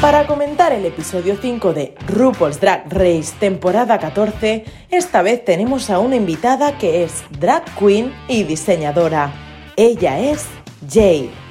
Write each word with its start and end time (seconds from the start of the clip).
Para 0.00 0.26
comentar 0.26 0.72
el 0.72 0.84
episodio 0.84 1.36
5 1.40 1.72
de 1.72 1.94
RuPaul's 2.08 2.60
Drag 2.60 2.84
Race 2.88 3.34
temporada 3.38 3.98
14, 3.98 4.64
esta 4.90 5.22
vez 5.22 5.44
tenemos 5.44 5.90
a 5.90 5.98
una 5.98 6.16
invitada 6.16 6.76
que 6.76 7.04
es 7.04 7.22
drag 7.40 7.64
queen 7.78 8.12
y 8.28 8.42
diseñadora. 8.42 9.32
Ella 9.76 10.18
es 10.18 10.46
Jade. 10.88 11.41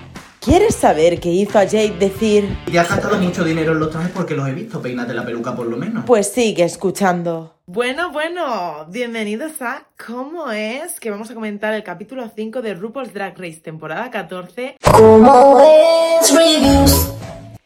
¿Quieres 0.43 0.73
saber 0.73 1.19
qué 1.19 1.29
hizo 1.29 1.59
a 1.59 1.65
Jade 1.67 1.99
decir? 1.99 2.57
Y 2.65 2.75
has 2.75 2.89
gastado 2.89 3.15
mucho 3.19 3.43
dinero 3.43 3.73
en 3.73 3.79
los 3.79 3.91
trajes 3.91 4.09
porque 4.09 4.35
los 4.35 4.49
he 4.49 4.53
visto, 4.53 4.81
peínate 4.81 5.13
la 5.13 5.23
peluca 5.23 5.55
por 5.55 5.67
lo 5.67 5.77
menos. 5.77 6.03
Pues 6.07 6.31
sigue 6.31 6.63
escuchando. 6.63 7.57
Bueno, 7.67 8.11
bueno, 8.11 8.87
bienvenidos 8.89 9.61
a 9.61 9.85
¿Cómo 10.03 10.51
es? 10.51 10.99
Que 10.99 11.11
vamos 11.11 11.29
a 11.29 11.35
comentar 11.35 11.75
el 11.75 11.83
capítulo 11.83 12.27
5 12.35 12.63
de 12.63 12.73
RuPaul's 12.73 13.13
Drag 13.13 13.37
Race 13.37 13.59
temporada 13.59 14.09
14. 14.09 14.77
Como 14.83 15.61
es 15.61 16.35
reviews. 16.35 17.13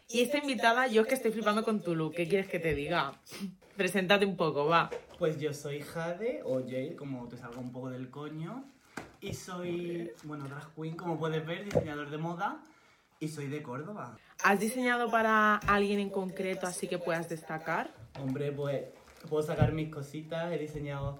Y 0.10 0.24
esta 0.24 0.40
invitada, 0.40 0.88
yo 0.88 1.04
es 1.04 1.08
que 1.08 1.16
estoy 1.16 1.32
flipando 1.32 1.64
con 1.64 1.82
tu 1.82 1.96
look. 1.96 2.14
¿Qué 2.14 2.28
quieres 2.28 2.50
que 2.50 2.60
te 2.60 2.76
diga? 2.76 3.14
Preséntate 3.78 4.26
un 4.26 4.36
poco, 4.36 4.66
va. 4.66 4.90
Pues 5.18 5.40
yo 5.40 5.54
soy 5.54 5.80
Jade, 5.80 6.42
o 6.44 6.60
Jade, 6.60 6.98
como 6.98 7.30
te 7.30 7.38
salga 7.38 7.58
un 7.58 7.72
poco 7.72 7.90
del 7.90 8.10
coño. 8.10 8.66
Y 9.22 9.34
soy, 9.34 10.12
bueno, 10.24 10.48
drag 10.48 10.74
queen, 10.76 10.96
como 10.96 11.18
puedes 11.18 11.46
ver, 11.46 11.66
diseñador 11.66 12.10
de 12.10 12.18
moda. 12.18 12.64
Y 13.20 13.30
soy 13.30 13.48
de 13.48 13.64
Córdoba. 13.64 14.18
¿Has 14.44 14.60
diseñado 14.60 15.10
para 15.10 15.56
alguien 15.56 16.00
en 16.00 16.10
concreto 16.10 16.68
así 16.68 16.88
que 16.88 16.98
puedas 17.00 17.30
destacar? 17.30 17.94
Hombre, 18.20 18.52
pues 18.52 18.84
puedo 19.30 19.42
sacar 19.42 19.72
mis 19.72 19.90
cositas. 19.90 20.52
He 20.52 20.58
diseñado 20.58 21.20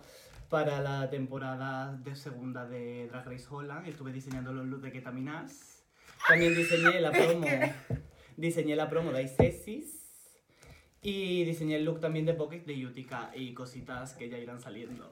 para 0.50 0.82
la 0.82 1.10
temporada 1.10 1.94
de 1.94 2.16
segunda 2.16 2.66
de 2.68 3.08
Drag 3.08 3.26
Race 3.26 3.48
Holland. 3.50 3.88
Estuve 3.88 4.12
diseñando 4.12 4.54
los 4.54 4.66
looks 4.66 4.84
de 4.84 4.92
Ketaminas. 4.92 5.84
También 6.28 6.54
diseñé 6.54 7.00
la 7.00 7.12
promo. 7.14 7.48
diseñé 8.36 8.76
la 8.76 8.90
promo 8.90 9.12
de 9.12 9.24
Icesis. 9.24 10.02
Y 11.02 11.46
diseñé 11.46 11.78
el 11.78 11.86
look 11.86 12.02
también 12.02 12.26
de 12.26 12.34
Pocket 12.34 12.66
de 12.66 12.86
Utica 12.86 13.32
y 13.34 13.54
cositas 13.54 14.14
que 14.16 14.28
ya 14.28 14.38
irán 14.38 14.60
saliendo. 14.60 15.12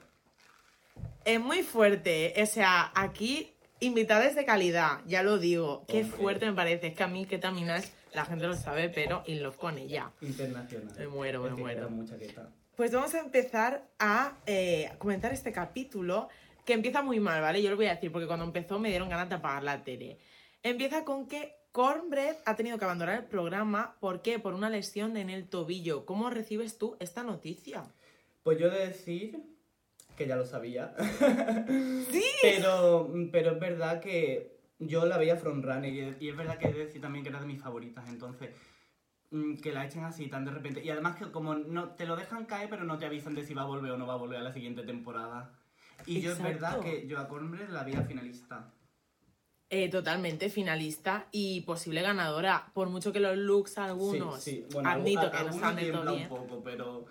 Es 1.24 1.40
muy 1.40 1.62
fuerte, 1.62 2.34
o 2.42 2.46
sea, 2.46 2.92
aquí 2.94 3.50
invitadas 3.80 4.34
de 4.34 4.44
calidad, 4.44 4.98
ya 5.06 5.22
lo 5.22 5.38
digo. 5.38 5.84
Qué 5.88 6.02
Hombre. 6.02 6.16
fuerte 6.18 6.46
me 6.46 6.52
parece. 6.52 6.88
Es 6.88 6.94
que 6.94 7.02
a 7.02 7.08
mí 7.08 7.26
Ketaminas, 7.26 7.92
la 8.12 8.24
gente 8.24 8.46
lo 8.46 8.54
sabe, 8.54 8.88
pero 8.90 9.22
in 9.26 9.42
love 9.42 9.56
con 9.56 9.78
ella. 9.78 10.10
Internacional. 10.20 10.94
Me 10.98 11.08
muero, 11.08 11.42
me 11.42 11.48
Es 11.48 11.54
que 11.54 11.60
muero. 11.60 11.80
queda 11.80 11.88
mucha 11.88 12.18
queta. 12.18 12.48
Pues 12.76 12.92
vamos 12.92 13.14
a 13.14 13.20
empezar 13.20 13.84
a 13.98 14.36
eh, 14.46 14.90
comentar 14.98 15.32
este 15.32 15.52
capítulo 15.52 16.28
que 16.64 16.72
empieza 16.72 17.02
muy 17.02 17.20
mal, 17.20 17.40
¿vale? 17.40 17.62
Yo 17.62 17.70
lo 17.70 17.76
voy 17.76 17.86
a 17.86 17.94
decir 17.94 18.10
porque 18.10 18.26
cuando 18.26 18.44
empezó 18.44 18.78
me 18.78 18.88
dieron 18.88 19.08
ganas 19.08 19.28
de 19.28 19.36
apagar 19.36 19.62
la 19.62 19.82
tele. 19.84 20.18
Empieza 20.62 21.04
con 21.04 21.26
que 21.28 21.54
Cornbread 21.72 22.36
ha 22.46 22.56
tenido 22.56 22.78
que 22.78 22.84
abandonar 22.84 23.18
el 23.18 23.24
programa. 23.26 23.96
¿Por 24.00 24.22
qué? 24.22 24.38
Por 24.38 24.54
una 24.54 24.70
lesión 24.70 25.16
en 25.16 25.30
el 25.30 25.48
tobillo. 25.48 26.04
¿Cómo 26.06 26.30
recibes 26.30 26.78
tú 26.78 26.96
esta 27.00 27.22
noticia? 27.22 27.84
Pues 28.42 28.58
yo 28.58 28.66
he 28.68 28.70
de 28.70 28.86
decir 28.88 29.42
que 30.16 30.26
ya 30.26 30.36
lo 30.36 30.44
sabía. 30.44 30.94
¡Sí! 32.10 32.24
pero, 32.42 33.10
pero 33.32 33.52
es 33.52 33.60
verdad 33.60 34.00
que 34.00 34.58
yo 34.78 35.04
la 35.06 35.18
veía 35.18 35.36
frontrunner 35.36 35.92
y, 35.92 36.16
y 36.24 36.28
es 36.28 36.36
verdad 36.36 36.58
que 36.58 36.68
he 36.68 36.72
de 36.72 36.86
decir 36.86 37.00
también 37.00 37.22
que 37.24 37.30
era 37.30 37.40
de 37.40 37.46
mis 37.46 37.60
favoritas. 37.60 38.08
Entonces, 38.08 38.50
mm, 39.30 39.56
que 39.56 39.72
la 39.72 39.86
echen 39.86 40.04
así 40.04 40.28
tan 40.28 40.44
de 40.44 40.50
repente. 40.52 40.84
Y 40.84 40.90
además 40.90 41.16
que 41.16 41.30
como 41.30 41.54
no 41.54 41.90
te 41.90 42.06
lo 42.06 42.16
dejan 42.16 42.44
caer, 42.46 42.68
pero 42.70 42.84
no 42.84 42.98
te 42.98 43.06
avisan 43.06 43.34
de 43.34 43.44
si 43.44 43.54
va 43.54 43.62
a 43.62 43.66
volver 43.66 43.92
o 43.92 43.96
no 43.98 44.06
va 44.06 44.14
a 44.14 44.18
volver 44.18 44.38
a 44.38 44.42
la 44.42 44.52
siguiente 44.52 44.82
temporada. 44.82 45.52
Y 46.06 46.20
yo 46.20 46.32
es 46.32 46.42
verdad 46.42 46.80
que 46.80 47.06
yo 47.06 47.18
a 47.18 47.28
Cornbread 47.28 47.68
la 47.70 47.82
veía 47.84 48.02
finalista. 48.02 48.70
Eh, 49.70 49.88
totalmente 49.88 50.50
finalista 50.50 51.26
y 51.32 51.62
posible 51.62 52.02
ganadora. 52.02 52.70
Por 52.74 52.90
mucho 52.90 53.12
que 53.12 53.18
los 53.20 53.36
looks 53.36 53.78
algunos 53.78 54.42
sí, 54.42 54.58
sí. 54.60 54.66
Bueno, 54.72 54.88
admito 54.90 55.22
algu- 55.22 55.30
que 55.30 55.36
no 55.36 55.38
algunos 55.38 55.56
están 55.56 55.76
del 55.76 55.92
todo 55.92 56.02
tiembla 56.02 56.12
bien. 56.12 56.32
un 56.32 56.46
poco, 56.48 56.62
pero, 56.62 57.04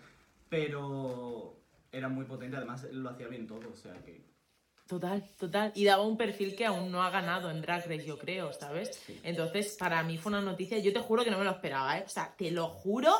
pero 0.49 1.57
era 1.93 2.09
muy 2.09 2.25
potente. 2.25 2.57
Además, 2.57 2.85
lo 2.91 3.09
hacía 3.09 3.27
bien 3.27 3.47
todo, 3.47 3.69
o 3.71 3.75
sea 3.75 3.93
que... 4.03 4.33
Total, 4.87 5.23
total. 5.39 5.71
Y 5.75 5.85
daba 5.85 6.03
un 6.03 6.17
perfil 6.17 6.57
que 6.57 6.65
aún 6.65 6.91
no 6.91 7.01
ha 7.01 7.09
ganado 7.09 7.49
en 7.49 7.61
Drag 7.61 7.87
Race, 7.87 8.05
yo 8.05 8.19
creo, 8.19 8.51
¿sabes? 8.51 9.01
Entonces, 9.23 9.77
para 9.79 10.03
mí 10.03 10.17
fue 10.17 10.31
una 10.31 10.41
noticia, 10.41 10.77
yo 10.79 10.91
te 10.91 10.99
juro 10.99 11.23
que 11.23 11.31
no 11.31 11.37
me 11.37 11.45
lo 11.45 11.51
esperaba, 11.51 11.97
¿eh? 11.97 12.03
O 12.05 12.09
sea, 12.09 12.35
te 12.35 12.51
lo 12.51 12.67
juro 12.67 13.13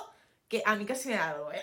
que 0.50 0.62
a 0.66 0.76
mí 0.76 0.86
casi 0.86 1.10
me 1.10 1.16
ha 1.16 1.28
dado, 1.28 1.54
¿eh? 1.54 1.62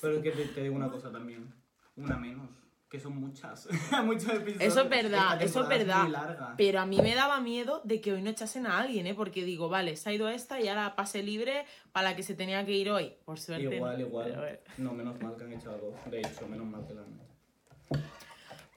Pero 0.00 0.22
que 0.22 0.30
te, 0.30 0.44
te 0.44 0.62
digo 0.62 0.76
una 0.76 0.90
cosa 0.90 1.10
también, 1.10 1.52
una 1.96 2.16
menos, 2.16 2.50
que 2.88 3.00
son 3.00 3.16
muchas, 3.16 3.68
muchos 4.04 4.28
episodios. 4.28 4.72
Eso 4.72 4.82
es 4.82 4.88
verdad, 4.88 5.42
eso 5.42 5.62
es 5.62 5.68
verdad. 5.68 6.54
Pero 6.56 6.80
a 6.80 6.86
mí 6.86 6.98
me 7.00 7.14
daba 7.14 7.40
miedo 7.40 7.80
de 7.84 8.00
que 8.00 8.12
hoy 8.12 8.22
no 8.22 8.30
echasen 8.30 8.66
a 8.66 8.78
alguien, 8.78 9.06
¿eh? 9.06 9.14
Porque 9.14 9.44
digo, 9.44 9.68
vale, 9.68 9.96
se 9.96 10.10
ha 10.10 10.12
ido 10.12 10.28
esta 10.28 10.60
y 10.60 10.68
ahora 10.68 10.94
pase 10.94 11.22
libre 11.22 11.64
para 11.92 12.10
la 12.10 12.16
que 12.16 12.22
se 12.22 12.34
tenía 12.34 12.64
que 12.64 12.72
ir 12.72 12.90
hoy. 12.90 13.14
Por 13.24 13.38
suerte. 13.38 13.76
Igual, 13.76 14.00
no, 14.00 14.06
igual. 14.06 14.60
No, 14.78 14.92
menos 14.92 15.20
mal 15.20 15.36
que 15.36 15.44
han 15.44 15.52
echado 15.52 15.74
a 15.74 15.78
dos. 15.78 16.10
De 16.10 16.20
hecho, 16.20 16.46
menos 16.48 16.66
mal 16.66 16.86
que 16.86 16.94
la 16.94 17.02
han 17.02 17.12
hecho. 17.14 18.06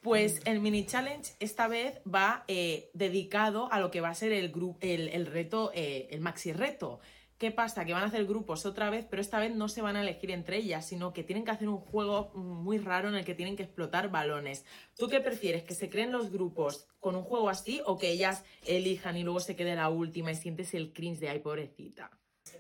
Pues 0.02 0.42
el 0.46 0.62
mini 0.62 0.86
challenge 0.86 1.34
esta 1.40 1.68
vez 1.68 2.00
va 2.12 2.46
eh, 2.48 2.90
dedicado 2.94 3.72
a 3.72 3.80
lo 3.80 3.92
que 3.92 4.00
va 4.00 4.10
a 4.10 4.16
ser 4.16 4.32
el, 4.32 4.54
el, 4.80 5.10
el 5.10 5.26
reto, 5.26 5.72
eh, 5.74 6.08
el 6.12 6.22
maxi 6.22 6.54
reto. 6.54 7.02
¿Qué 7.40 7.52
pasa? 7.52 7.86
Que 7.86 7.94
van 7.94 8.04
a 8.04 8.08
hacer 8.08 8.26
grupos 8.26 8.66
otra 8.66 8.90
vez, 8.90 9.06
pero 9.10 9.22
esta 9.22 9.40
vez 9.40 9.56
no 9.56 9.70
se 9.70 9.82
van 9.82 9.96
a 9.96 10.02
elegir 10.02 10.30
entre 10.30 10.58
ellas, 10.58 10.86
sino 10.86 11.14
que 11.14 11.24
tienen 11.24 11.46
que 11.46 11.52
hacer 11.52 11.70
un 11.70 11.78
juego 11.78 12.34
muy 12.36 12.80
raro 12.80 13.08
en 13.08 13.16
el 13.16 13.24
que 13.24 13.34
tienen 13.34 13.56
que 13.56 13.64
explotar 13.64 14.12
balones. 14.12 14.66
¿Tú 14.98 15.08
qué 15.08 15.22
prefieres? 15.22 15.64
¿Que 15.64 15.74
se 15.74 15.90
creen 15.90 16.12
los 16.12 16.32
grupos 16.32 16.90
con 17.00 17.16
un 17.16 17.24
juego 17.24 17.48
así 17.48 17.80
o 17.86 17.98
que 17.98 18.12
ellas 18.12 18.44
elijan 18.66 19.16
y 19.16 19.24
luego 19.24 19.40
se 19.40 19.56
quede 19.56 19.78
la 19.78 19.88
última 19.88 20.34
y 20.34 20.36
sientes 20.36 20.74
el 20.74 20.92
cringe 20.92 21.20
de 21.22 21.30
ay, 21.30 21.40
pobrecita? 21.40 22.12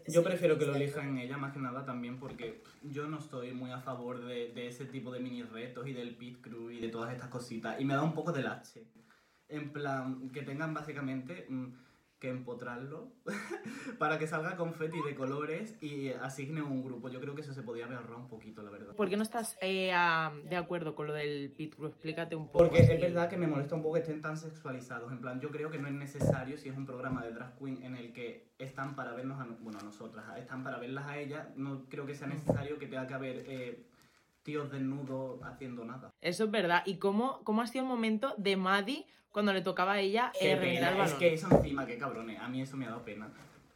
Yo 0.08 0.24
prefiero 0.24 0.58
que 0.58 0.66
lo 0.66 0.74
elijan 0.74 1.18
ella 1.18 1.36
más 1.36 1.52
que 1.52 1.60
nada 1.60 1.84
también 1.84 2.18
porque 2.18 2.64
yo 2.82 3.06
no 3.06 3.20
estoy 3.20 3.52
muy 3.52 3.72
a 3.72 3.82
favor 3.82 4.24
de, 4.24 4.54
de 4.54 4.68
ese 4.68 4.86
tipo 4.86 5.12
de 5.12 5.20
mini 5.20 5.44
retos 5.44 5.88
y 5.88 5.92
del 5.92 6.16
pit 6.16 6.40
crew 6.40 6.70
y 6.70 6.80
de 6.80 6.88
todas 6.88 7.12
estas 7.12 7.28
cositas. 7.28 7.82
Y 7.82 7.84
me 7.84 7.96
da 7.96 8.04
un 8.04 8.14
poco 8.14 8.32
de 8.32 8.44
lache. 8.44 8.86
En 9.50 9.74
plan, 9.74 10.30
que 10.30 10.44
tengan 10.44 10.74
básicamente 10.74 11.48
mm, 11.50 11.68
que 12.20 12.30
empotrarlo 12.30 13.14
para 13.98 14.20
que 14.20 14.28
salga 14.28 14.56
confeti 14.58 14.98
de 15.08 15.16
colores 15.16 15.78
y 15.82 16.10
asignen 16.10 16.64
un 16.64 16.84
grupo. 16.84 17.10
Yo 17.10 17.20
creo 17.22 17.34
que 17.36 17.42
eso 17.42 17.54
se 17.54 17.64
podía 17.64 17.86
haber 17.86 17.98
ahorrado 17.98 18.20
un 18.20 18.28
poquito, 18.28 18.62
la 18.62 18.70
verdad. 18.70 18.94
¿Por 18.96 19.10
qué 19.10 19.16
no 19.18 19.24
estás 19.24 19.58
eh, 19.62 19.92
a- 19.94 20.34
de 20.50 20.56
acuerdo 20.58 20.96
con 20.96 21.08
lo 21.08 21.14
del 21.14 21.52
pit 21.56 21.76
crew? 21.76 21.88
Explícate 21.88 22.36
un 22.36 22.48
poco. 22.48 22.60
Porque 22.60 22.82
así. 22.82 22.92
es 22.92 23.02
verdad 23.02 23.30
que 23.30 23.38
me 23.38 23.48
molesta 23.48 23.76
un 23.76 23.82
poco 23.82 23.96
que 23.96 24.02
estén 24.02 24.22
tan 24.22 24.38
sexualizados. 24.38 25.12
En 25.12 25.22
plan, 25.22 25.40
yo 25.40 25.50
creo 25.50 25.72
que 25.72 25.80
no 25.80 25.88
es 25.88 25.94
necesario 25.94 26.58
si 26.58 26.70
es 26.70 26.78
un 26.78 26.86
programa 26.86 27.24
de 27.24 27.32
drag 27.32 27.58
queen 27.58 27.84
en 27.84 27.96
el 27.96 28.12
que 28.14 28.50
están 28.60 28.96
para 28.96 29.14
vernos 29.14 29.40
a, 29.40 29.46
no- 29.46 29.58
bueno, 29.62 29.80
a 29.80 29.84
nosotras, 29.84 30.26
están 30.38 30.64
para 30.64 30.78
verlas 30.78 31.06
a 31.08 31.18
ellas. 31.18 31.48
No 31.56 31.86
creo 31.90 32.06
que 32.06 32.16
sea 32.16 32.28
necesario 32.28 32.78
que 32.78 32.88
tenga 32.88 33.08
que 33.08 33.14
haber 33.14 33.46
eh, 33.48 33.86
tíos 34.50 34.72
desnudos 34.72 35.40
haciendo 35.44 35.86
nada. 35.86 36.12
Eso 36.22 36.46
es 36.46 36.52
verdad. 36.52 36.82
¿Y 36.86 36.96
cómo, 36.96 37.42
cómo 37.44 37.62
ha 37.62 37.68
sido 37.68 37.84
el 37.84 37.90
momento 37.90 38.34
de 38.38 38.58
Maddie 38.58 39.06
cuando 39.32 39.54
le 39.54 39.62
tocaba 39.62 39.94
a 39.94 40.00
ella 40.00 40.32
Qué 40.40 40.50
eh, 40.50 40.54
el 40.54 40.60
pena, 40.60 41.04
es 41.06 41.14
que 41.14 41.34
eso 41.36 41.48
encima, 41.52 41.86
qué 41.86 41.98
cabrones. 42.00 42.40
A 42.40 42.48
mí 42.50 42.62
eso 42.62 42.76
me 42.78 42.86
ha 42.86 42.90
dado 42.90 43.04
pena. 43.04 43.30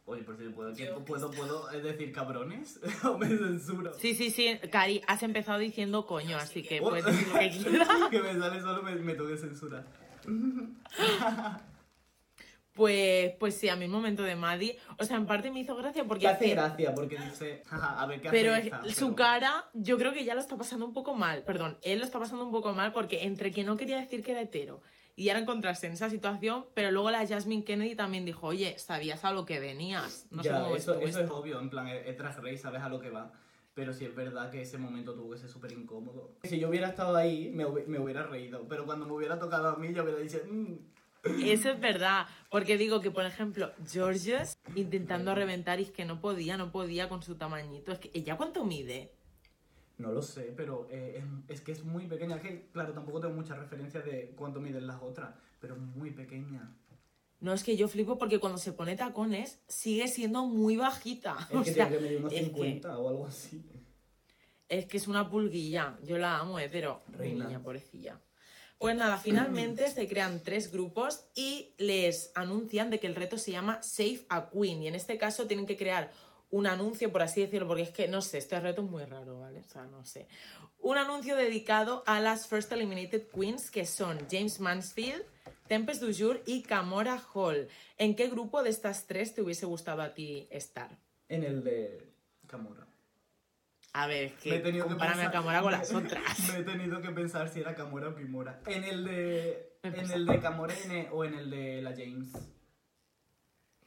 Oye, 0.06 0.22
por 0.22 0.36
si 0.36 0.48
puedo, 0.48 0.74
¿qué- 0.74 0.86
¿puedo, 1.06 1.30
puedo 1.30 1.70
eh, 1.72 1.80
decir 1.80 2.12
cabrones? 2.12 2.80
¿O 3.04 3.16
me 3.16 3.28
censuro? 3.28 3.92
Sí, 3.94 4.14
sí, 4.14 4.30
sí, 4.30 4.58
Cari, 4.70 5.00
has 5.06 5.22
empezado 5.22 5.58
diciendo 5.60 6.04
coño, 6.06 6.36
así 6.36 6.62
que 6.62 6.80
Oh. 6.80 6.90
puedes 6.90 7.04
decir 7.06 7.28
lo 7.28 7.38
que 7.38 7.50
quieras. 7.70 7.88
que 8.10 8.20
me 8.20 8.34
sale 8.38 8.60
solo, 8.60 8.82
me, 8.82 8.96
me 8.96 9.14
toque 9.14 9.36
censura. 9.36 9.84
Pues, 12.74 13.34
pues 13.38 13.54
sí, 13.56 13.68
a 13.68 13.76
mí 13.76 13.84
el 13.84 13.90
momento 13.90 14.24
de 14.24 14.34
Maddie, 14.34 14.76
o 14.98 15.04
sea, 15.04 15.16
en 15.16 15.26
parte 15.26 15.50
me 15.52 15.60
hizo 15.60 15.76
gracia 15.76 16.04
porque 16.04 16.22
Que 16.22 16.28
hace 16.28 16.50
gracia 16.50 16.92
porque 16.92 17.16
dice, 17.16 17.62
"Jaja, 17.66 18.00
a 18.02 18.06
ver 18.06 18.20
qué 18.20 18.30
pero 18.30 18.52
hace 18.52 18.64
esta?", 18.66 18.82
su 18.90 19.06
pero- 19.06 19.16
cara, 19.16 19.64
yo 19.74 19.96
creo 19.96 20.12
que 20.12 20.24
ya 20.24 20.34
lo 20.34 20.40
está 20.40 20.56
pasando 20.56 20.84
un 20.84 20.92
poco 20.92 21.14
mal. 21.14 21.44
Perdón, 21.44 21.78
él 21.82 22.00
lo 22.00 22.04
está 22.04 22.18
pasando 22.18 22.44
un 22.44 22.50
poco 22.50 22.72
mal 22.72 22.92
porque 22.92 23.22
entre 23.24 23.52
que 23.52 23.62
no 23.62 23.76
quería 23.76 23.98
decir 23.98 24.24
que 24.24 24.32
era 24.32 24.40
hetero 24.40 24.82
y 25.14 25.28
ahora 25.28 25.38
encontrarse 25.42 25.86
en 25.86 25.92
esa 25.92 26.10
situación, 26.10 26.66
pero 26.74 26.90
luego 26.90 27.12
la 27.12 27.24
Jasmine 27.24 27.62
Kennedy 27.62 27.94
también 27.94 28.24
dijo, 28.24 28.48
oye, 28.48 28.76
sabías 28.76 29.24
a 29.24 29.30
lo 29.32 29.46
que 29.46 29.60
venías. 29.60 30.26
No 30.32 30.42
sé 30.42 30.48
ya, 30.48 30.64
ves 30.66 30.82
eso, 30.82 30.98
eso 30.98 31.20
es 31.20 31.30
obvio, 31.30 31.60
en 31.60 31.70
plan, 31.70 31.86
es, 31.86 32.18
Drag 32.18 32.36
Race, 32.42 32.58
sabes 32.58 32.82
a 32.82 32.88
lo 32.88 32.98
que 32.98 33.10
va. 33.10 33.30
Pero 33.74 33.92
sí 33.92 34.04
es 34.04 34.14
verdad 34.14 34.50
que 34.50 34.62
ese 34.62 34.78
momento 34.78 35.14
tuvo 35.14 35.32
que 35.32 35.38
ser 35.38 35.48
súper 35.48 35.72
incómodo. 35.72 36.32
Si 36.44 36.58
yo 36.60 36.68
hubiera 36.68 36.88
estado 36.88 37.14
ahí, 37.16 37.50
me, 37.52 37.64
me 37.86 37.98
hubiera 37.98 38.22
reído. 38.24 38.66
Pero 38.68 38.84
cuando 38.86 39.04
me 39.06 39.12
hubiera 39.12 39.36
tocado 39.38 39.68
a 39.68 39.76
mí, 39.76 39.92
yo 39.92 40.04
hubiera 40.04 40.20
dicho, 40.20 40.38
"Mm". 40.48 40.74
Eso 41.42 41.70
es 41.70 41.80
verdad, 41.80 42.26
porque 42.50 42.76
digo 42.76 43.00
que, 43.00 43.10
por 43.10 43.24
ejemplo, 43.24 43.72
Georges 43.90 44.58
intentando 44.74 45.34
reventar 45.34 45.80
y 45.80 45.84
es 45.84 45.90
que 45.90 46.04
no 46.04 46.20
podía, 46.20 46.56
no 46.56 46.70
podía 46.70 47.08
con 47.08 47.22
su 47.22 47.36
tamañito. 47.36 47.92
Es 47.92 47.98
que 47.98 48.10
ella 48.14 48.36
cuánto 48.36 48.64
mide. 48.64 49.12
No 49.96 50.12
lo 50.12 50.22
sé, 50.22 50.52
pero 50.56 50.88
eh, 50.90 51.22
es, 51.48 51.56
es 51.56 51.60
que 51.60 51.72
es 51.72 51.84
muy 51.84 52.06
pequeña. 52.06 52.36
Es 52.36 52.42
que, 52.42 52.68
claro, 52.72 52.92
tampoco 52.92 53.20
tengo 53.20 53.34
muchas 53.34 53.58
referencias 53.58 54.04
de 54.04 54.34
cuánto 54.36 54.60
miden 54.60 54.86
las 54.86 55.00
otras, 55.02 55.34
pero 55.60 55.74
es 55.74 55.80
muy 55.80 56.10
pequeña. 56.10 56.74
No, 57.40 57.52
es 57.52 57.62
que 57.62 57.76
yo 57.76 57.88
flipo 57.88 58.18
porque 58.18 58.40
cuando 58.40 58.58
se 58.58 58.72
pone 58.72 58.96
tacones 58.96 59.60
sigue 59.68 60.08
siendo 60.08 60.46
muy 60.46 60.76
bajita. 60.76 61.36
Es 61.50 61.56
O 61.58 61.62
que 61.62 61.72
sea, 61.72 61.88
tiene 61.88 61.98
que 61.98 62.02
medir 62.04 62.18
unos 62.20 62.32
es 62.32 62.40
que- 62.40 62.46
50 62.46 62.98
o 62.98 63.08
algo 63.08 63.26
así. 63.26 63.62
Es 64.68 64.86
que 64.86 64.96
es 64.96 65.06
una 65.08 65.28
pulguilla. 65.30 65.96
Yo 66.02 66.18
la 66.18 66.38
amo, 66.38 66.58
eh, 66.58 66.68
pero. 66.72 67.02
Reina. 67.12 67.44
Niña, 67.46 67.62
pobrecilla. 67.62 68.18
Pues 68.78 68.96
nada, 68.96 69.16
finalmente 69.16 69.88
se 69.88 70.06
crean 70.08 70.42
tres 70.42 70.70
grupos 70.70 71.24
y 71.34 71.74
les 71.78 72.30
anuncian 72.34 72.90
de 72.90 73.00
que 73.00 73.06
el 73.06 73.14
reto 73.14 73.38
se 73.38 73.52
llama 73.52 73.82
Save 73.82 74.26
a 74.28 74.50
Queen. 74.50 74.82
Y 74.82 74.88
en 74.88 74.94
este 74.94 75.16
caso 75.16 75.46
tienen 75.46 75.66
que 75.66 75.76
crear 75.76 76.10
un 76.50 76.66
anuncio, 76.66 77.10
por 77.10 77.22
así 77.22 77.40
decirlo, 77.40 77.66
porque 77.66 77.82
es 77.82 77.90
que 77.90 78.08
no 78.08 78.20
sé, 78.20 78.38
este 78.38 78.60
reto 78.60 78.82
es 78.82 78.90
muy 78.90 79.04
raro, 79.04 79.40
¿vale? 79.40 79.60
O 79.60 79.64
sea, 79.64 79.86
no 79.86 80.04
sé. 80.04 80.28
Un 80.78 80.98
anuncio 80.98 81.34
dedicado 81.34 82.02
a 82.06 82.20
las 82.20 82.46
First 82.46 82.70
Eliminated 82.72 83.28
Queens, 83.28 83.70
que 83.70 83.86
son 83.86 84.18
James 84.30 84.60
Mansfield, 84.60 85.24
Tempest 85.66 86.02
Dujour 86.02 86.42
y 86.44 86.62
Camora 86.62 87.20
Hall. 87.32 87.68
¿En 87.96 88.14
qué 88.14 88.28
grupo 88.28 88.62
de 88.62 88.70
estas 88.70 89.06
tres 89.06 89.34
te 89.34 89.42
hubiese 89.42 89.66
gustado 89.66 90.02
a 90.02 90.14
ti 90.14 90.46
estar? 90.50 90.98
En 91.28 91.42
el 91.42 91.64
de 91.64 92.12
Camora. 92.46 92.86
A 93.96 94.06
ver, 94.08 94.24
es 94.24 94.44
Me 94.46 94.52
he 94.52 94.56
que 94.56 94.60
tenido 94.60 94.84
que 94.86 94.90
compárame 94.90 95.22
a 95.22 95.24
pensar- 95.26 95.32
Camora 95.32 95.62
con 95.62 95.72
las 95.72 95.94
otras. 95.94 96.38
Me 96.52 96.58
he 96.58 96.62
tenido 96.64 97.00
que 97.00 97.10
pensar 97.10 97.48
si 97.48 97.60
era 97.60 97.74
Camora 97.74 98.08
o 98.08 98.14
Kimora. 98.16 98.60
En 98.66 98.84
el 98.84 99.04
de. 99.04 99.78
En 99.82 100.10
el 100.10 100.26
de 100.26 100.40
Camora 100.40 100.74
en 100.84 101.08
o 101.12 101.24
en 101.24 101.34
el 101.34 101.50
de 101.50 101.80
la 101.82 101.90
James. 101.92 102.32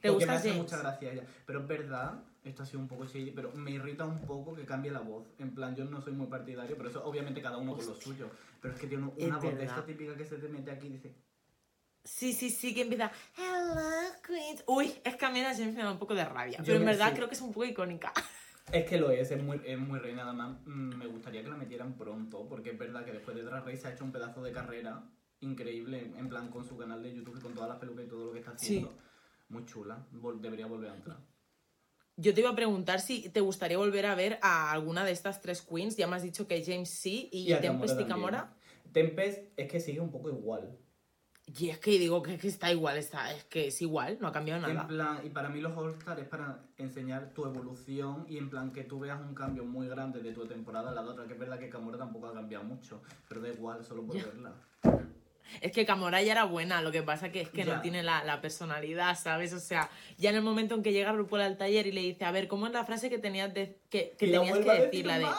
¿Te 0.00 0.08
Porque 0.08 0.10
gusta 0.10 0.26
me 0.32 0.38
hace 0.38 0.48
James? 0.50 0.62
mucha 0.62 0.78
gracia 0.78 1.12
ella. 1.12 1.24
Pero 1.44 1.60
es 1.60 1.66
verdad, 1.66 2.22
esto 2.44 2.62
ha 2.62 2.66
sido 2.66 2.78
un 2.80 2.88
poco 2.88 3.04
shady, 3.04 3.32
pero 3.32 3.50
me 3.52 3.72
irrita 3.72 4.04
un 4.06 4.20
poco 4.24 4.54
que 4.54 4.64
cambie 4.64 4.90
la 4.92 5.00
voz. 5.00 5.26
En 5.38 5.54
plan, 5.54 5.74
yo 5.76 5.84
no 5.84 6.00
soy 6.00 6.12
muy 6.14 6.28
partidario, 6.28 6.76
pero 6.76 6.88
eso 6.88 7.04
obviamente 7.04 7.42
cada 7.42 7.56
uno 7.58 7.76
con 7.76 7.84
lo 7.84 7.94
suyo. 7.94 8.30
Pero 8.62 8.74
es 8.74 8.80
que 8.80 8.86
tiene 8.86 9.04
una 9.18 9.38
voz 9.38 9.56
de 9.58 9.64
esta 9.64 9.84
típica 9.84 10.16
que 10.16 10.24
se 10.24 10.36
te 10.38 10.48
mete 10.48 10.70
aquí 10.70 10.86
y 10.86 10.90
dice. 10.90 11.14
Sí, 12.04 12.32
sí, 12.32 12.48
sí, 12.48 12.74
que 12.74 12.82
empieza. 12.82 13.10
Hello, 13.36 14.12
Queens. 14.26 14.64
Uy, 14.66 14.94
es 15.04 15.16
que 15.16 15.24
a 15.26 15.30
mí 15.30 15.42
la 15.42 15.52
James 15.54 15.74
me 15.74 15.82
da 15.82 15.92
un 15.92 15.98
poco 15.98 16.14
de 16.14 16.24
rabia. 16.24 16.58
Yo 16.58 16.64
pero 16.64 16.78
en 16.78 16.86
verdad 16.86 17.08
sí. 17.10 17.16
creo 17.16 17.28
que 17.28 17.34
es 17.34 17.40
un 17.42 17.52
poco 17.52 17.66
icónica. 17.66 18.12
Es 18.72 18.84
que 18.84 18.98
lo 18.98 19.10
es, 19.10 19.30
es 19.30 19.42
muy, 19.42 19.60
es 19.64 19.78
muy 19.78 19.98
reina. 19.98 20.24
Además, 20.24 20.58
mm, 20.66 20.96
me 20.96 21.06
gustaría 21.06 21.42
que 21.42 21.48
la 21.48 21.56
metieran 21.56 21.96
pronto, 21.96 22.46
porque 22.48 22.70
es 22.70 22.78
verdad 22.78 23.04
que 23.04 23.12
después 23.12 23.36
de 23.36 23.42
Drag 23.42 23.64
Race 23.64 23.86
ha 23.86 23.92
hecho 23.92 24.04
un 24.04 24.12
pedazo 24.12 24.42
de 24.42 24.52
carrera 24.52 25.02
increíble, 25.40 26.12
en 26.16 26.28
plan 26.28 26.48
con 26.50 26.64
su 26.64 26.76
canal 26.76 27.02
de 27.02 27.14
YouTube 27.14 27.38
y 27.38 27.40
con 27.40 27.54
todas 27.54 27.68
las 27.68 27.78
pelucas 27.78 28.04
y 28.04 28.08
todo 28.08 28.26
lo 28.26 28.32
que 28.32 28.40
está 28.40 28.50
haciendo. 28.52 28.92
Muy 29.48 29.64
chula, 29.64 30.06
Vol- 30.12 30.40
debería 30.40 30.66
volver 30.66 30.90
a 30.90 30.96
entrar. 30.96 31.16
Yo 32.16 32.34
te 32.34 32.40
iba 32.40 32.50
a 32.50 32.56
preguntar 32.56 33.00
si 33.00 33.28
te 33.30 33.40
gustaría 33.40 33.78
volver 33.78 34.04
a 34.06 34.14
ver 34.16 34.38
a 34.42 34.72
alguna 34.72 35.04
de 35.04 35.12
estas 35.12 35.40
tres 35.40 35.62
queens. 35.62 35.96
Ya 35.96 36.08
me 36.08 36.16
has 36.16 36.22
dicho 36.24 36.48
que 36.48 36.62
James 36.64 36.90
sí 36.90 37.28
y, 37.32 37.52
a 37.52 37.60
Tempest 37.60 38.00
y. 38.00 38.04
Camora. 38.06 38.54
Tempest 38.92 39.38
es 39.56 39.68
que 39.70 39.78
sigue 39.80 40.00
un 40.00 40.10
poco 40.10 40.28
igual. 40.28 40.76
Y 41.56 41.70
es 41.70 41.78
que 41.78 41.92
digo 41.92 42.22
que, 42.22 42.36
que 42.36 42.48
está 42.48 42.70
igual, 42.70 42.98
está, 42.98 43.32
es 43.32 43.44
que 43.44 43.68
es 43.68 43.80
igual, 43.80 44.18
no 44.20 44.28
ha 44.28 44.32
cambiado 44.32 44.60
nada. 44.60 44.82
En 44.82 44.86
plan, 44.86 45.20
y 45.24 45.30
para 45.30 45.48
mí 45.48 45.60
los 45.62 45.74
All-Star 45.76 46.20
es 46.20 46.28
para 46.28 46.58
enseñar 46.76 47.30
tu 47.32 47.44
evolución 47.46 48.26
y 48.28 48.36
en 48.36 48.50
plan 48.50 48.70
que 48.70 48.84
tú 48.84 48.98
veas 48.98 49.18
un 49.20 49.34
cambio 49.34 49.64
muy 49.64 49.88
grande 49.88 50.20
de 50.20 50.32
tu 50.32 50.46
temporada 50.46 50.90
a 50.90 50.94
la 50.94 51.02
de 51.02 51.08
otra, 51.08 51.26
que 51.26 51.32
es 51.32 51.38
verdad 51.38 51.58
que 51.58 51.70
Camora 51.70 51.96
tampoco 51.96 52.26
ha 52.26 52.34
cambiado 52.34 52.64
mucho, 52.64 53.00
pero 53.28 53.40
da 53.40 53.48
igual, 53.48 53.82
solo 53.84 54.04
por 54.04 54.16
Ya. 54.16 54.24
verla. 54.26 54.52
Es 55.62 55.72
que 55.72 55.86
Camora 55.86 56.20
ya 56.22 56.32
era 56.32 56.44
buena, 56.44 56.82
lo 56.82 56.92
que 56.92 57.02
pasa 57.02 57.32
que 57.32 57.40
es 57.40 57.48
que 57.48 57.64
Ya. 57.64 57.76
no 57.76 57.80
tiene 57.80 58.02
la, 58.02 58.22
la 58.22 58.42
personalidad, 58.42 59.16
¿sabes? 59.18 59.54
O 59.54 59.60
sea, 59.60 59.88
ya 60.18 60.28
en 60.28 60.36
el 60.36 60.42
momento 60.42 60.74
en 60.74 60.82
que 60.82 60.92
llega 60.92 61.10
RuPaul 61.12 61.40
al 61.40 61.56
taller 61.56 61.86
y 61.86 61.92
le 61.92 62.02
dice, 62.02 62.26
a 62.26 62.30
ver, 62.30 62.48
¿cómo 62.48 62.66
es 62.66 62.74
la 62.74 62.84
frase 62.84 63.08
que 63.08 63.18
tenías, 63.18 63.54
de, 63.54 63.78
que, 63.88 64.14
que 64.18 64.26
tenías 64.30 64.58
que 64.58 64.64
decir? 64.64 64.80
decir 64.82 65.06
La 65.06 65.18
de, 65.18 65.24
mal. 65.24 65.34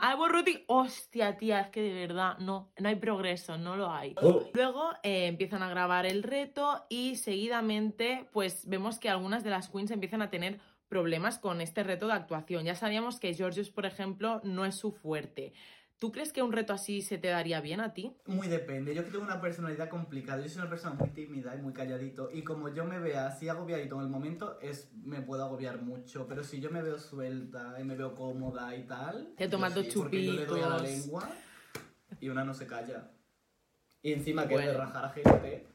I 0.00 0.14
will 0.18 0.30
root- 0.30 0.64
Hostia, 0.66 1.36
tía, 1.36 1.60
es 1.60 1.68
que 1.68 1.82
de 1.82 1.94
verdad, 1.94 2.38
no, 2.38 2.72
no 2.78 2.88
hay 2.88 2.96
progreso, 2.96 3.56
no 3.58 3.76
lo 3.76 3.90
hay. 3.90 4.14
Oh. 4.20 4.42
Luego 4.52 4.90
eh, 5.02 5.26
empiezan 5.26 5.62
a 5.62 5.68
grabar 5.68 6.06
el 6.06 6.22
reto 6.22 6.84
y 6.88 7.16
seguidamente, 7.16 8.28
pues 8.32 8.66
vemos 8.68 8.98
que 8.98 9.08
algunas 9.08 9.44
de 9.44 9.50
las 9.50 9.68
queens 9.68 9.90
empiezan 9.90 10.22
a 10.22 10.30
tener 10.30 10.60
problemas 10.88 11.38
con 11.38 11.60
este 11.60 11.82
reto 11.82 12.06
de 12.06 12.12
actuación. 12.12 12.64
Ya 12.64 12.74
sabíamos 12.74 13.18
que 13.18 13.34
Georgios, 13.34 13.70
por 13.70 13.86
ejemplo, 13.86 14.40
no 14.44 14.64
es 14.64 14.76
su 14.76 14.92
fuerte. 14.92 15.52
¿Tú 15.98 16.12
crees 16.12 16.32
que 16.32 16.42
un 16.42 16.52
reto 16.52 16.72
así 16.72 17.00
se 17.02 17.18
te 17.18 17.28
daría 17.28 17.60
bien 17.60 17.80
a 17.80 17.94
ti? 17.94 18.14
Muy 18.26 18.48
depende, 18.48 18.94
yo 18.94 19.04
que 19.04 19.10
tengo 19.10 19.24
una 19.24 19.40
personalidad 19.40 19.88
complicada, 19.88 20.42
yo 20.42 20.48
soy 20.48 20.60
una 20.60 20.68
persona 20.68 20.94
muy 20.96 21.10
tímida 21.10 21.54
y 21.54 21.62
muy 21.62 21.72
calladito, 21.72 22.30
y 22.32 22.42
como 22.42 22.68
yo 22.68 22.84
me 22.84 22.98
vea 22.98 23.26
así 23.28 23.48
agobiadito 23.48 23.94
en 23.96 24.02
el 24.02 24.08
momento, 24.08 24.58
es 24.60 24.90
me 25.02 25.22
puedo 25.22 25.44
agobiar 25.44 25.80
mucho, 25.80 26.26
pero 26.28 26.42
si 26.44 26.60
yo 26.60 26.70
me 26.70 26.82
veo 26.82 26.98
suelta 26.98 27.76
y 27.80 27.84
me 27.84 27.94
veo 27.96 28.14
cómoda 28.14 28.74
y 28.76 28.82
tal... 28.84 29.32
Te 29.36 29.48
tomas 29.48 29.74
dos 29.74 29.86
sí, 29.86 29.92
porque 29.94 30.24
yo 30.24 30.32
le 30.32 30.46
doy 30.46 30.60
a 30.60 30.68
la 30.68 30.76
chupitos. 30.78 30.98
lengua 31.04 31.28
y 32.20 32.28
una 32.28 32.44
no 32.44 32.52
se 32.54 32.66
calla. 32.66 33.10
Y 34.02 34.12
encima 34.12 34.46
que 34.46 34.54
es 34.54 34.60
de 34.60 34.66
Bueno. 34.66 34.80
rajar 34.80 35.04
a 35.06 35.08
gente... 35.10 35.66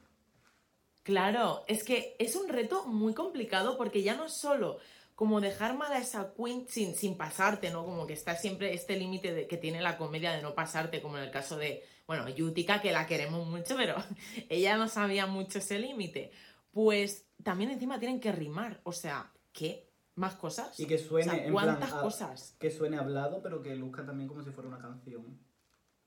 Claro, 1.02 1.64
es 1.68 1.84
que 1.84 2.16
es 2.20 2.36
un 2.36 2.50
reto 2.50 2.86
muy 2.86 3.16
complicado 3.16 3.78
porque 3.78 4.04
ya 4.04 4.16
no 4.16 4.30
solo 4.30 4.78
como 5.20 5.42
dejar 5.42 5.76
mal 5.78 5.92
a 5.92 5.98
esa 5.98 6.34
queen 6.34 6.66
sin, 6.70 6.96
sin 6.96 7.18
pasarte, 7.18 7.72
¿no? 7.72 7.84
Como 7.84 8.08
que 8.08 8.14
está 8.14 8.38
siempre 8.38 8.74
este 8.74 8.96
límite 8.96 9.34
de- 9.34 9.48
que 9.48 9.58
tiene 9.58 9.82
la 9.82 9.98
comedia 9.98 10.32
de 10.32 10.42
no 10.42 10.56
pasarte, 10.56 11.02
como 11.02 11.18
en 11.18 11.26
el 11.26 11.30
caso 11.30 11.58
de, 11.58 11.84
bueno, 12.08 12.30
Yutika, 12.30 12.80
que 12.82 12.94
la 12.94 13.06
queremos 13.06 13.46
mucho, 13.46 13.76
pero 13.76 13.96
ella 14.48 14.78
no 14.78 14.88
sabía 14.88 15.26
mucho 15.28 15.58
ese 15.60 15.78
límite. 15.78 16.32
Pues 16.72 17.26
también 17.44 17.70
encima 17.70 18.00
tienen 18.00 18.22
que 18.22 18.32
rimar, 18.32 18.80
o 18.86 18.94
sea, 18.94 19.30
¿qué? 19.52 19.90
¿Más 20.16 20.36
cosas? 20.36 20.80
Y 20.80 20.86
que 20.86 20.98
suene, 20.98 21.32
O 21.32 21.36
sea, 21.36 21.46
en 21.48 21.52
¿cuántas 21.52 21.90
plan, 21.90 22.00
a- 22.00 22.02
cosas? 22.02 22.56
que 22.58 22.72
suene 22.72 22.98
hablado, 22.98 23.42
pero 23.44 23.62
que 23.62 23.76
luzca 23.76 24.06
también 24.06 24.30
como 24.30 24.42
si 24.42 24.52
fuera 24.52 24.70
una 24.70 24.80
canción. 24.80 25.38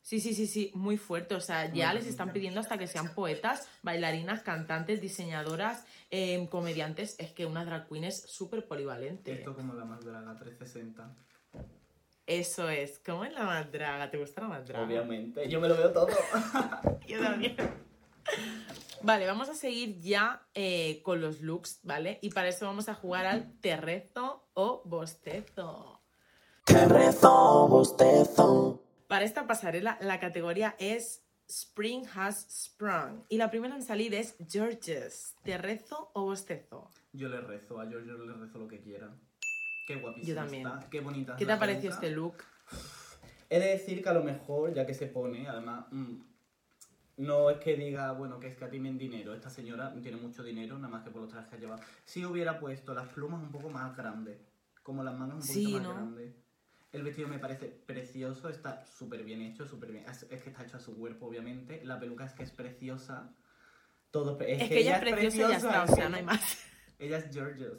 Sí, 0.03 0.19
sí, 0.19 0.35
sí, 0.35 0.47
sí, 0.47 0.73
muy 0.75 0.99
fuerte. 0.99 1.37
O 1.37 1.41
sea, 1.41 1.73
ya 1.73 1.95
les 1.95 2.07
están 2.07 2.33
pidiendo 2.33 2.61
hasta 2.61 2.77
que 2.77 2.89
sean 2.89 3.15
poetas, 3.15 3.69
bailarinas, 3.83 4.43
cantantes, 4.43 5.01
diseñadoras, 5.01 5.85
eh, 6.11 6.47
comediantes. 6.51 7.15
Es 7.19 7.31
que 7.31 7.47
una 7.47 7.65
drag 7.65 7.89
queen 7.89 8.05
es 8.05 8.21
súper 8.23 8.67
polivalente. 8.67 9.33
Esto 9.33 9.55
como 9.55 9.75
la 9.75 9.85
más 9.85 10.05
draga, 10.05 10.37
360. 10.37 11.15
Eso 12.27 12.69
es. 12.69 12.99
¿Cómo 12.99 13.25
es 13.25 13.33
la 13.33 13.45
más 13.45 13.71
draga? 13.71 14.11
¿Te 14.11 14.19
gusta 14.19 14.43
la 14.43 14.49
más 14.49 14.67
draga? 14.67 14.85
Obviamente, 14.85 15.49
yo 15.49 15.61
me 15.61 15.69
lo 15.69 15.77
veo 15.77 15.93
todo. 15.93 16.09
Yo 17.07 17.21
también. 17.21 17.57
Vale, 19.03 19.27
vamos 19.27 19.49
a 19.49 19.55
seguir 19.55 20.01
ya 20.01 20.47
eh, 20.55 21.01
con 21.03 21.21
los 21.21 21.41
looks, 21.41 21.81
¿vale? 21.83 22.19
Y 22.23 22.31
para 22.31 22.49
eso 22.49 22.67
vamos 22.67 22.89
a 22.89 22.95
jugar 22.95 23.27
al 23.27 23.53
terrezo 23.61 24.47
o 24.55 24.83
bostezo. 24.85 26.01
Te 26.65 26.87
rezo, 26.87 27.67
bostezo. 27.69 28.82
Para 29.13 29.27
esta 29.27 29.47
pasarela, 29.47 29.99
la 30.01 30.19
categoría 30.19 30.75
es 30.79 31.23
Spring 31.47 32.07
Has 32.15 32.47
Sprung. 32.49 33.25
Y 33.29 33.37
la 33.37 33.51
primera 33.51 33.77
en 33.77 33.83
salir 33.83 34.15
es 34.15 34.37
Georges. 34.49 35.35
¿Terrezo 35.45 36.11
o 36.15 36.23
bostezo? 36.23 36.89
Yo 37.13 37.29
le 37.29 37.43
rezo, 37.43 37.79
a 37.79 37.85
Giorgio 37.85 38.17
le 38.17 38.33
rezo 38.33 38.57
lo 38.59 38.67
que 38.67 38.81
quiera. 38.81 39.15
Qué 39.87 39.97
guapísimo 39.97 40.29
Yo 40.29 40.35
también. 40.35 40.67
está, 40.67 40.89
qué 40.89 41.01
bonita. 41.01 41.37
¿Qué 41.37 41.45
te 41.45 41.53
ha 41.53 41.59
parecido 41.59 41.93
este 41.93 42.09
look? 42.11 42.37
He 43.51 43.61
de 43.61 43.67
decir 43.67 44.03
que 44.03 44.09
a 44.09 44.15
lo 44.15 44.25
mejor, 44.25 44.73
ya 44.73 44.87
que 44.87 44.95
se 44.95 45.09
pone, 45.09 45.47
además, 45.47 45.85
mm, 45.91 46.15
no 47.19 47.51
es 47.51 47.59
que 47.59 47.77
diga, 47.77 48.13
bueno, 48.13 48.41
que 48.41 48.47
escatimen 48.47 48.97
dinero. 48.97 49.35
Esta 49.35 49.51
señora 49.51 49.93
tiene 50.01 50.17
mucho 50.17 50.43
dinero, 50.43 50.77
nada 50.79 50.89
más 50.89 51.05
que 51.05 51.11
por 51.11 51.21
los 51.21 51.31
trajes 51.31 51.51
que 51.51 51.57
ha 51.57 51.61
llevado. 51.61 51.83
Si 52.07 52.25
hubiera 52.25 52.59
puesto 52.59 52.95
las 52.95 53.09
plumas 53.09 53.43
un 53.43 53.51
poco 53.53 53.69
más 53.69 53.95
grandes, 53.95 54.39
como 54.83 55.05
las 55.05 55.15
mangas 55.19 55.35
un 55.35 55.47
poquito 55.47 55.69
Sí, 55.69 55.75
más 55.75 55.83
¿no? 55.83 55.93
grandes. 55.93 56.35
El 56.93 57.03
vestido 57.03 57.27
me 57.27 57.39
parece 57.39 57.67
precioso, 57.69 58.51
está 58.51 58.85
súper 58.87 59.25
bien 59.25 59.41
hecho, 59.41 59.67
súper 59.67 59.93
bien. 59.93 60.05
Es, 60.09 60.27
es 60.31 60.43
que 60.43 60.51
está 60.51 60.63
hecho 60.63 60.77
a 60.77 60.81
su 60.81 60.95
cuerpo, 60.97 61.27
obviamente. 61.27 61.83
La 61.85 61.99
peluca 61.99 62.27
es 62.27 62.33
que 62.35 62.43
es 62.43 62.53
preciosa. 62.53 63.35
Todo 64.11 64.37
pre- 64.37 64.63
Es, 64.63 64.69
que, 64.69 64.81
ella 64.81 64.97
es 64.97 65.01
preciosa 65.01 65.37
y 65.37 65.51
ya 65.53 65.57
está, 65.57 65.85
es 65.85 65.91
o 65.91 65.95
sea, 65.95 66.05
que 66.05 66.11
no 66.11 66.17
hay 66.17 66.23
más. 66.23 66.59
Ella 66.99 67.17
es 67.17 67.33
Georgios. 67.33 67.79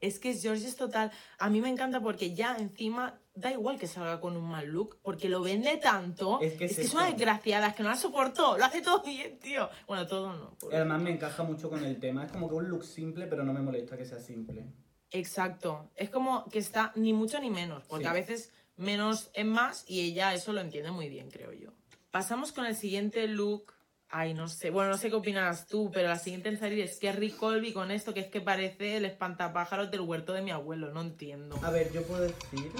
Es 0.00 0.18
que 0.18 0.30
es 0.30 0.40
Georges 0.40 0.76
total. 0.76 1.12
A 1.38 1.50
mí 1.50 1.60
me 1.60 1.68
encanta 1.68 2.00
porque 2.00 2.34
ya 2.34 2.56
encima 2.56 3.20
da 3.34 3.52
igual 3.52 3.78
que 3.78 3.86
salga 3.86 4.18
con 4.18 4.34
un 4.34 4.48
mal 4.48 4.66
look, 4.66 4.98
porque 5.02 5.28
lo 5.28 5.42
vende 5.42 5.76
tanto. 5.76 6.40
Es 6.40 6.54
que 6.54 6.64
es 6.64 6.78
es, 6.78 6.86
eso. 6.86 6.96
una 6.96 7.06
desgraciada, 7.10 7.68
es 7.68 7.74
que 7.74 7.82
no 7.82 7.90
la 7.90 7.96
soporto. 7.96 8.56
Lo 8.56 8.64
hace 8.64 8.80
todo 8.80 9.02
bien, 9.04 9.38
tío. 9.38 9.68
Bueno, 9.86 10.06
todo 10.06 10.32
no. 10.32 10.56
Además 10.72 11.02
me 11.02 11.10
encaja 11.10 11.42
mucho 11.42 11.68
con 11.68 11.84
el 11.84 12.00
tema. 12.00 12.24
Es 12.24 12.32
como 12.32 12.48
que 12.48 12.54
un 12.54 12.66
look 12.70 12.82
simple, 12.82 13.26
pero 13.26 13.44
no 13.44 13.52
me 13.52 13.60
molesta 13.60 13.98
que 13.98 14.06
sea 14.06 14.20
simple. 14.20 14.72
Exacto. 15.12 15.90
Es 15.96 16.10
como 16.10 16.48
que 16.48 16.58
está 16.58 16.92
ni 16.94 17.12
mucho 17.12 17.40
ni 17.40 17.50
menos, 17.50 17.84
porque 17.84 18.04
Sí. 18.04 18.10
a 18.10 18.12
veces 18.12 18.52
menos 18.76 19.30
es 19.34 19.44
más 19.46 19.84
y 19.88 20.00
ella 20.00 20.32
eso 20.34 20.52
lo 20.52 20.60
entiende 20.60 20.90
muy 20.90 21.08
bien, 21.08 21.30
creo 21.30 21.52
yo. 21.52 21.70
Pasamos 22.10 22.52
con 22.52 22.64
el 22.66 22.76
siguiente 22.76 23.26
look. 23.28 23.72
Ay, 24.08 24.34
no 24.34 24.48
sé. 24.48 24.70
Bueno, 24.70 24.90
no 24.90 24.96
sé 24.96 25.08
qué 25.08 25.14
opinarás 25.14 25.66
tú, 25.68 25.90
pero 25.92 26.08
la 26.08 26.18
siguiente 26.18 26.48
en 26.48 26.58
salir 26.58 26.80
es 26.80 26.98
Kerry 26.98 27.30
Colby 27.30 27.72
con 27.72 27.92
esto 27.92 28.12
que 28.12 28.20
es 28.20 28.26
que 28.26 28.40
parece 28.40 28.96
el 28.96 29.04
espantapájaros 29.04 29.90
del 29.92 30.00
huerto 30.00 30.32
de 30.32 30.42
mi 30.42 30.50
abuelo. 30.50 30.90
No 30.92 31.00
entiendo. 31.02 31.56
A 31.62 31.70
ver, 31.70 31.92
yo 31.92 32.02
puedo 32.02 32.22
decir. 32.22 32.72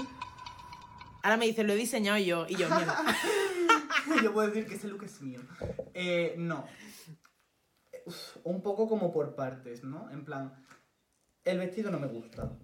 Ahora 1.23 1.37
me 1.37 1.45
dice, 1.45 1.63
lo 1.63 1.71
he 1.73 1.77
diseñado 1.77 2.17
yo. 2.17 2.45
Y 2.49 2.55
yo, 2.57 2.67
mierda. 2.67 3.05
yo 4.23 4.33
puedo 4.33 4.47
decir 4.49 4.67
que 4.67 4.75
ese 4.75 4.87
look 4.89 5.03
es 5.03 5.21
mío. 5.21 5.39
Eh, 5.93 6.35
no. 6.37 6.65
Uf, 8.05 8.37
un 8.43 8.61
poco 8.61 8.89
como 8.89 9.13
por 9.13 9.35
partes, 9.35 9.83
¿no? 9.83 10.09
En 10.11 10.25
plan. 10.25 10.60
El 11.43 11.57
vestido 11.59 11.91
no 11.91 11.99
me 11.99 12.07
gusta. 12.07 12.57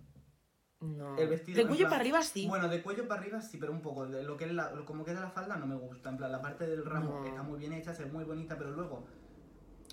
No. 0.80 1.18
El 1.18 1.30
vestido. 1.30 1.58
De 1.58 1.64
cuello 1.68 1.82
plan- 1.86 1.90
para 1.90 2.02
arriba 2.02 2.22
sí. 2.22 2.48
Bueno, 2.48 2.68
de 2.70 2.84
cuello 2.84 3.08
para 3.08 3.22
arriba 3.22 3.42
sí, 3.42 3.58
pero 3.58 3.72
un 3.72 3.82
poco. 3.82 4.06
De 4.08 4.24
lo 4.24 4.38
que 4.38 4.46
es 4.46 4.54
la, 4.54 4.72
lo- 4.72 4.86
como 4.86 5.04
queda 5.04 5.22
la 5.22 5.32
falda 5.32 5.58
no 5.58 5.66
me 5.66 5.76
gusta. 5.76 6.10
En 6.10 6.18
plan, 6.18 6.32
la 6.32 6.42
parte 6.42 6.68
del 6.68 6.86
ramo 6.86 7.20
No. 7.22 7.26
está 7.26 7.42
muy 7.42 7.60
bien 7.60 7.74
hecha, 7.74 7.94
ve 7.94 8.06
muy 8.06 8.24
bonita, 8.24 8.58
pero 8.58 8.72
luego. 8.72 9.08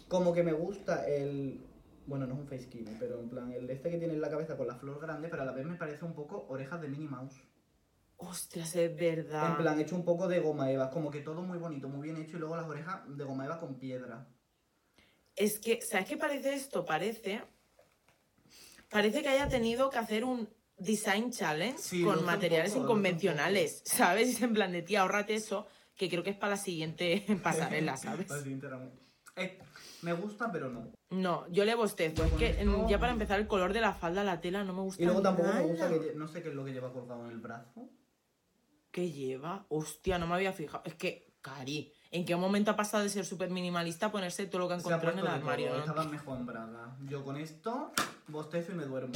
Como 0.08 0.32
que 0.34 0.42
me 0.42 0.52
gusta 0.52 1.06
el. 1.08 1.64
Bueno, 2.06 2.26
no 2.26 2.34
es 2.34 2.40
un 2.40 2.46
face 2.46 2.64
skinny, 2.64 2.96
pero 3.00 3.18
en 3.18 3.30
plan, 3.30 3.50
el 3.52 3.70
este 3.70 3.90
que 3.90 3.96
tiene 3.96 4.12
en 4.12 4.20
la 4.20 4.28
cabeza 4.28 4.58
con 4.58 4.66
la 4.66 4.74
flor 4.76 5.00
grande, 5.00 5.28
pero 5.30 5.40
a 5.42 5.46
la 5.46 5.52
vez 5.52 5.64
me 5.64 5.76
parece 5.76 6.04
un 6.04 6.14
poco 6.14 6.44
orejas 6.50 6.78
de 6.82 6.88
Minnie 6.88 7.08
Mouse. 7.08 7.42
Ostras, 8.18 8.76
es 8.76 8.94
verdad. 8.94 9.52
En 9.52 9.56
plan, 9.56 9.80
hecho 9.80 9.96
un 9.96 10.04
poco 10.04 10.28
de 10.28 10.38
goma 10.40 10.70
eva, 10.70 10.90
como 10.90 11.10
que 11.10 11.20
todo 11.22 11.40
muy 11.42 11.56
bonito, 11.56 11.88
muy 11.88 12.02
bien 12.02 12.18
hecho 12.22 12.36
y 12.36 12.40
luego 12.40 12.56
las 12.56 12.66
orejas 12.68 13.00
de 13.08 13.24
goma 13.24 13.46
eva 13.46 13.58
con 13.58 13.78
piedra. 13.78 14.28
Es 15.34 15.58
que, 15.58 15.80
¿sabes 15.80 16.06
qué 16.10 16.18
parece 16.18 16.52
esto? 16.52 16.84
Parece. 16.84 17.42
Parece 18.94 19.22
que 19.22 19.28
haya 19.28 19.48
tenido 19.48 19.90
que 19.90 19.98
hacer 19.98 20.24
un 20.24 20.48
design 20.78 21.32
challenge 21.32 21.78
Sí, 21.78 22.04
con 22.04 22.24
materiales 22.24 22.76
inconvencionales, 22.76 23.82
¿sabes? 23.84 24.40
Y 24.40 24.44
en 24.44 24.54
plan 24.54 24.70
de 24.70 24.82
tía, 24.82 25.00
ahórrate 25.00 25.34
eso, 25.34 25.66
que 25.96 26.08
creo 26.08 26.22
que 26.22 26.30
es 26.30 26.36
para 26.36 26.50
la 26.50 26.56
siguiente 26.56 27.26
pasarela, 27.42 27.96
¿sabes? 27.96 28.28
Eh, 29.34 29.58
me 30.02 30.12
gusta, 30.12 30.52
pero 30.52 30.68
no. 30.68 30.92
No, 31.10 31.44
yo 31.50 31.64
le 31.64 31.74
bostezo. 31.74 32.24
Es 32.24 32.32
que 32.34 32.64
ya 32.88 33.00
para 33.00 33.10
empezar 33.10 33.40
el 33.40 33.48
color 33.48 33.72
de 33.72 33.80
la 33.80 33.94
falda, 33.94 34.22
la 34.22 34.40
tela, 34.40 34.62
no 34.62 34.72
me 34.72 34.82
gusta 34.82 35.02
Y 35.02 35.06
luego 35.06 35.20
tampoco 35.22 35.48
nada. 35.48 35.60
me 35.60 35.66
gusta 35.66 35.90
que 35.90 36.12
no 36.14 36.28
sé 36.28 36.40
qué 36.40 36.50
es 36.50 36.54
lo 36.54 36.64
que 36.64 36.72
lleva 36.72 36.92
colgado 36.92 37.24
en 37.24 37.32
el 37.32 37.38
brazo. 37.38 37.90
¿Qué 38.92 39.10
lleva? 39.10 39.66
Hostia, 39.70 40.20
no 40.20 40.28
me 40.28 40.36
había 40.36 40.52
fijado. 40.52 40.84
Es 40.86 40.94
que, 40.94 41.34
Cari, 41.40 41.92
¿en 42.14 42.24
qué 42.24 42.36
momento 42.36 42.70
ha 42.70 42.76
pasado 42.76 43.02
de 43.02 43.08
ser 43.08 43.26
súper 43.26 43.50
minimalista 43.50 44.06
a 44.06 44.12
ponerse 44.12 44.46
todo 44.46 44.60
lo 44.60 44.68
que 44.68 44.74
ha 44.74 44.76
encontrado 44.78 45.10
en 45.12 45.18
el 45.18 45.26
armario? 45.26 45.72
no? 45.72 45.78
estaba 45.80 46.04
mejor 46.04 46.38
en 46.38 46.46
braga. 46.46 46.96
Yo 47.08 47.24
con 47.24 47.36
esto 47.36 47.92
bostezo 48.28 48.72
y 48.72 48.76
me 48.76 48.84
duermo. 48.84 49.12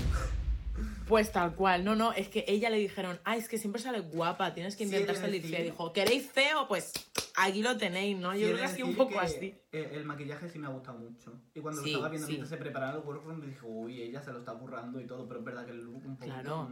Pues 1.09 1.33
tal 1.33 1.55
cual, 1.55 1.85
no, 1.85 1.97
no, 1.97 2.12
es 2.12 2.28
que 2.28 2.45
ella 2.47 2.71
le 2.71 2.76
dijeron, 2.76 3.19
ah, 3.25 3.37
es 3.37 3.49
que 3.49 3.59
siempre 3.59 3.81
sale 3.81 4.00
guapa, 4.00 4.52
tienes 4.55 4.76
que 4.76 4.85
Sí, 4.85 4.90
intentar 4.90 5.14
es 5.17 5.21
salir 5.21 5.43
fea. 5.43 5.62
Dijo, 5.62 5.93
¿queréis 5.93 6.31
feo? 6.31 6.69
Pues 6.69 6.93
aquí 7.37 7.62
lo 7.62 7.76
tenéis, 7.76 8.17
¿no? 8.19 8.35
Yo 8.35 8.47
creo 8.49 8.59
que 8.59 8.64
ha 8.64 8.69
sido 8.69 8.87
un 8.88 8.97
poco 8.97 9.14
que, 9.14 9.19
así. 9.19 9.55
El 9.73 10.05
maquillaje 10.05 10.49
sí 10.49 10.59
me 10.59 10.67
ha 10.67 10.71
gustado 10.71 10.99
mucho. 10.99 11.33
Y 11.55 11.61
cuando 11.61 11.83
Sí, 11.83 11.90
lo 11.93 11.97
estaba 11.99 12.11
viendo 12.11 12.26
sí. 12.26 12.33
mientras 12.35 12.50
se 12.50 12.57
preparaba 12.59 12.93
el 12.93 13.05
workroom, 13.05 13.40
dije, 13.40 13.61
uy, 13.64 14.02
ella 14.02 14.21
se 14.23 14.33
lo 14.33 14.38
está 14.40 14.52
currando 14.55 15.00
y 15.00 15.07
todo, 15.07 15.26
pero 15.26 15.40
es 15.40 15.47
verdad 15.47 15.64
que 15.64 15.73
el 15.73 15.81
look 15.83 16.05
un 16.05 16.17
poco. 16.17 16.25
Claro. 16.31 16.71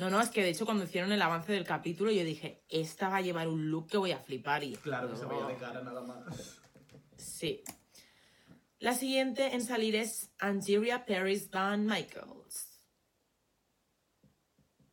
No, 0.00 0.08
no, 0.08 0.18
es 0.20 0.30
que 0.30 0.42
de 0.42 0.48
hecho 0.48 0.64
cuando 0.64 0.84
hicieron 0.84 1.12
el 1.12 1.20
avance 1.20 1.52
del 1.52 1.64
capítulo 1.66 2.10
yo 2.10 2.24
dije, 2.24 2.64
esta 2.70 3.10
va 3.10 3.16
a 3.16 3.20
llevar 3.20 3.48
un 3.48 3.70
look 3.70 3.86
que 3.88 3.98
voy 3.98 4.12
a 4.12 4.18
flipar 4.18 4.64
y... 4.64 4.74
Claro 4.76 5.10
que 5.10 5.16
se 5.16 5.26
veía 5.26 5.44
de 5.44 5.56
cara 5.56 5.82
nada 5.82 6.00
más. 6.00 6.58
Sí. 7.18 7.62
La 8.78 8.94
siguiente 8.94 9.54
en 9.54 9.62
salir 9.62 9.94
es 9.96 10.30
Angeria 10.38 11.04
Paris 11.04 11.50
Van 11.50 11.84
Michaels. 11.84 12.80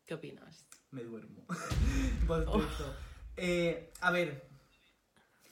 ¿Qué 0.05 0.13
opinas? 0.13 0.67
Me 0.91 1.03
duermo. 1.03 1.45
Bostezo. 2.27 2.93
Eh, 3.37 3.93
a 4.01 4.11
ver, 4.11 4.45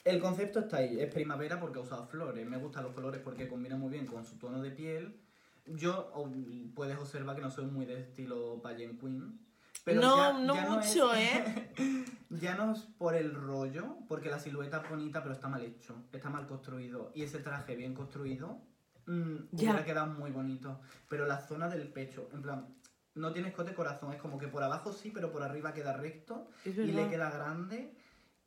el 0.04 0.20
concepto 0.20 0.60
está 0.60 0.78
ahí. 0.78 1.00
Es 1.00 1.10
primavera 1.12 1.58
porque 1.58 1.78
ha 1.78 1.82
usado 1.82 2.06
flores. 2.08 2.46
Me 2.46 2.58
gustan 2.58 2.84
los 2.84 2.92
colores 2.92 3.22
porque 3.22 3.48
combinan 3.48 3.80
muy 3.80 3.90
bien 3.90 4.04
con 4.06 4.22
su 4.24 4.36
tono 4.36 4.60
de 4.60 4.70
piel. 4.70 5.18
Yo, 5.66 6.10
o- 6.14 6.30
puedes 6.74 6.98
observar 6.98 7.36
que 7.36 7.42
no 7.42 7.50
soy 7.50 7.64
muy 7.66 7.86
de 7.86 8.00
estilo 8.00 8.60
pageant 8.62 9.00
queen. 9.00 9.45
Pero 9.86 10.00
no, 10.00 10.16
ya- 10.16 10.32
no 10.44 10.54
ya 10.56 10.68
mucho, 10.68 11.14
es- 11.14 11.20
¿eh? 11.30 11.72
Ya 12.28 12.56
no 12.56 12.72
es 12.72 12.80
por 12.98 13.14
el 13.14 13.32
rollo, 13.32 13.98
porque 14.08 14.28
la 14.28 14.40
silueta 14.40 14.82
es 14.82 14.90
bonita, 14.90 15.22
pero 15.22 15.32
está 15.32 15.46
mal 15.48 15.62
hecho, 15.62 15.94
está 16.12 16.28
mal 16.28 16.48
construido. 16.48 17.12
Y 17.14 17.22
ese 17.22 17.38
traje 17.38 17.76
bien 17.76 17.94
construido 17.94 18.60
mm, 19.06 19.36
Ya. 19.52 19.70
hubiera 19.70 19.84
quedado 19.84 20.08
muy 20.08 20.32
bonito. 20.32 20.80
Pero 21.08 21.24
la 21.24 21.38
zona 21.40 21.68
del 21.68 21.86
pecho, 21.92 22.28
en 22.32 22.42
plan, 22.42 22.76
no 23.14 23.32
tiene 23.32 23.48
escote 23.50 23.74
corazón, 23.74 24.12
es 24.12 24.20
como 24.20 24.38
que 24.38 24.48
por 24.48 24.64
abajo 24.64 24.92
sí, 24.92 25.12
pero 25.14 25.30
por 25.30 25.44
arriba 25.44 25.72
queda 25.72 25.92
recto 25.96 26.48
y 26.64 26.70
le 26.72 27.08
queda 27.08 27.30
grande. 27.30 27.96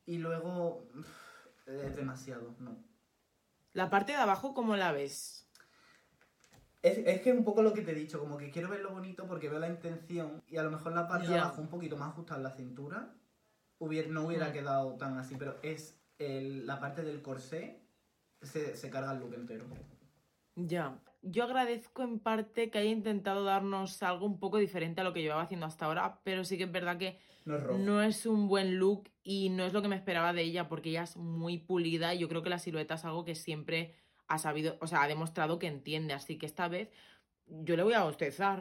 Y 0.04 0.18
luego 0.18 0.86
es 1.66 1.96
demasiado, 1.96 2.54
no. 2.58 2.84
La 3.72 3.88
parte 3.88 4.12
de 4.12 4.18
abajo, 4.18 4.52
¿cómo 4.52 4.76
la 4.76 4.92
ves? 4.92 5.49
Es, 6.82 6.98
es 6.98 7.20
que 7.20 7.30
es 7.30 7.36
un 7.36 7.44
poco 7.44 7.62
lo 7.62 7.74
que 7.74 7.82
te 7.82 7.90
he 7.92 7.94
dicho, 7.94 8.18
como 8.18 8.38
que 8.38 8.50
quiero 8.50 8.68
verlo 8.70 8.90
bonito 8.90 9.26
porque 9.26 9.48
veo 9.50 9.58
la 9.58 9.68
intención 9.68 10.42
y 10.48 10.56
a 10.56 10.62
lo 10.62 10.70
mejor 10.70 10.94
la 10.94 11.06
parte 11.06 11.26
de 11.28 11.34
Ya. 11.34 11.42
abajo 11.42 11.60
un 11.60 11.68
poquito 11.68 11.96
más 11.96 12.10
ajustada 12.10 12.38
en 12.38 12.44
la 12.44 12.50
cintura 12.56 13.14
hubiera, 13.78 14.08
no 14.08 14.26
hubiera 14.26 14.48
Mm. 14.48 14.52
quedado 14.52 14.94
tan 14.94 15.18
así, 15.18 15.36
pero 15.38 15.56
es 15.62 15.98
el- 16.18 16.66
la 16.66 16.80
parte 16.80 17.02
del 17.02 17.20
corsé 17.22 17.80
se, 18.40 18.76
se 18.76 18.88
carga 18.90 19.12
el 19.12 19.20
look 19.20 19.34
entero. 19.34 19.64
Ya. 20.56 20.98
Yo 21.22 21.44
agradezco 21.44 22.02
en 22.02 22.18
parte 22.18 22.70
que 22.70 22.78
haya 22.78 22.90
intentado 22.90 23.44
darnos 23.44 24.02
algo 24.02 24.24
un 24.24 24.38
poco 24.40 24.56
diferente 24.56 25.02
a 25.02 25.04
lo 25.04 25.12
que 25.12 25.20
llevaba 25.20 25.42
haciendo 25.42 25.66
hasta 25.66 25.84
ahora, 25.84 26.20
pero 26.24 26.44
sí 26.44 26.56
que 26.56 26.64
es 26.64 26.72
verdad 26.72 26.96
que 26.96 27.18
No 27.44 27.56
es 27.56 27.78
no 27.78 28.02
es 28.02 28.24
un 28.26 28.48
buen 28.48 28.78
look 28.78 29.10
y 29.22 29.50
no 29.50 29.64
es 29.64 29.74
lo 29.74 29.82
que 29.82 29.88
me 29.88 29.96
esperaba 29.96 30.32
de 30.32 30.42
ella 30.42 30.66
porque 30.68 30.88
ella 30.90 31.02
es 31.02 31.16
muy 31.18 31.58
pulida 31.58 32.14
y 32.14 32.18
yo 32.20 32.28
creo 32.28 32.42
que 32.42 32.48
la 32.50 32.58
silueta 32.58 32.94
es 32.94 33.04
algo 33.04 33.24
que 33.26 33.34
siempre 33.34 33.94
ha 34.30 34.38
sabido, 34.38 34.76
o 34.80 34.86
sea, 34.86 35.02
ha 35.02 35.08
demostrado 35.08 35.58
que 35.58 35.66
entiende, 35.66 36.14
así 36.14 36.38
que 36.38 36.46
esta 36.46 36.68
vez 36.68 36.88
yo 37.48 37.76
le 37.76 37.82
voy 37.82 37.94
a 37.94 38.04
bostezar. 38.04 38.60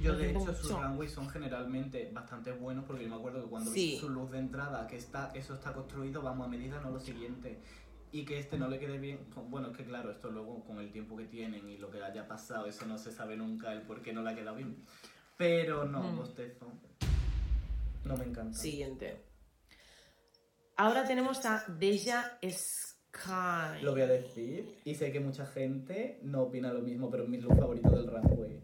Yo 0.00 0.16
de 0.16 0.30
hecho 0.30 0.54
sus 0.54 0.70
runways 0.72 1.12
son 1.12 1.28
generalmente 1.28 2.10
bastante 2.12 2.52
buenos 2.52 2.84
porque 2.86 3.02
yo 3.04 3.10
me 3.10 3.16
acuerdo 3.16 3.42
que 3.44 3.50
cuando 3.50 3.70
Sí. 3.70 3.92
vi 3.92 3.98
su 3.98 4.08
luz 4.08 4.30
de 4.30 4.38
entrada, 4.38 4.86
que 4.86 4.96
está, 4.96 5.30
eso 5.34 5.54
está 5.54 5.72
construido, 5.74 6.22
vamos 6.22 6.46
a 6.46 6.50
medida, 6.50 6.80
no 6.80 6.90
lo 6.90 6.98
siguiente. 6.98 7.60
Y 8.12 8.24
que 8.24 8.38
este 8.38 8.56
no 8.58 8.66
le 8.68 8.78
quede 8.78 8.98
bien, 8.98 9.28
bueno, 9.50 9.70
es 9.70 9.76
que 9.76 9.84
claro, 9.84 10.10
esto 10.10 10.30
luego 10.30 10.64
con 10.64 10.78
el 10.80 10.90
tiempo 10.90 11.16
que 11.16 11.26
tienen 11.26 11.68
y 11.68 11.76
lo 11.76 11.90
que 11.90 12.02
haya 12.02 12.26
pasado, 12.26 12.66
eso 12.66 12.86
no 12.86 12.96
se 12.98 13.12
sabe 13.12 13.36
nunca 13.36 13.72
el 13.72 13.82
por 13.82 14.00
qué 14.00 14.12
no 14.12 14.22
le 14.22 14.30
ha 14.30 14.34
quedado 14.34 14.56
bien. 14.56 14.84
Pero 15.36 15.84
no, 15.84 16.02
Mm. 16.02 16.16
bostezo. 16.16 16.66
No 18.04 18.16
me 18.16 18.24
encanta. 18.24 18.56
Siguiente. 18.56 19.22
Ahora 20.76 21.04
tenemos 21.06 21.44
a 21.44 21.62
Deja 21.68 22.38
Lo 23.82 23.92
voy 23.92 24.02
a 24.02 24.06
decir 24.06 24.80
y 24.84 24.94
sé 24.94 25.12
que 25.12 25.20
mucha 25.20 25.46
gente 25.46 26.18
no 26.22 26.42
opina 26.42 26.72
lo 26.72 26.80
mismo, 26.80 27.10
pero 27.10 27.24
es 27.24 27.28
mi 27.28 27.38
look 27.38 27.56
favorito 27.56 27.90
del 27.90 28.06
runway. 28.06 28.60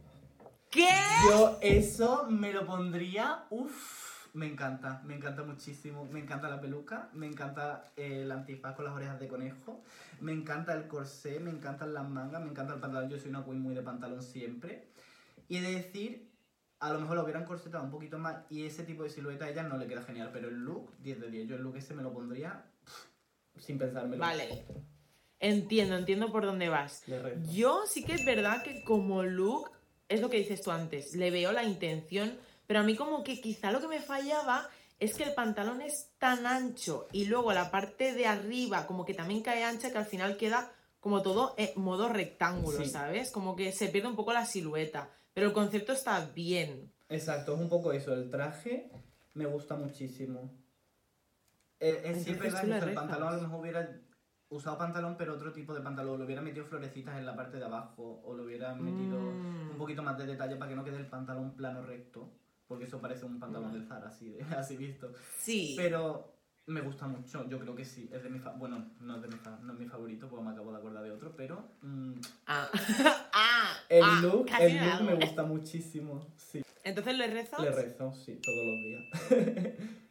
¿Qué? 0.70 0.88
Yo 1.28 1.58
eso 1.60 2.26
me 2.28 2.52
lo 2.52 2.66
pondría, 2.66 3.44
uff, 3.50 4.34
me 4.34 4.46
encanta, 4.46 5.02
me 5.04 5.14
encanta 5.14 5.42
muchísimo, 5.42 6.06
me 6.12 6.20
encanta 6.20 6.48
la 6.48 6.60
peluca, 6.60 7.08
me 7.14 7.26
encanta 7.26 7.92
el 7.96 8.30
antifaz 8.30 8.74
con 8.74 8.84
las 8.84 8.94
orejas 8.94 9.18
de 9.18 9.28
conejo, 9.28 9.82
me 10.20 10.32
encanta 10.32 10.74
el 10.74 10.86
corsé, 10.86 11.40
me 11.40 11.50
encantan 11.50 11.94
las 11.94 12.08
mangas, 12.08 12.42
me 12.42 12.50
encanta 12.50 12.74
el 12.74 12.80
pantalón, 12.80 13.08
yo 13.08 13.18
soy 13.18 13.30
una 13.30 13.44
queen 13.44 13.60
muy 13.60 13.74
de 13.74 13.82
pantalón 13.82 14.22
siempre. 14.22 14.88
Y 15.48 15.56
he 15.56 15.62
de 15.62 15.72
decir, 15.76 16.30
a 16.80 16.92
lo 16.92 17.00
mejor 17.00 17.16
lo 17.16 17.22
hubieran 17.22 17.44
corsetado 17.44 17.82
un 17.84 17.90
poquito 17.90 18.18
más 18.18 18.44
y 18.50 18.66
ese 18.66 18.84
tipo 18.84 19.02
de 19.02 19.10
silueta 19.10 19.46
a 19.46 19.50
ella 19.50 19.62
no 19.62 19.78
le 19.78 19.86
queda 19.86 20.02
genial, 20.02 20.30
pero 20.32 20.48
el 20.48 20.56
look, 20.56 20.94
10 20.98 21.20
de 21.20 21.30
10, 21.30 21.48
yo 21.48 21.56
el 21.56 21.62
look 21.62 21.76
ese 21.76 21.94
me 21.94 22.02
lo 22.02 22.12
pondría 22.12 22.64
sin 23.58 23.78
pensármelo. 23.78 24.20
Vale. 24.20 24.64
Entiendo, 25.38 25.96
entiendo 25.96 26.32
por 26.32 26.46
dónde 26.46 26.68
vas. 26.68 27.02
Yo 27.52 27.82
sí 27.86 28.04
que 28.04 28.14
es 28.14 28.24
verdad 28.24 28.62
que 28.62 28.82
como 28.84 29.22
look, 29.22 29.70
es 30.08 30.20
lo 30.20 30.30
que 30.30 30.38
dices 30.38 30.62
tú 30.62 30.70
antes, 30.70 31.14
le 31.14 31.30
veo 31.30 31.52
la 31.52 31.64
intención, 31.64 32.38
pero 32.66 32.80
a 32.80 32.82
mí 32.82 32.96
como 32.96 33.22
que 33.22 33.40
quizá 33.40 33.70
lo 33.70 33.80
que 33.80 33.88
me 33.88 34.00
fallaba 34.00 34.68
es 34.98 35.14
que 35.14 35.24
el 35.24 35.34
pantalón 35.34 35.82
es 35.82 36.08
tan 36.18 36.46
ancho 36.46 37.06
y 37.12 37.26
luego 37.26 37.52
la 37.52 37.70
parte 37.70 38.14
de 38.14 38.26
arriba 38.26 38.86
como 38.86 39.04
que 39.04 39.12
también 39.14 39.42
cae 39.42 39.62
ancha 39.62 39.92
que 39.92 39.98
al 39.98 40.06
final 40.06 40.36
queda 40.38 40.72
como 41.00 41.22
todo 41.22 41.54
en 41.58 41.70
modo 41.80 42.08
rectángulo, 42.08 42.82
Sí. 42.82 42.88
¿sabes? 42.90 43.30
Como 43.30 43.54
que 43.56 43.72
se 43.72 43.88
pierde 43.88 44.08
un 44.08 44.16
poco 44.16 44.32
la 44.32 44.46
silueta, 44.46 45.10
pero 45.34 45.48
el 45.48 45.52
concepto 45.52 45.92
está 45.92 46.24
bien. 46.34 46.90
Exacto, 47.10 47.54
es 47.54 47.60
un 47.60 47.68
poco 47.68 47.92
eso. 47.92 48.14
El 48.14 48.30
traje 48.30 48.90
me 49.34 49.44
gusta 49.46 49.76
muchísimo. 49.76 50.50
Eh, 51.80 52.02
es 52.04 52.24
sí, 52.24 52.30
es 52.30 52.38
verdad 52.38 52.62
que 52.64 52.88
el 52.90 52.94
pantalón 52.94 53.28
a 53.28 53.36
lo 53.36 53.42
mejor 53.42 53.60
hubiera 53.60 54.00
usado 54.48 54.78
pantalón, 54.78 55.16
pero 55.16 55.34
otro 55.34 55.52
tipo 55.52 55.74
de 55.74 55.80
pantalón. 55.80 56.18
Le 56.18 56.24
hubiera 56.24 56.40
metido 56.42 56.64
florecitas 56.66 57.16
en 57.18 57.26
la 57.26 57.34
parte 57.36 57.58
de 57.58 57.64
abajo. 57.64 58.20
O 58.24 58.34
le 58.36 58.42
hubiera 58.44 58.74
metido 58.74 59.18
Mm. 59.20 59.70
un 59.72 59.76
poquito 59.78 60.02
más 60.02 60.16
de 60.18 60.26
detalle 60.26 60.56
para 60.56 60.68
que 60.70 60.76
no 60.76 60.84
quede 60.84 60.96
el 60.98 61.06
pantalón 61.08 61.54
plano 61.56 61.82
recto. 61.82 62.32
Porque 62.66 62.84
eso 62.84 63.00
parece 63.00 63.24
un 63.26 63.38
pantalón 63.38 63.72
del 63.72 63.86
Zara, 63.86 64.08
así, 64.08 64.28
de- 64.30 64.40
así 64.56 64.76
visto. 64.76 65.12
Sí. 65.38 65.74
Pero 65.76 66.32
me 66.66 66.80
gusta 66.80 67.06
mucho, 67.06 67.48
yo 67.48 67.60
creo 67.60 67.76
que 67.76 67.84
sí. 67.84 68.08
Es 68.12 68.22
de 68.24 68.28
mi 68.28 68.40
fa- 68.40 68.52
bueno, 68.52 68.90
no 69.00 69.16
es, 69.16 69.22
de 69.22 69.28
mi 69.28 69.36
fa- 69.36 69.58
no 69.62 69.72
es 69.74 69.78
mi 69.78 69.86
favorito, 69.86 70.28
porque 70.28 70.44
me 70.44 70.50
acabo 70.50 70.72
de 70.72 70.78
acordar 70.78 71.04
de 71.04 71.12
otro, 71.12 71.36
pero 71.36 71.62
mm, 71.82 72.12
Ah. 72.46 72.68
ah, 73.32 73.72
el 73.88 74.02
ah, 74.02 74.18
look, 74.22 74.46
casi 74.46 74.76
el 74.76 74.84
look 74.90 75.02
me 75.02 75.14
gusta 75.14 75.42
muchísimo. 75.44 76.26
Sí, 76.36 76.62
Entonces 76.82 77.16
le 77.16 77.28
rezas. 77.28 77.60
le 77.60 77.70
rezo, 77.70 78.12
sí, 78.14 78.40
todos 78.42 78.66
los 78.66 78.76
días. 78.82 79.04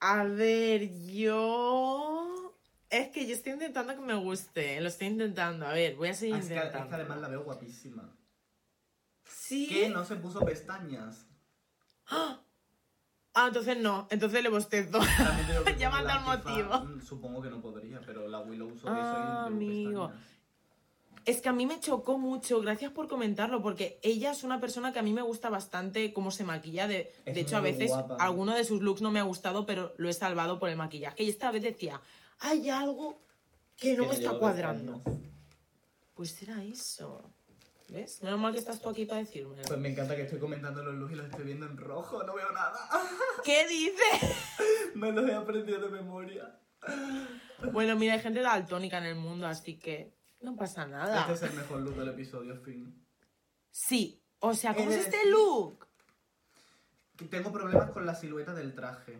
A 0.00 0.24
ver, 0.24 0.88
yo. 1.06 2.54
Es 2.90 3.08
que 3.08 3.26
yo 3.26 3.34
estoy 3.34 3.52
intentando 3.52 3.94
que 3.94 4.00
me 4.00 4.14
guste. 4.14 4.80
Lo 4.80 4.88
estoy 4.88 5.08
intentando. 5.08 5.66
A 5.66 5.72
ver, 5.72 5.96
voy 5.96 6.08
a 6.08 6.14
seguir 6.14 6.36
Ah, 6.36 6.38
es, 6.38 6.48
que, 6.48 6.54
es 6.54 6.60
que 6.60 6.66
intentando. 6.66 6.94
además 6.96 7.18
la 7.20 7.28
veo 7.28 7.42
guapísima. 7.44 8.14
Sí. 9.24 9.66
Que 9.68 9.88
no 9.90 10.04
se 10.04 10.16
puso 10.16 10.40
pestañas. 10.44 11.26
Ah, 12.10 13.46
entonces 13.48 13.76
no. 13.78 14.06
Entonces 14.10 14.42
le 14.42 14.48
bostezo. 14.48 14.98
Ya 15.78 15.90
me 15.90 16.02
dado 16.02 16.20
motivo. 16.22 16.80
mm, 16.80 17.00
Supongo 17.02 17.42
que 17.42 17.50
no 17.50 17.60
podría, 17.60 18.00
pero 18.00 18.26
la 18.26 18.40
Willow 18.40 18.68
usó 18.72 18.88
Ah, 18.88 19.46
amigo. 19.46 20.08
pestañas. 20.08 20.37
Es 21.28 21.42
que 21.42 21.50
a 21.50 21.52
mí 21.52 21.66
me 21.66 21.78
chocó 21.78 22.16
mucho. 22.16 22.58
Gracias 22.62 22.90
por 22.90 23.06
comentarlo. 23.06 23.60
Porque 23.60 24.00
ella 24.02 24.30
es 24.30 24.44
una 24.44 24.60
persona 24.60 24.94
que 24.94 24.98
a 24.98 25.02
mí 25.02 25.12
me 25.12 25.20
gusta 25.20 25.50
bastante 25.50 26.14
cómo 26.14 26.30
se 26.30 26.42
maquilla. 26.42 26.88
De, 26.88 27.12
Es 27.26 27.34
de 27.34 27.40
hecho, 27.42 27.58
a 27.58 27.60
veces 27.60 27.90
guapa. 27.90 28.16
alguno 28.18 28.54
de 28.54 28.64
sus 28.64 28.80
looks 28.80 29.02
no 29.02 29.10
me 29.10 29.20
ha 29.20 29.24
gustado, 29.24 29.66
pero 29.66 29.92
lo 29.98 30.08
he 30.08 30.14
salvado 30.14 30.58
por 30.58 30.70
el 30.70 30.76
maquillaje. 30.76 31.24
Y 31.24 31.28
esta 31.28 31.50
vez 31.50 31.62
decía: 31.62 32.00
hay 32.38 32.70
algo 32.70 33.20
que 33.76 33.94
no 33.94 34.04
Que 34.04 34.08
me 34.08 34.14
está 34.14 34.38
cuadrando. 34.38 35.02
Pues 36.14 36.42
era 36.42 36.64
eso. 36.64 37.22
¿Ves? 37.90 38.22
Menos 38.22 38.40
mal 38.40 38.54
que 38.54 38.58
estás 38.58 38.80
tú 38.80 38.88
aquí 38.88 39.04
para 39.04 39.20
decirme. 39.20 39.60
Pues 39.66 39.78
me 39.78 39.90
encanta 39.90 40.16
que 40.16 40.22
estoy 40.22 40.38
comentando 40.38 40.82
los 40.82 40.94
looks 40.94 41.12
y 41.12 41.16
los 41.16 41.26
estoy 41.26 41.44
viendo 41.44 41.66
en 41.66 41.76
rojo, 41.76 42.22
no 42.22 42.34
veo 42.34 42.50
nada. 42.52 42.88
¿Qué 43.44 43.66
dices? 43.68 44.94
Me 44.94 45.12
los 45.12 45.28
he 45.28 45.34
aprendido 45.34 45.78
de 45.80 45.90
memoria. 45.90 46.58
Bueno, 47.72 47.96
mira, 47.96 48.14
hay 48.14 48.20
gente 48.20 48.40
daltónica 48.40 48.96
en 48.96 49.04
el 49.04 49.16
mundo, 49.16 49.46
así 49.46 49.78
que 49.78 50.17
no 50.40 50.56
pasa 50.56 50.86
nada. 50.86 51.20
Este 51.22 51.32
es 51.46 51.52
el 51.52 51.56
mejor 51.58 51.80
look 51.80 51.94
del 51.96 52.08
episodio, 52.08 52.56
fin. 52.56 52.94
Sí, 53.70 54.22
o 54.40 54.54
sea, 54.54 54.74
¿cómo 54.74 54.90
es 54.90 54.96
de 54.96 55.02
este 55.02 55.30
look? 55.30 55.86
Que 57.16 57.24
Tengo 57.26 57.52
problemas 57.52 57.90
con 57.90 58.06
la 58.06 58.14
silueta 58.14 58.54
del 58.54 58.74
traje. 58.74 59.18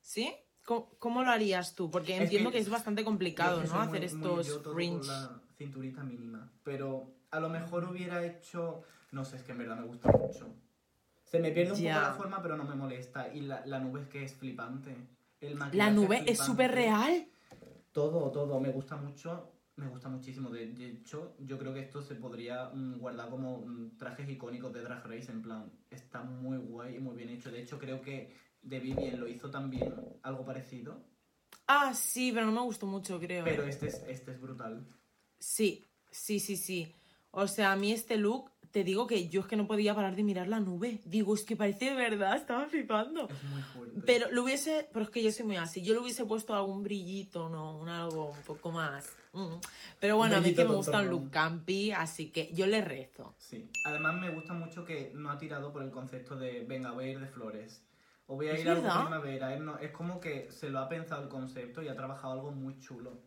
¿Sí? 0.00 0.34
¿Cómo, 0.64 0.90
cómo 0.98 1.22
lo 1.22 1.30
harías 1.30 1.74
tú? 1.74 1.90
Porque 1.90 2.16
Es 2.16 2.22
entiendo 2.22 2.50
que- 2.50 2.56
que, 2.56 2.62
es 2.62 2.70
bastante 2.70 3.04
complicado, 3.04 3.62
¿no? 3.64 3.80
Hacer 3.80 4.10
muy- 4.14 4.28
muy 4.30 4.40
estos 4.40 4.72
fringe. 4.74 5.06
la 5.08 5.40
cinturita 5.58 6.02
mínima. 6.02 6.50
Pero 6.64 7.12
a 7.30 7.40
lo 7.40 7.48
mejor 7.48 7.84
hubiera 7.84 8.24
hecho. 8.24 8.82
No 9.10 9.24
sé, 9.24 9.36
es 9.36 9.42
que 9.42 9.52
en 9.52 9.58
verdad 9.58 9.76
me 9.76 9.86
gusta 9.86 10.10
mucho. 10.10 10.54
Se 11.24 11.38
me 11.38 11.50
pierde 11.50 11.72
un 11.72 11.78
poco 11.78 11.88
la 12.00 12.14
forma, 12.14 12.42
pero 12.42 12.56
no 12.56 12.64
me 12.64 12.74
molesta. 12.74 13.32
Y 13.32 13.42
la, 13.42 13.64
la 13.66 13.78
nube 13.78 14.02
es 14.02 14.08
que 14.08 14.24
es 14.24 14.34
flipante. 14.34 14.96
El 15.40 15.58
La 15.72 15.90
nube 15.90 16.22
es 16.26 16.38
súper 16.38 16.70
real. 16.72 17.26
Todo, 17.92 18.30
todo. 18.30 18.60
Me 18.60 18.70
gusta 18.70 18.96
mucho. 18.96 19.51
Me 19.76 19.88
gusta 19.88 20.08
muchísimo. 20.08 20.50
De, 20.50 20.66
de 20.66 20.90
hecho, 20.90 21.34
yo 21.40 21.58
creo 21.58 21.72
que 21.72 21.80
esto 21.80 22.02
se 22.02 22.14
podría 22.14 22.70
mm, 22.70 22.98
guardar 22.98 23.30
como 23.30 23.64
mm, 23.66 23.96
trajes 23.96 24.28
icónicos 24.28 24.72
de 24.72 24.82
Drag 24.82 25.04
Race. 25.06 25.30
En 25.32 25.42
plan, 25.42 25.72
está 25.90 26.22
muy 26.22 26.58
guay 26.58 26.96
y 26.96 27.00
muy 27.00 27.16
bien 27.16 27.30
hecho. 27.30 27.50
De 27.50 27.62
hecho, 27.62 27.78
creo 27.78 28.00
que 28.02 28.36
de 28.60 28.80
Vivien 28.80 29.18
lo 29.18 29.26
hizo 29.26 29.50
también 29.50 29.94
algo 30.22 30.44
parecido. 30.44 31.02
Ah, 31.66 31.94
sí, 31.94 32.32
pero 32.32 32.46
no 32.46 32.52
me 32.52 32.60
gustó 32.60 32.86
mucho, 32.86 33.18
creo. 33.18 33.44
Pero 33.44 33.64
este 33.64 33.86
es, 33.86 34.02
este 34.06 34.32
es 34.32 34.40
brutal. 34.40 34.86
Sí, 35.38 35.86
sí, 36.10 36.38
sí, 36.38 36.56
sí. 36.56 36.94
O 37.30 37.48
sea, 37.48 37.72
a 37.72 37.76
mí 37.76 37.92
este 37.92 38.16
look, 38.16 38.51
te 38.72 38.82
digo 38.84 39.06
que 39.06 39.28
yo 39.28 39.42
es 39.42 39.46
que 39.46 39.56
no 39.56 39.66
podía 39.66 39.94
parar 39.94 40.16
de 40.16 40.22
mirar 40.24 40.48
la 40.48 40.58
nube. 40.58 41.00
Digo, 41.04 41.34
es 41.34 41.44
que 41.44 41.54
parece 41.56 41.90
de 41.90 41.94
verdad, 41.94 42.36
estaba 42.36 42.66
flipando. 42.66 43.28
Es 43.28 43.42
muy 43.44 43.62
fuerte. 43.62 44.00
Pero 44.06 44.30
lo 44.30 44.42
hubiese, 44.42 44.88
pero 44.92 45.04
es 45.04 45.10
que 45.10 45.22
yo 45.22 45.30
soy 45.30 45.44
muy 45.46 45.56
así, 45.56 45.82
yo 45.82 45.92
le 45.94 46.00
hubiese 46.00 46.24
puesto 46.24 46.54
algún 46.54 46.82
brillito, 46.82 47.48
¿no? 47.48 47.78
Un 47.78 47.88
algo 47.88 48.30
un 48.30 48.42
poco 48.42 48.72
más. 48.72 49.14
mm. 49.32 49.56
Pero 50.00 50.16
bueno, 50.16 50.36
a 50.36 50.40
mí 50.40 50.54
que 50.54 50.64
me 50.64 50.74
gusta 50.74 51.00
un 51.02 51.08
look 51.10 51.30
campi, 51.30 51.92
así 51.92 52.30
que 52.30 52.50
yo 52.52 52.66
le 52.66 52.80
rezo. 52.80 53.34
Sí. 53.38 53.68
Además 53.86 54.14
me 54.20 54.30
gusta 54.30 54.54
mucho 54.54 54.84
que 54.84 55.12
no 55.14 55.30
ha 55.30 55.38
tirado 55.38 55.72
por 55.72 55.82
el 55.82 55.90
concepto 55.90 56.36
de 56.36 56.64
venga, 56.64 56.90
voy 56.92 57.04
a 57.04 57.10
ir 57.12 57.20
de 57.20 57.28
flores. 57.28 57.84
O 58.26 58.36
voy 58.36 58.48
a 58.48 58.58
ir 58.58 58.68
a 58.70 58.74
primavera. 59.02 59.54
No- 59.58 59.78
es 59.78 59.90
como 59.90 60.18
que 60.18 60.50
se 60.50 60.70
lo 60.70 60.78
ha 60.78 60.88
pensado 60.88 61.22
el 61.24 61.28
concepto 61.28 61.82
y 61.82 61.88
ha 61.88 61.94
trabajado 61.96 62.32
algo 62.32 62.50
muy 62.52 62.78
chulo. 62.78 63.20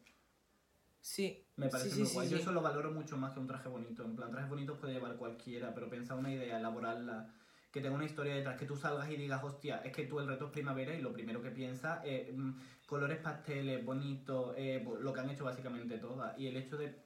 Sí. 1.05 1.45
Me 1.55 1.69
parece 1.69 1.91
sí, 1.91 1.99
muy 1.99 2.07
sí, 2.07 2.13
guay. 2.15 2.29
Yo 2.29 2.37
sí. 2.37 2.41
eso 2.41 2.51
lo 2.51 2.63
valoro 2.63 2.91
mucho 2.91 3.15
más 3.15 3.31
que 3.31 3.39
un 3.39 3.45
traje 3.45 3.69
bonito. 3.69 4.03
En 4.03 4.15
plan, 4.15 4.31
trajes 4.31 4.49
bonitos 4.49 4.79
puede 4.79 4.93
llevar 4.93 5.15
cualquiera, 5.17 5.71
pero 5.75 5.87
pensar 5.87 6.17
una 6.17 6.33
idea, 6.33 6.57
elaborarla, 6.57 7.31
que 7.71 7.79
tenga 7.79 7.95
una 7.95 8.05
historia 8.05 8.33
detrás, 8.33 8.57
que 8.57 8.65
tú 8.65 8.75
salgas 8.75 9.07
y 9.11 9.15
digas, 9.15 9.43
hostia, 9.43 9.81
es 9.85 9.93
que 9.93 10.07
tú 10.07 10.19
el 10.19 10.27
reto 10.27 10.47
es 10.47 10.51
primavera 10.51 10.95
y 10.95 11.01
lo 11.03 11.13
primero 11.13 11.43
que 11.43 11.51
piensas 11.51 12.03
es 12.03 12.35
mm, 12.35 12.53
colores 12.87 13.19
pasteles, 13.19 13.85
bonitos, 13.85 14.55
eh, 14.57 14.83
lo 14.99 15.13
que 15.13 15.19
han 15.19 15.29
hecho 15.29 15.45
básicamente 15.45 15.99
todas. 15.99 16.35
Y 16.39 16.47
el 16.47 16.57
hecho 16.57 16.75
de 16.75 16.99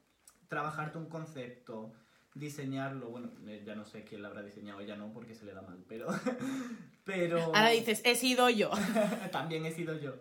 trabajarte 0.48 0.98
un 0.98 1.10
concepto, 1.10 1.92
diseñarlo, 2.34 3.10
bueno, 3.10 3.34
eh, 3.48 3.64
ya 3.66 3.76
no 3.76 3.84
sé 3.84 4.06
quién 4.06 4.22
lo 4.22 4.30
habrá 4.30 4.44
diseñado, 4.44 4.80
ella 4.80 4.96
no, 4.96 5.12
porque 5.12 5.36
se 5.36 5.44
le 5.44 5.54
da 5.54 5.62
mal, 5.62 5.84
pero... 5.90 6.08
pero... 7.04 7.38
Ahora 7.48 7.72
dices, 7.72 8.02
he 8.06 8.16
sido 8.16 8.50
yo. 8.50 8.72
También 9.34 9.66
he 9.66 9.74
sido 9.74 9.94
yo. 10.00 10.16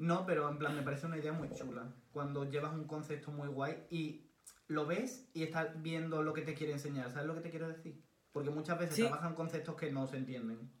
No, 0.00 0.24
pero 0.24 0.48
en 0.48 0.56
plan, 0.58 0.74
me 0.74 0.80
parece 0.82 1.04
una 1.06 1.18
idea 1.18 1.32
muy 1.32 1.50
chula. 1.52 1.82
Cuando 2.10 2.50
llevas 2.50 2.72
un 2.72 2.84
concepto 2.84 3.30
muy 3.32 3.48
guay 3.48 3.84
y 3.90 4.22
lo 4.66 4.86
ves 4.86 5.28
y 5.34 5.42
estás 5.42 5.80
viendo 5.82 6.22
lo 6.22 6.32
que 6.32 6.40
te 6.40 6.54
quiere 6.54 6.72
enseñar. 6.72 7.10
¿Sabes 7.12 7.26
lo 7.26 7.34
que 7.34 7.42
te 7.42 7.50
quiero 7.50 7.68
decir? 7.68 8.02
Porque 8.32 8.48
muchas 8.48 8.78
veces 8.78 8.94
Sí. 8.96 9.02
trabajan 9.02 9.34
conceptos 9.34 9.74
que 9.76 9.92
no 9.92 10.06
se 10.06 10.16
entienden. 10.16 10.72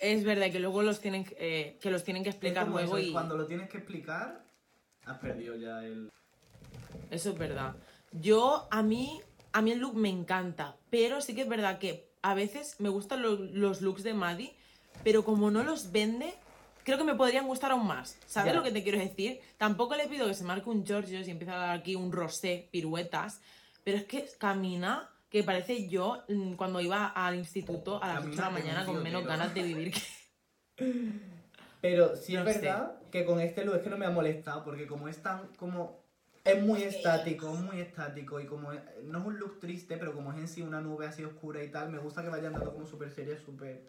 Es 0.00 0.24
verdad 0.24 0.50
que 0.50 0.58
luego 0.58 0.82
los 0.82 1.00
tienen, 1.00 1.24
eh, 1.38 1.78
que 1.80 1.90
los 1.92 2.02
tienen 2.02 2.24
que 2.24 2.30
Es 2.30 2.34
explicar 2.34 2.64
como 2.64 2.78
luego 2.78 2.98
eso, 2.98 3.08
y... 3.08 3.12
Cuando 3.12 3.36
lo 3.36 3.46
tienes 3.46 3.68
que 3.70 3.78
explicar, 3.78 4.44
has 5.04 5.18
perdido 5.18 5.54
ya 5.54 5.84
el... 5.84 6.10
Eso 7.12 7.30
es 7.30 7.38
verdad. 7.38 7.76
Yo, 8.10 8.66
a 8.72 8.82
mí, 8.82 9.20
a 9.52 9.62
mí 9.62 9.70
el 9.70 9.78
look 9.78 9.94
me 9.94 10.08
encanta, 10.08 10.76
pero 10.90 11.20
sí 11.20 11.34
que 11.36 11.42
es 11.42 11.48
verdad 11.48 11.78
que 11.78 12.10
a 12.22 12.34
veces 12.34 12.80
me 12.80 12.88
gustan 12.88 13.22
lo- 13.22 13.36
los 13.36 13.82
looks 13.82 14.02
de 14.02 14.14
Maddie, 14.14 14.52
pero 15.04 15.24
como 15.24 15.50
no 15.52 15.62
los 15.62 15.92
vende, 15.92 16.34
creo 16.88 16.98
que 16.98 17.04
me 17.04 17.14
podrían 17.14 17.46
gustar 17.46 17.70
aún 17.70 17.86
más. 17.86 18.16
¿Sabes 18.26 18.52
Ya. 18.52 18.56
lo 18.58 18.64
que 18.64 18.72
te 18.72 18.82
quiero 18.82 18.98
decir? 18.98 19.40
Tampoco 19.58 19.94
le 19.94 20.08
pido 20.08 20.26
que 20.26 20.32
se 20.34 20.42
marque 20.44 20.70
un 20.70 20.84
Giorgio 20.86 21.20
y 21.20 21.30
empiece 21.30 21.52
a 21.52 21.56
dar 21.58 21.70
aquí 21.78 21.94
un 21.94 22.10
rosé, 22.10 22.68
piruetas, 22.72 23.40
pero 23.84 23.98
es 23.98 24.04
que 24.04 24.26
camina 24.38 25.10
que 25.28 25.42
parece 25.44 25.86
yo 25.88 26.22
mm, 26.28 26.54
cuando 26.54 26.80
iba 26.80 27.06
al 27.08 27.34
instituto 27.34 28.02
a 28.02 28.08
las 28.08 28.20
8 28.24 28.30
de 28.30 28.36
la 28.36 28.50
mañana 28.50 28.86
con 28.86 29.02
menos 29.02 29.20
fiotero. 29.22 29.28
ganas 29.38 29.54
de 29.54 29.62
vivir 29.62 29.92
que... 29.92 30.00
Pero 31.80 32.16
sí 32.16 32.34
No 32.34 32.44
es 32.48 32.54
sé. 32.56 32.60
verdad 32.62 32.94
que 33.10 33.24
con 33.24 33.38
este 33.40 33.64
look 33.64 33.76
es 33.76 33.82
que 33.82 33.90
no 33.90 33.98
me 33.98 34.06
ha 34.06 34.10
molestado, 34.10 34.64
porque 34.64 34.86
como 34.86 35.08
es 35.08 35.22
tan, 35.22 35.48
como... 35.58 36.02
Es 36.44 36.62
muy 36.62 36.82
estático, 36.82 37.52
muy 37.52 37.80
estático 37.80 38.40
y 38.40 38.46
como 38.46 38.72
es- 38.72 38.80
no 39.04 39.18
es 39.18 39.26
un 39.26 39.38
look 39.38 39.60
triste, 39.60 39.98
pero 39.98 40.14
como 40.14 40.32
es 40.32 40.38
en 40.38 40.48
sí 40.48 40.62
una 40.62 40.80
nube 40.80 41.06
así 41.06 41.22
oscura 41.24 41.62
y 41.62 41.70
tal, 41.70 41.90
me 41.90 41.98
gusta 41.98 42.22
que 42.22 42.30
vayan 42.30 42.54
dando 42.54 42.72
como 42.72 42.86
súper 42.86 43.10
seria, 43.12 43.36
súper... 43.38 43.82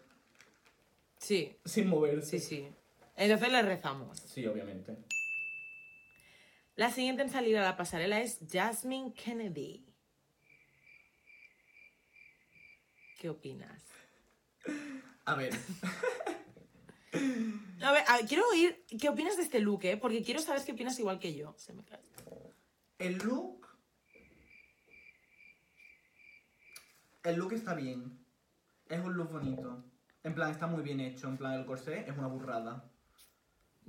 Sí, 1.16 1.56
Sin 1.64 1.88
moverse. 1.88 2.38
sí, 2.38 2.46
sí. 2.46 2.68
Entonces 3.20 3.52
le 3.52 3.60
rezamos. 3.60 4.18
Sí, 4.18 4.46
obviamente. 4.46 4.96
La 6.74 6.90
siguiente 6.90 7.22
en 7.22 7.28
salir 7.28 7.58
a 7.58 7.62
la 7.62 7.76
pasarela 7.76 8.20
es 8.20 8.38
Jasmine 8.50 9.12
Kennedy. 9.12 9.84
¿Qué 13.18 13.28
opinas? 13.28 13.84
A 15.26 15.34
ver, 15.34 15.52
A 17.82 17.92
ver, 17.92 18.04
a 18.08 18.16
ver, 18.16 18.26
quiero 18.26 18.48
oír 18.48 18.86
qué 18.98 19.10
opinas 19.10 19.36
de 19.36 19.42
este 19.42 19.60
look, 19.60 19.84
¿eh? 19.84 19.98
Porque 19.98 20.22
quiero 20.22 20.40
saber 20.40 20.62
qué 20.64 20.72
opinas 20.72 20.98
igual 20.98 21.18
que 21.18 21.34
yo. 21.34 21.54
Se 21.58 21.74
me 21.74 21.84
cae. 21.84 22.00
el 22.98 23.18
look... 23.18 23.66
El 27.22 27.36
look 27.36 27.52
está 27.52 27.74
bien. 27.74 28.18
Es 28.88 29.00
un 29.04 29.12
look 29.12 29.30
bonito. 29.30 29.84
En 30.22 30.34
plan, 30.34 30.50
está 30.50 30.66
muy 30.66 30.82
bien 30.82 31.00
hecho. 31.00 31.28
En 31.28 31.36
plan, 31.36 31.52
el 31.52 31.66
corsé 31.66 32.08
es 32.08 32.16
una 32.16 32.28
burrada. 32.28 32.89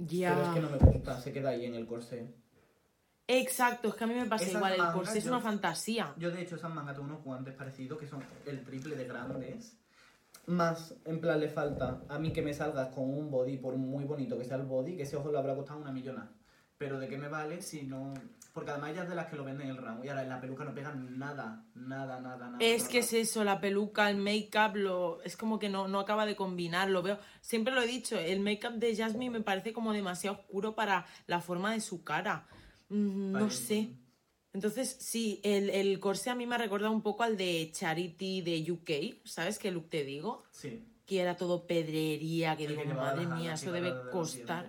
Ya. 0.08 0.34
Pero 0.36 0.48
es 0.48 0.54
que 0.54 0.60
no 0.62 0.70
me 0.70 0.78
gusta, 0.92 1.20
se 1.22 1.32
queda 1.32 1.50
ahí 1.50 1.66
en 1.66 1.76
el 1.76 1.86
corsé. 1.86 2.28
Exacto, 3.28 3.90
es 3.90 3.96
que 3.96 4.04
a 4.04 4.08
mí 4.08 4.14
me 4.14 4.26
pasa 4.26 4.44
Esas 4.44 4.56
igual. 4.58 4.74
El 4.74 4.78
mangas, 4.80 4.96
corsé 4.96 5.18
es 5.20 5.24
yo- 5.26 5.32
una 5.32 5.40
fantasía. 5.40 6.14
Yo 6.18 6.32
de 6.32 6.42
hecho 6.42 6.56
esas 6.56 6.74
mangas 6.74 6.96
tengo 6.96 7.08
unos 7.08 7.24
guantes 7.24 7.54
parecidos 7.54 7.98
que 8.00 8.08
son 8.08 8.22
el 8.46 8.64
triple 8.64 8.96
de 8.96 9.06
grandes. 9.06 9.78
Más, 10.48 10.96
en 11.06 11.22
plan, 11.22 11.40
le 11.40 11.48
falta 11.48 12.02
a 12.10 12.18
mí 12.20 12.34
que 12.34 12.42
me 12.42 12.54
salgas 12.54 12.90
con 12.90 13.04
un 13.10 13.30
body, 13.30 13.58
por 13.58 13.76
muy 13.78 14.04
bonito 14.06 14.38
que 14.38 14.44
sea 14.44 14.58
el 14.58 14.64
body, 14.64 14.98
que 14.98 15.04
ese 15.04 15.16
ojo 15.16 15.32
le 15.32 15.38
habrá 15.38 15.56
costado 15.56 15.80
una 15.80 15.92
millona. 15.92 16.30
Pero 16.82 17.00
¿de 17.00 17.08
qué 17.08 17.16
me 17.20 17.28
vale 17.28 17.62
si 17.62 17.84
no...? 17.84 18.12
Porque 18.56 18.72
además 18.72 18.90
ellas 18.94 19.08
de 19.08 19.14
las 19.14 19.28
que 19.28 19.36
lo 19.36 19.44
venden 19.44 19.70
en 19.70 19.76
el 19.76 19.78
round. 19.78 20.04
Y 20.04 20.10
ahora 20.10 20.24
en 20.24 20.30
la 20.30 20.42
peluca 20.42 20.64
no 20.66 20.74
pegan 20.74 21.20
nada, 21.20 21.64
nada, 21.76 22.20
nada, 22.20 22.50
nada. 22.50 22.58
Es 22.60 22.88
que 22.90 22.98
es 22.98 23.14
eso, 23.14 23.44
la 23.44 23.62
peluca, 23.62 24.10
el 24.10 24.18
make-up, 24.18 24.76
lo... 24.76 25.22
es 25.22 25.38
como 25.38 25.60
que 25.60 25.70
no, 25.70 25.88
no 25.88 26.00
acaba 26.00 26.26
de 26.26 26.36
combinar, 26.36 26.90
lo 26.90 27.04
veo. 27.04 27.20
Siempre 27.40 27.72
lo 27.72 27.84
he 27.84 27.88
dicho, 27.88 28.18
el 28.18 28.40
make-up 28.40 28.74
de 28.80 28.96
Jasmine 28.96 29.30
me 29.30 29.42
parece 29.42 29.74
como 29.74 29.94
demasiado 29.94 30.38
oscuro 30.40 30.74
para 30.74 31.06
la 31.28 31.40
forma 31.40 31.72
de 31.72 31.82
su 31.82 32.04
cara. 32.04 32.48
Mm, 32.90 33.32
No 33.32 33.40
Vale. 33.42 33.52
sé. 33.52 33.90
Entonces, 34.52 34.98
sí, 35.00 35.40
el, 35.44 35.70
el 35.70 36.00
corsé 36.00 36.32
a 36.32 36.36
mí 36.36 36.48
me 36.48 36.56
ha 36.56 36.58
recordado 36.58 36.92
un 36.92 37.04
poco 37.04 37.22
al 37.22 37.38
de 37.38 37.70
Charity 37.72 38.42
de 38.42 38.72
UK, 38.72 39.24
¿sabes 39.24 39.60
qué 39.60 39.70
look 39.70 39.88
te 39.88 40.04
digo? 40.04 40.44
Sí. 40.50 40.84
Que 41.06 41.22
era 41.22 41.38
todo 41.38 41.68
pedrería, 41.68 42.58
que 42.58 42.66
El 42.66 42.76
digo, 42.76 42.96
madre 42.96 43.28
mía, 43.28 43.54
eso 43.54 43.72
debe 43.72 43.94
de 43.94 44.10
costar. 44.12 44.68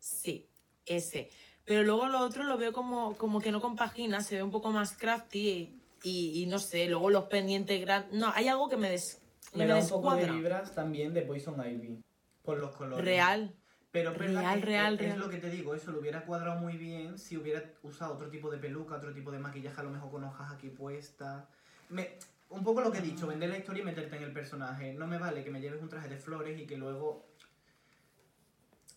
Sí, 0.00 0.48
ese. 0.86 1.30
Pero 1.64 1.82
luego 1.82 2.06
lo 2.08 2.20
otro 2.20 2.44
lo 2.44 2.58
veo 2.58 2.72
como, 2.72 3.16
como 3.16 3.40
que 3.40 3.50
no 3.50 3.60
compagina, 3.60 4.20
se 4.22 4.36
ve 4.36 4.42
un 4.42 4.50
poco 4.50 4.70
más 4.70 4.96
crafty 4.96 5.38
y, 5.48 5.80
y- 6.02 6.42
y 6.42 6.46
no 6.46 6.58
sé, 6.58 6.86
luego 6.86 7.08
los 7.10 7.24
pendientes 7.24 7.80
grandes. 7.80 8.12
No, 8.12 8.30
hay 8.34 8.48
algo 8.48 8.68
que 8.68 8.76
me, 8.76 8.90
des, 8.90 9.22
Me 9.54 9.64
me 9.64 9.72
da 9.72 9.78
un 9.78 9.88
poco 9.88 10.14
de 10.14 10.30
vibras 10.30 10.74
también 10.74 11.14
de 11.14 11.22
Poison 11.22 11.56
Ivy. 11.66 12.02
Por 12.42 12.58
los 12.58 12.72
colores. 12.76 13.04
Real. 13.04 13.54
Pero 13.90 14.10
es 14.10 14.18
Real, 14.18 14.58
que 14.60 14.66
real, 14.66 14.94
es, 14.94 15.00
real. 15.00 15.18
lo 15.20 15.30
que 15.30 15.38
te 15.38 15.48
digo, 15.48 15.72
eso 15.74 15.92
lo 15.92 16.00
hubiera 16.00 16.24
cuadrado 16.26 16.60
muy 16.60 16.76
bien 16.76 17.16
si 17.16 17.36
hubiera 17.36 17.62
usado 17.84 18.14
otro 18.14 18.28
tipo 18.28 18.50
de 18.50 18.58
peluca, 18.58 18.96
otro 18.96 19.14
tipo 19.14 19.30
de 19.30 19.38
maquillaje, 19.38 19.80
a 19.80 19.84
lo 19.84 19.90
mejor 19.90 20.10
con 20.10 20.24
hojas 20.24 20.50
aquí 20.52 20.68
puestas. 20.68 21.44
Me, 21.90 22.18
un 22.50 22.64
poco 22.64 22.80
lo 22.80 22.90
que 22.90 22.98
he 22.98 23.02
dicho, 23.02 23.28
vender 23.28 23.48
la 23.50 23.56
historia 23.58 23.82
y 23.82 23.84
meterte 23.86 24.16
en 24.16 24.24
el 24.24 24.32
personaje. 24.32 24.92
No 24.94 25.06
me 25.06 25.16
vale 25.16 25.44
que 25.44 25.50
me 25.50 25.60
lleves 25.60 25.80
un 25.80 25.88
traje 25.88 26.08
de 26.08 26.18
flores 26.18 26.60
y 26.60 26.66
que 26.66 26.76
luego... 26.76 27.24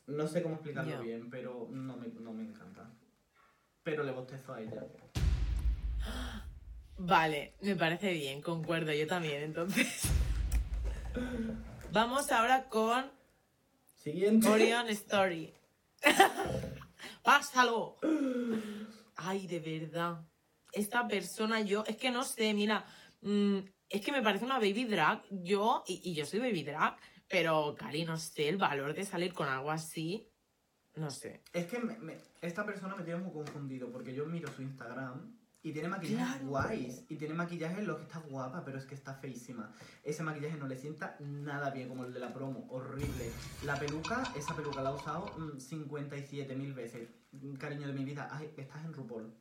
No 0.08 0.28
sé 0.28 0.42
cómo 0.42 0.56
explicarlo 0.56 1.02
bien, 1.02 1.30
pero 1.30 1.68
no 1.70 1.98
me, 1.98 2.08
no 2.08 2.34
me 2.34 2.44
encanta. 2.44 2.90
Pero 3.84 4.04
le 4.04 4.12
bostezo 4.12 4.54
a 4.54 4.62
ella. 4.62 4.84
Vale, 6.98 7.54
me 7.62 7.76
parece 7.76 8.12
bien, 8.14 8.42
concuerdo, 8.42 8.92
yo 8.94 9.06
también, 9.06 9.44
entonces. 9.44 10.04
Vamos 11.92 12.32
ahora 12.32 12.68
con 12.70 13.12
Siguiente. 13.96 14.48
Orion 14.48 14.88
Story. 14.90 15.54
¡Pásalo! 17.24 17.98
Ay, 19.16 19.48
de 19.48 19.60
verdad. 19.60 20.22
esta 20.72 21.08
persona, 21.08 21.62
yo, 21.62 21.84
es 21.86 21.98
que 21.98 22.12
no 22.12 22.24
sé, 22.24 22.54
mira, 22.54 22.86
mm, 23.22 23.58
es 23.90 24.02
que 24.02 24.12
me 24.12 24.22
parece 24.22 24.46
una 24.46 24.60
baby 24.60 24.86
drag, 24.86 25.24
yo, 25.30 25.84
y, 25.88 26.02
y 26.04 26.14
yo 26.14 26.26
soy 26.26 26.40
baby 26.40 26.64
drag, 26.64 26.98
pero 27.30 27.76
Cari, 27.78 28.06
no 28.06 28.18
sé, 28.18 28.50
el 28.50 28.58
valor 28.58 28.94
de 28.94 29.04
salir 29.06 29.34
con 29.34 29.48
algo 29.48 29.72
así, 29.72 30.28
no 30.96 31.12
sé. 31.12 31.44
Es 31.54 31.68
que 31.68 31.80
me- 31.80 31.98
me- 32.00 32.18
esta 32.42 32.66
persona 32.66 32.96
me 32.96 33.04
tiene 33.04 33.20
muy 33.20 33.32
confundido 33.32 33.92
porque 33.92 34.14
yo 34.16 34.26
miro 34.26 34.52
su 34.52 34.62
Instagram 34.64 35.36
y 35.62 35.72
tiene 35.74 35.90
maquillajes 35.90 36.38
Claro. 36.42 36.48
guays 36.50 37.04
y 37.10 37.16
tiene 37.18 37.34
maquillaje 37.36 37.80
en 37.80 37.88
los 37.88 37.98
que 37.98 38.04
está 38.04 38.20
guapa, 38.20 38.64
pero 38.66 38.78
es 38.80 38.86
que 38.86 38.96
está 38.96 39.14
feísima. 39.14 39.72
Ese 40.04 40.24
maquillaje 40.24 40.58
no 40.58 40.68
le 40.68 40.76
sienta 40.78 41.16
nada 41.20 41.70
bien 41.72 41.88
como 41.90 42.06
el 42.06 42.14
de 42.14 42.20
la 42.20 42.34
promo, 42.34 42.66
horrible. 42.72 43.30
La 43.64 43.78
peluca, 43.78 44.24
esa 44.36 44.56
peluca 44.56 44.82
la 44.82 44.90
ha 44.90 44.96
usado 44.96 45.26
mm, 45.38 45.58
57.000 45.60 46.74
veces. 46.74 47.10
Mm, 47.34 47.56
Cariño 47.56 47.88
de 47.88 47.94
mi 47.94 48.04
vida, 48.06 48.30
ay, 48.32 48.52
estás 48.58 48.84
en 48.86 48.94
RuPaul. 48.94 49.32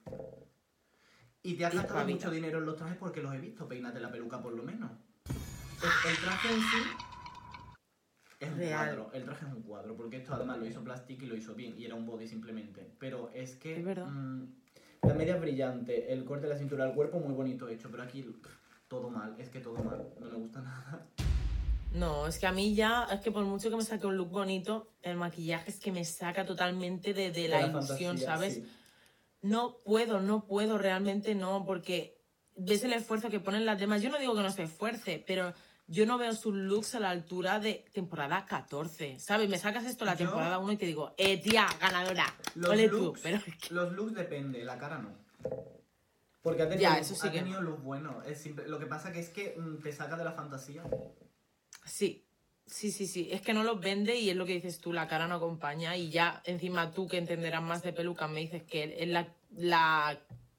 Y 1.42 1.54
te 1.54 1.64
has 1.64 1.72
Y 1.74 1.76
gastado 1.76 2.06
mucho 2.08 2.30
dinero 2.30 2.58
en 2.58 2.66
los 2.66 2.76
trajes 2.76 2.96
porque 2.98 3.22
los 3.22 3.32
he 3.34 3.38
visto, 3.38 3.68
peínate 3.68 4.00
la 4.00 4.10
peluca 4.10 4.42
por 4.42 4.52
lo 4.52 4.62
menos. 4.64 4.90
El, 5.28 6.10
el 6.10 6.16
traje 6.18 6.48
en 6.52 6.60
sí 6.60 6.82
es 8.40 8.50
un 8.50 8.58
Real. 8.58 8.86
cuadro, 8.96 9.10
el 9.14 9.24
traje 9.24 9.46
es 9.46 9.52
un 9.52 9.62
cuadro, 9.62 9.96
porque 9.96 10.18
esto 10.18 10.34
además 10.34 10.58
lo 10.58 10.66
hizo 10.66 10.82
Plastic 10.82 11.22
y 11.22 11.26
lo 11.26 11.36
hizo 11.36 11.54
bien, 11.54 11.74
y 11.78 11.84
era 11.84 11.94
un 11.94 12.06
body 12.06 12.26
simplemente. 12.28 12.86
Pero 12.98 13.30
es 13.34 13.54
que 13.56 13.76
Es 13.78 13.84
verdad. 13.84 14.06
mm, 14.06 14.44
la 15.02 15.14
media 15.14 15.34
es 15.36 15.40
brillante, 15.40 16.12
el 16.12 16.24
corte 16.24 16.46
de 16.46 16.52
la 16.54 16.58
cintura, 16.58 16.86
el 16.86 16.94
cuerpo 16.94 17.18
muy 17.18 17.32
bonito 17.34 17.68
hecho, 17.68 17.90
pero 17.90 18.02
aquí 18.02 18.24
todo 18.88 19.08
mal, 19.10 19.34
es 19.38 19.48
que 19.48 19.60
todo 19.60 19.82
mal, 19.82 20.06
no 20.20 20.26
me 20.26 20.36
gusta 20.36 20.60
nada. 20.62 21.06
No, 21.92 22.26
es 22.26 22.38
que 22.38 22.46
a 22.46 22.52
mí 22.52 22.74
ya, 22.74 23.04
es 23.10 23.20
que 23.20 23.30
por 23.30 23.44
mucho 23.44 23.70
que 23.70 23.76
me 23.76 23.82
saque 23.82 24.06
un 24.06 24.16
look 24.18 24.28
bonito, 24.30 24.92
el 25.02 25.16
maquillaje 25.16 25.70
es 25.70 25.78
que 25.80 25.92
me 25.92 26.04
saca 26.04 26.44
totalmente 26.44 27.14
de, 27.14 27.30
de 27.32 27.48
la, 27.48 27.62
ilusión, 27.66 28.18
fantasía, 28.18 28.26
¿sabes? 28.26 28.54
sí. 28.54 28.66
No 29.42 29.78
puedo, 29.84 30.20
no 30.20 30.44
puedo, 30.46 30.76
realmente 30.76 31.34
no, 31.34 31.64
porque 31.64 32.18
ves 32.56 32.82
el 32.84 32.92
esfuerzo 32.92 33.30
que 33.30 33.38
ponen 33.40 33.64
las 33.64 33.78
demás. 33.78 34.02
Yo 34.02 34.10
no 34.10 34.18
digo 34.18 34.34
que 34.34 34.42
no 34.42 34.50
se 34.50 34.64
esfuerce, 34.64 35.22
pero 35.26 35.54
yo 35.88 36.04
no 36.06 36.18
veo 36.18 36.34
sus 36.34 36.54
looks 36.54 36.94
a 36.94 37.00
la 37.00 37.10
altura 37.10 37.60
de 37.60 37.84
temporada 37.92 38.44
14, 38.46 39.18
¿sabes? 39.20 39.48
Me 39.48 39.58
sacas 39.58 39.84
esto 39.84 40.04
la 40.04 40.16
temporada 40.16 40.58
1 40.58 40.72
y 40.72 40.76
te 40.76 40.86
digo, 40.86 41.14
eh, 41.16 41.38
tía, 41.40 41.66
ganadora, 41.80 42.26
Los 42.54 42.70
ole 42.70 42.88
looks, 42.88 43.20
tú, 43.20 43.22
pero 43.22 43.38
los 43.70 43.92
looks 43.92 44.14
depende, 44.14 44.64
la 44.64 44.78
cara 44.78 44.98
no. 44.98 45.10
Porque 46.42 46.62
ha 46.62 46.68
tenido, 46.68 46.82
Ya, 46.90 46.98
eso 46.98 47.14
sí 47.14 47.26
ha 47.28 47.32
que 47.32 47.38
tenido 47.40 47.60
buenos. 47.78 48.24
Es 48.26 48.38
simple- 48.40 48.68
lo 48.68 48.78
que 48.78 48.86
pasa 48.86 49.12
que 49.12 49.20
es 49.20 49.30
que 49.30 49.54
mm, 49.58 49.82
te 49.82 49.92
saca 49.92 50.16
de 50.16 50.24
la 50.24 50.32
fantasía. 50.32 50.82
Sí, 51.84 52.24
sí, 52.66 52.90
sí, 52.92 53.06
sí. 53.06 53.28
Es 53.32 53.40
que 53.40 53.52
no 53.52 53.64
los 53.64 53.80
vende 53.80 54.16
y 54.16 54.30
es 54.30 54.36
lo 54.36 54.46
que 54.46 54.54
dices 54.54 54.78
tú, 54.78 54.92
la 54.92 55.08
cara 55.08 55.26
no 55.26 55.36
acompaña. 55.36 55.96
Y 55.96 56.10
ya, 56.10 56.42
encima 56.44 56.92
tú 56.92 57.08
que 57.08 57.18
entenderás 57.18 57.62
más 57.62 57.82
de 57.82 57.92
peluca, 57.92 58.28
me 58.28 58.40
dices 58.40 58.62
que 58.62 58.96
es 59.02 59.08
la, 59.08 59.28
la 59.56 60.18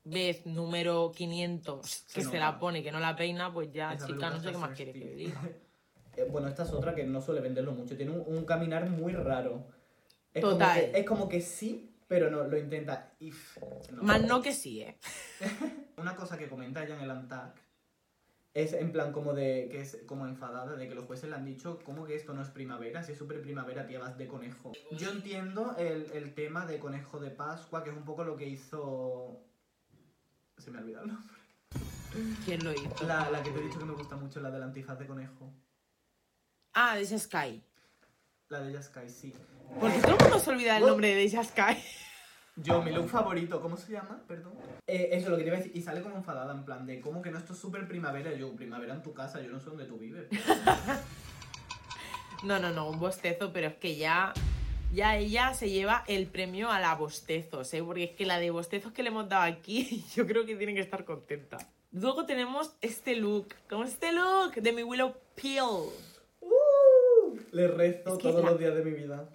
vez 0.10 0.46
número 0.46 1.12
500 1.16 2.06
que 2.14 2.24
se, 2.24 2.38
la 2.38 2.60
pone 2.60 2.80
y 2.80 2.84
que 2.84 2.92
no 2.92 3.00
la 3.00 3.16
peina, 3.16 3.54
pues 3.54 3.72
ya, 3.72 3.94
Esa 3.94 4.08
chica, 4.08 4.30
no 4.30 4.40
sé 4.40 4.52
qué 4.52 4.58
más 4.58 4.76
quieres 4.76 4.96
que 4.96 5.16
diga. 5.16 5.42
Eh, 6.18 6.28
bueno, 6.32 6.48
esta 6.48 6.64
es 6.64 6.72
otra 6.72 6.96
que 6.96 7.04
no 7.04 7.22
suele 7.22 7.42
venderlo 7.42 7.74
mucho. 7.74 7.96
Tiene 7.96 8.12
un, 8.12 8.24
un 8.26 8.44
caminar 8.44 8.90
muy 8.90 9.14
raro. 9.14 9.68
Es 10.34 10.42
Total. 10.42 10.80
Como 10.80 10.92
que, 10.92 11.00
es 11.00 11.06
como 11.06 11.30
que 11.30 11.42
sí, 11.42 11.96
pero 12.08 12.32
no, 12.32 12.44
lo 12.46 12.58
intenta. 12.58 13.14
No. 13.92 14.02
Más 14.02 14.24
no 14.24 14.42
que 14.42 14.52
sí, 14.52 14.82
¿eh? 14.82 14.98
Una 15.98 16.16
cosa 16.16 16.36
que 16.36 16.48
comenta 16.48 16.84
ella 16.84 16.96
en 16.96 17.02
el 17.02 17.12
Antac 17.12 17.68
es 18.58 18.74
en 18.74 18.92
plan 18.92 19.12
como 19.12 19.36
de 19.36 19.68
que 19.70 19.82
es 19.82 20.00
como 20.08 20.26
enfadada 20.26 20.76
de 20.76 20.88
que 20.90 20.96
los 20.96 21.06
jueces 21.06 21.30
le 21.30 21.36
han 21.36 21.46
dicho 21.46 21.78
como 21.86 22.06
que 22.06 22.16
esto 22.16 22.34
no 22.34 22.42
es 22.42 22.50
primavera, 22.50 23.04
si 23.04 23.12
es 23.12 23.18
súper 23.18 23.40
primavera, 23.40 23.86
tía, 23.86 24.00
vas 24.00 24.18
de 24.18 24.28
conejo. 24.28 24.72
Yo 24.92 25.12
entiendo 25.12 25.76
el, 25.78 26.10
el 26.12 26.34
tema 26.34 26.66
de 26.66 26.80
conejo 26.80 27.20
de 27.20 27.30
Pascua, 27.30 27.84
que 27.84 27.92
es 27.92 27.96
un 27.96 28.04
poco 28.04 28.24
lo 28.24 28.36
que 28.36 28.48
hizo... 28.48 29.44
Se 30.58 30.72
me 30.72 30.80
ha 30.80 30.82
olvidado 30.82 31.06
el 31.06 31.14
nombre. 31.14 31.36
¿Quién 32.46 32.64
lo 32.64 32.72
hizo? 32.74 33.06
La, 33.06 33.30
la 33.30 33.44
que 33.44 33.52
te 33.52 33.60
he 33.60 33.64
dicho 33.64 33.80
que 33.80 33.86
me 33.86 33.94
gusta 33.94 34.16
mucho, 34.16 34.40
la 34.42 34.50
del 34.50 34.64
antifaz 34.64 34.98
de 34.98 35.06
conejo. 35.08 35.54
Ah, 36.74 36.96
Deja 36.96 37.18
Sky. 37.20 37.62
La 38.50 38.62
de 38.62 38.82
Sky, 38.82 39.10
sí. 39.10 39.34
Porque 39.80 40.00
todo 40.00 40.16
el 40.16 40.22
mundo 40.24 40.40
se 40.40 40.50
olvida 40.50 40.76
el 40.78 40.82
Bueno. 40.82 40.94
nombre 40.94 41.14
de 41.16 41.30
Sky. 41.30 41.78
Yo, 42.56 42.82
mi 42.82 42.92
look 42.92 43.08
favorito, 43.10 43.62
¿cómo 43.62 43.78
se 43.78 43.92
llama? 43.92 44.20
Perdón. 44.28 44.54
Eh, 44.88 45.10
eso 45.12 45.26
es 45.26 45.30
lo 45.30 45.38
que 45.38 45.44
te 45.44 45.50
iba 45.50 45.58
a 45.58 45.60
decir. 45.60 45.78
Y 45.78 45.82
sale 45.84 46.02
como 46.02 46.16
enfadada, 46.16 46.54
en 46.54 46.66
plan 46.66 46.88
de, 46.88 47.00
¿cómo 47.02 47.22
que 47.22 47.30
no 47.30 47.38
esto 47.38 47.54
es 47.54 47.60
súper 47.60 47.88
primavera? 47.88 48.34
Yo, 48.34 48.56
primavera 48.56 48.96
en 48.96 49.04
tu 49.04 49.14
casa, 49.14 49.40
yo 49.42 49.52
no 49.52 49.60
sé 49.60 49.66
dónde 49.68 49.86
tú 49.86 49.98
vives. 49.98 50.28
No, 52.44 52.60
no, 52.60 52.72
no, 52.72 52.88
un 52.92 53.00
bostezo, 53.00 53.52
pero 53.52 53.66
es 53.68 53.76
que 53.78 53.96
ya, 53.96 54.32
ya 54.94 55.18
ella 55.18 55.54
se 55.54 55.70
lleva 55.70 56.04
el 56.08 56.28
premio 56.28 56.72
a 56.72 56.80
la 56.80 56.96
bostezos, 56.96 57.74
¿eh? 57.74 57.84
Porque 57.84 58.06
es 58.06 58.12
que 58.12 58.26
la 58.26 58.40
de 58.40 58.52
bostezos 58.52 58.92
que 58.94 59.04
le 59.04 59.10
hemos 59.10 59.28
dado 59.30 59.44
aquí, 59.44 60.04
yo 60.16 60.26
creo 60.26 60.46
que 60.46 60.56
tiene 60.56 60.74
que 60.74 60.82
estar 60.82 61.06
contenta. 61.06 61.58
Luego 61.92 62.26
tenemos 62.26 62.76
este 62.82 63.16
look, 63.16 63.48
como 63.70 63.84
este 63.84 64.12
look 64.12 64.54
de 64.56 64.72
mi 64.72 64.84
Willow 64.84 65.16
Peel. 65.36 65.90
¡Uh! 66.42 67.38
Le 67.52 67.68
rezo 67.68 68.14
Es 68.14 68.18
que 68.18 68.30
todos 68.30 68.44
la- 68.44 68.52
los 68.52 68.60
días 68.60 68.76
de 68.76 68.84
mi 68.84 68.92
vida. 68.92 69.30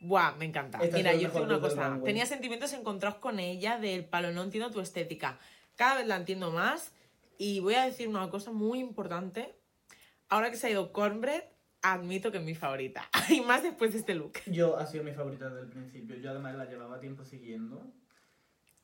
Buah, 0.00 0.32
me 0.36 0.44
encanta. 0.44 0.78
Esta 0.82 0.96
Mira, 0.96 1.14
yo 1.14 1.30
tengo 1.30 1.46
una 1.46 1.60
cosa. 1.60 1.98
Tenía 2.04 2.26
sentimientos 2.26 2.72
encontrados 2.74 3.18
con 3.18 3.40
ella 3.40 3.78
del 3.78 4.04
palo, 4.04 4.30
no 4.30 4.42
entiendo 4.42 4.70
tu 4.70 4.80
estética. 4.80 5.38
Cada 5.74 5.96
vez 5.96 6.06
la 6.06 6.16
entiendo 6.16 6.50
más. 6.52 6.92
Y 7.38 7.60
voy 7.60 7.74
a 7.74 7.84
decir 7.84 8.08
una 8.08 8.30
cosa 8.30 8.50
muy 8.52 8.78
importante. 8.78 9.54
Ahora 10.28 10.50
que 10.50 10.56
se 10.56 10.66
ha 10.68 10.70
ido 10.70 10.92
Cornbread, 10.92 11.42
admito 11.92 12.30
que 12.30 12.38
es 12.38 12.44
mi 12.44 12.54
favorita. 12.54 13.08
Y 13.28 13.40
más 13.40 13.62
después 13.62 13.92
de 13.92 13.98
este 13.98 14.14
look. 14.14 14.34
Yo 14.46 14.76
ha 14.76 14.86
sido 14.86 15.02
mi 15.04 15.12
favorita 15.12 15.48
desde 15.48 15.62
el 15.62 15.68
principio. 15.68 16.16
Yo 16.16 16.30
además 16.30 16.54
la 16.54 16.64
llevaba 16.66 17.00
tiempo 17.00 17.24
siguiendo. 17.24 17.92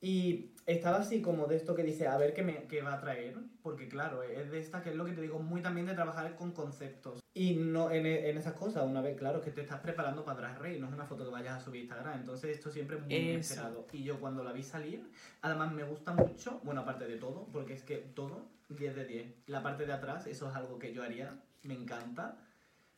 Y 0.01 0.51
estaba 0.65 0.97
así 0.97 1.21
como 1.21 1.47
de 1.47 1.55
esto 1.55 1.75
que 1.75 1.83
dice, 1.83 2.07
a 2.07 2.17
ver 2.17 2.33
qué, 2.33 2.43
me, 2.43 2.67
qué 2.67 2.81
va 2.81 2.95
a 2.95 2.99
traer. 2.99 3.37
Porque 3.61 3.87
claro, 3.87 4.21
es 4.21 4.51
de 4.51 4.59
esta 4.59 4.81
que 4.81 4.89
es 4.89 4.95
lo 4.97 5.05
que 5.05 5.13
te 5.13 5.21
digo, 5.21 5.39
muy 5.39 5.61
también 5.61 5.87
de 5.87 5.93
trabajar 5.93 6.35
con 6.35 6.51
conceptos. 6.51 7.21
Y 7.33 7.55
no 7.55 7.89
en, 7.89 8.05
en 8.05 8.37
esas 8.37 8.53
cosas, 8.53 8.83
una 8.85 8.99
vez, 8.99 9.17
claro, 9.17 9.39
que 9.39 9.51
te 9.51 9.61
estás 9.61 9.79
preparando 9.79 10.25
para 10.25 10.39
Drag 10.41 10.59
Race, 10.61 10.79
no 10.79 10.87
es 10.87 10.93
una 10.93 11.05
foto 11.05 11.23
que 11.23 11.31
vayas 11.31 11.61
a 11.61 11.63
subir 11.63 11.79
a 11.79 11.83
Instagram. 11.83 12.19
Entonces 12.19 12.51
esto 12.57 12.69
siempre 12.69 12.97
es 12.97 13.03
muy 13.03 13.15
Eso. 13.15 13.23
inesperado. 13.31 13.87
Y 13.93 14.03
yo 14.03 14.19
cuando 14.19 14.43
la 14.43 14.51
vi 14.51 14.61
salir, 14.63 15.09
además 15.41 15.71
me 15.71 15.83
gusta 15.83 16.11
mucho, 16.11 16.59
bueno, 16.65 16.81
aparte 16.81 17.07
de 17.07 17.15
todo, 17.15 17.47
porque 17.53 17.73
es 17.73 17.83
que 17.83 17.95
todo, 17.95 18.49
10 18.67 18.95
de 18.95 19.05
10. 19.05 19.33
La 19.47 19.63
parte 19.63 19.85
de 19.85 19.93
atrás, 19.93 20.27
eso 20.27 20.49
es 20.49 20.55
algo 20.55 20.79
que 20.79 20.93
yo 20.93 21.01
haría, 21.01 21.39
me 21.63 21.75
encanta. 21.75 22.37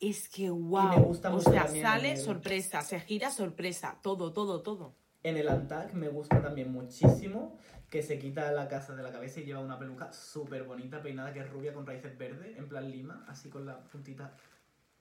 Es 0.00 0.28
que 0.28 0.50
wow. 0.50 0.88
me 0.90 1.00
gusta 1.00 1.30
o 1.30 1.36
mucho 1.36 1.50
sea, 1.50 1.64
también 1.64 1.84
sale 1.84 2.12
el- 2.12 2.16
sorpresa, 2.18 2.82
se 2.82 3.00
gira 3.00 3.30
sorpresa, 3.30 3.98
todo, 4.02 4.32
todo, 4.32 4.62
todo. 4.62 4.94
En 5.22 5.36
el 5.36 5.48
Antac 5.48 5.94
me 5.94 6.08
gusta 6.08 6.40
también 6.40 6.70
muchísimo 6.70 7.56
que 7.90 8.02
se 8.02 8.18
quita 8.18 8.52
la 8.52 8.68
casa 8.68 8.94
de 8.94 9.02
la 9.02 9.10
cabeza 9.10 9.40
y 9.40 9.44
lleva 9.44 9.60
una 9.60 9.78
peluca 9.78 10.12
súper 10.12 10.64
bonita, 10.64 11.00
peinada, 11.02 11.32
que 11.32 11.40
es 11.40 11.50
rubia 11.50 11.72
con 11.72 11.86
raíces 11.86 12.16
verdes, 12.18 12.56
en 12.58 12.68
plan 12.68 12.90
lima, 12.90 13.24
así 13.28 13.48
con 13.48 13.64
la 13.64 13.80
puntita. 13.84 14.34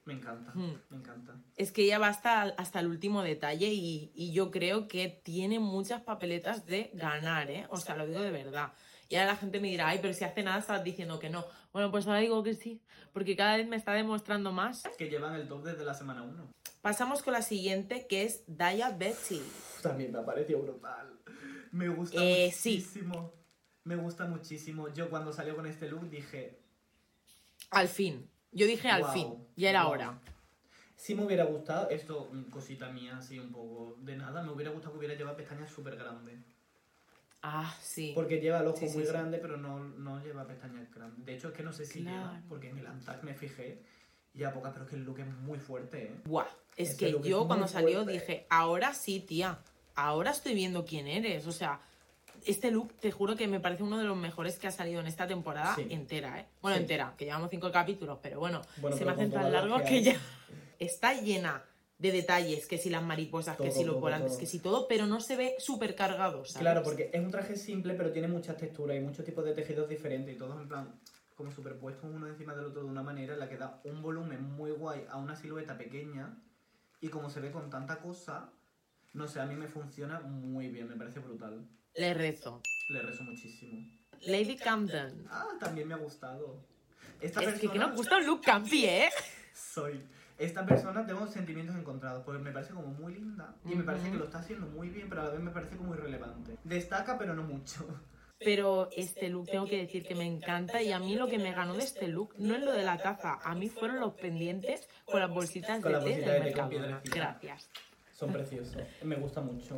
Me 0.05 0.13
encanta, 0.13 0.51
Hmm. 0.53 0.75
me 0.91 0.97
encanta. 0.97 1.35
Es 1.57 1.71
que 1.71 1.83
ella 1.83 1.97
va 1.99 2.07
hasta, 2.09 2.43
hasta 2.43 2.79
el 2.79 2.87
último 2.87 3.23
detalle 3.23 3.67
y, 3.73 4.11
y 4.13 4.31
yo 4.33 4.51
creo 4.51 4.87
que 4.87 5.09
tiene 5.09 5.59
muchas 5.59 6.01
papeletas 6.03 6.65
de 6.67 6.91
ganar, 6.93 7.49
¿eh? 7.49 7.65
O 7.69 7.77
sea, 7.77 7.95
lo 7.97 8.05
digo 8.05 8.21
de 8.21 8.29
verdad. 8.31 8.71
Y 9.09 9.15
ahora 9.15 9.33
la 9.33 9.37
gente 9.37 9.59
me 9.59 9.67
dirá, 9.69 9.87
ay, 9.89 9.99
pero 10.01 10.13
si 10.13 10.23
hace 10.23 10.41
nada 10.43 10.59
estás 10.59 10.83
diciendo 10.83 11.19
que 11.19 11.29
no. 11.29 11.45
Bueno, 11.71 11.91
pues 11.91 12.07
ahora 12.07 12.19
digo 12.19 12.41
que 12.43 12.55
sí, 12.55 12.81
porque 13.13 13.35
cada 13.35 13.57
vez 13.57 13.67
me 13.67 13.75
está 13.75 13.93
demostrando 13.93 14.51
más. 14.51 14.83
Que 14.97 15.09
llevan 15.09 15.35
el 15.35 15.47
top 15.47 15.63
desde 15.63 15.85
la 15.85 15.93
semana 15.93 16.23
1. 16.23 16.49
Pasamos 16.81 17.21
con 17.23 17.33
la 17.33 17.41
siguiente, 17.41 18.07
que 18.07 18.23
es 18.23 18.43
Daya 18.47 18.89
Betty. 18.91 19.41
También 19.83 20.11
me 20.11 20.19
ha 20.19 20.25
parecido 20.25 20.61
brutal. 20.61 21.19
Me 21.71 21.89
gusta 21.89 22.17
Eh, 22.23 22.51
sí. 22.51 22.77
muchísimo. 22.77 23.33
Me 23.83 23.95
gusta 23.95 24.25
muchísimo. 24.25 24.91
Yo 24.93 25.09
cuando 25.09 25.31
salió 25.31 25.55
con 25.55 25.65
este 25.67 25.87
look 25.89 26.09
dije, 26.09 26.59
Al 27.71 27.87
fin. 27.87 28.27
Yo 28.51 28.65
dije 28.65 28.87
al 28.89 29.01
Guau, 29.01 29.13
fin, 29.13 29.47
ya 29.57 29.69
era 29.69 29.81
guau. 29.83 29.93
hora. 29.93 30.19
si 30.95 31.13
me 31.13 31.25
hubiera 31.25 31.43
gustado, 31.43 31.89
esto, 31.89 32.29
mm, 32.31 32.43
cosita 32.49 32.89
mía, 32.89 33.17
así 33.17 33.37
un 33.37 33.51
poco 33.51 33.97
de 33.99 34.15
nada, 34.15 34.41
me 34.43 34.51
hubiera 34.51 34.71
gustado 34.71 34.93
que 34.93 34.99
hubiera 34.99 35.13
llevado 35.15 35.35
pestañas 35.35 35.69
súper 35.69 35.97
grandes. 35.97 36.39
Ah, 37.47 37.75
sí. 37.79 38.11
Porque 38.15 38.39
lleva 38.41 38.59
el 38.61 38.67
ojo 38.67 38.77
Sí, 38.77 38.87
sí, 38.87 38.95
muy 38.95 39.03
sí. 39.05 39.11
grande, 39.11 39.37
pero 39.37 39.55
no, 39.55 39.77
no 39.79 40.19
lleva 40.23 40.47
pestañas 40.47 40.91
grandes. 40.91 41.23
De 41.25 41.35
hecho, 41.35 41.49
es 41.49 41.53
que 41.53 41.61
no 41.61 41.71
sé 41.71 41.85
si 41.85 42.01
Claro. 42.01 42.17
lleva, 42.17 42.41
porque 42.49 42.69
en 42.69 42.79
el 42.79 42.87
Antac 42.87 43.21
me 43.23 43.35
fijé, 43.35 43.83
y 44.33 44.43
a 44.43 44.51
pocas, 44.51 44.73
pero 44.73 44.85
es 44.85 44.89
que 44.89 44.95
el 44.97 45.03
look 45.03 45.19
es 45.19 45.27
muy 45.27 45.59
fuerte, 45.59 46.05
¿eh? 46.05 46.15
Buah, 46.25 46.47
es 46.75 46.89
Ese 46.89 46.97
que 46.97 47.29
yo 47.29 47.45
cuando 47.45 47.67
salió 47.67 48.03
fuerte. 48.03 48.13
dije, 48.13 48.47
ahora 48.49 48.95
sí, 48.95 49.19
tía, 49.19 49.59
ahora 49.93 50.31
estoy 50.31 50.55
viendo 50.55 50.85
quién 50.85 51.07
eres. 51.07 51.45
O 51.45 51.51
sea, 51.51 51.79
este 52.47 52.71
look 52.71 52.93
te 52.99 53.11
juro 53.11 53.35
que 53.35 53.47
me 53.47 53.59
parece 53.59 53.83
uno 53.83 53.99
de 53.99 54.05
los 54.05 54.17
mejores 54.17 54.57
que 54.57 54.65
ha 54.67 54.71
salido 54.71 54.99
en 54.99 55.05
esta 55.07 55.27
temporada 55.27 55.75
Sí. 55.75 55.85
entera, 55.91 56.39
¿eh? 56.39 56.47
Bueno, 56.63 56.77
Sí. 56.77 56.81
entera, 56.81 57.13
que 57.15 57.25
llevamos 57.25 57.49
cinco 57.51 57.71
capítulos, 57.71 58.17
pero 58.23 58.39
bueno, 58.39 58.61
Bueno, 58.77 58.97
se 58.97 59.03
pero 59.05 59.15
me 59.15 59.21
hacen 59.21 59.31
tan 59.31 59.51
largos 59.51 59.83
que 59.83 59.87
que 59.87 60.01
ya 60.03 60.13
está 60.79 61.13
llena 61.13 61.63
de 61.97 62.11
detalles, 62.11 62.67
que 62.67 62.77
si 62.77 62.89
las 62.89 63.03
mariposas, 63.03 63.55
que 63.57 63.71
si 63.71 63.83
los 63.83 63.93
todo, 63.93 64.01
volantes, 64.01 64.31
todo. 64.33 64.39
que 64.39 64.45
si 64.45 64.59
todo, 64.59 64.87
pero 64.87 65.05
no 65.07 65.21
se 65.21 65.35
ve 65.37 65.55
súper 65.59 65.95
cargado, 65.95 66.43
¿sabes? 66.43 66.59
Claro, 66.61 66.83
porque 66.83 67.09
es 67.13 67.21
un 67.23 67.31
traje 67.31 67.55
simple, 67.55 67.93
pero 67.93 68.11
tiene 68.11 68.27
muchas 68.27 68.57
texturas 68.57 68.97
y 68.97 68.99
muchos 68.99 69.23
tipos 69.25 69.45
de 69.45 69.53
tejidos 69.53 69.87
diferentes 69.87 70.35
y 70.35 70.37
todos 70.37 70.59
en 70.61 70.67
plan 70.67 70.99
como 71.35 71.51
superpuestos 71.51 72.09
uno 72.13 72.27
encima 72.27 72.53
del 72.55 72.65
otro 72.65 72.83
de 72.83 72.87
una 72.89 73.03
manera 73.03 73.33
en 73.33 73.39
la 73.39 73.49
que 73.49 73.57
da 73.57 73.81
un 73.83 74.01
volumen 74.01 74.41
muy 74.43 74.71
guay 74.71 75.05
a 75.09 75.17
una 75.17 75.35
silueta 75.35 75.77
pequeña 75.77 76.37
y 77.01 77.09
como 77.09 77.29
se 77.29 77.39
ve 77.41 77.51
con 77.51 77.69
tanta 77.69 77.99
cosa, 77.99 78.51
no 79.13 79.27
sé, 79.27 79.39
a 79.39 79.45
mí 79.45 79.55
me 79.55 79.67
funciona 79.67 80.19
muy 80.21 80.67
bien, 80.69 80.87
me 80.89 80.95
parece 80.95 81.19
brutal. 81.19 81.65
Le 81.95 82.13
rezo. 82.13 82.61
Le 82.89 83.01
rezo 83.01 83.23
muchísimo. 83.23 83.85
Lady 84.21 84.55
Camden. 84.57 85.25
Ah, 85.29 85.47
también 85.59 85.87
me 85.87 85.93
ha 85.93 85.97
gustado. 85.97 86.57
Esta 87.21 87.41
Es 87.41 87.53
que, 87.53 87.59
que 87.61 87.67
persona- 87.69 87.87
nos 87.87 87.95
gusta 87.95 88.19
look 88.19 88.41
campi, 88.41 88.85
¿eh? 88.85 89.09
Soy. 89.53 90.01
Esta 90.37 90.65
persona 90.65 91.05
tengo 91.05 91.25
sentimientos 91.27 91.75
encontrados, 91.75 92.23
porque 92.23 92.41
me 92.41 92.51
parece 92.51 92.73
como 92.73 92.87
muy 92.87 93.13
linda 93.13 93.55
y 93.63 93.75
me 93.75 93.83
parece 93.83 94.11
que 94.11 94.17
lo 94.17 94.25
está 94.25 94.39
haciendo 94.39 94.67
muy 94.67 94.89
bien, 94.89 95.07
pero 95.07 95.21
a 95.21 95.25
la 95.25 95.31
vez 95.31 95.39
me 95.39 95.51
parece 95.51 95.77
como 95.77 95.93
irrelevante. 95.95 96.57
Destaca, 96.63 97.17
pero 97.17 97.33
no 97.33 97.43
mucho. 97.43 97.87
Pero 98.37 98.89
este 98.91 99.29
look 99.29 99.45
tengo 99.45 99.65
que 99.65 99.77
decir 99.77 100.03
que 100.03 100.13
me 100.13 100.25
encanta 100.25 100.81
y 100.81 100.91
a 100.91 100.99
mí 100.99 101.15
lo 101.15 101.27
que 101.27 101.37
me 101.37 101.53
ganó 101.53 101.73
de 101.73 101.85
este 101.85 102.09
look 102.09 102.33
no 102.37 102.53
es 102.53 102.61
lo 102.61 102.73
de 102.73 102.83
la 102.83 102.97
taza, 102.97 103.39
a 103.41 103.55
mí 103.55 103.69
fueron 103.69 104.01
los 104.01 104.13
pendientes 104.15 104.89
con 105.05 105.21
las 105.21 105.29
bolsitas 105.29 105.81
Con 105.81 105.93
de 105.93 105.97
las 105.97 106.03
té 106.03 106.09
bolsitas 106.09 106.33
del 106.33 106.43
de 106.43 106.51
té 106.51 106.59
con. 106.59 107.01
Gracias. 107.15 107.69
Son 108.11 108.33
preciosos, 108.33 108.75
me 109.03 109.15
gusta 109.15 109.39
mucho. 109.39 109.77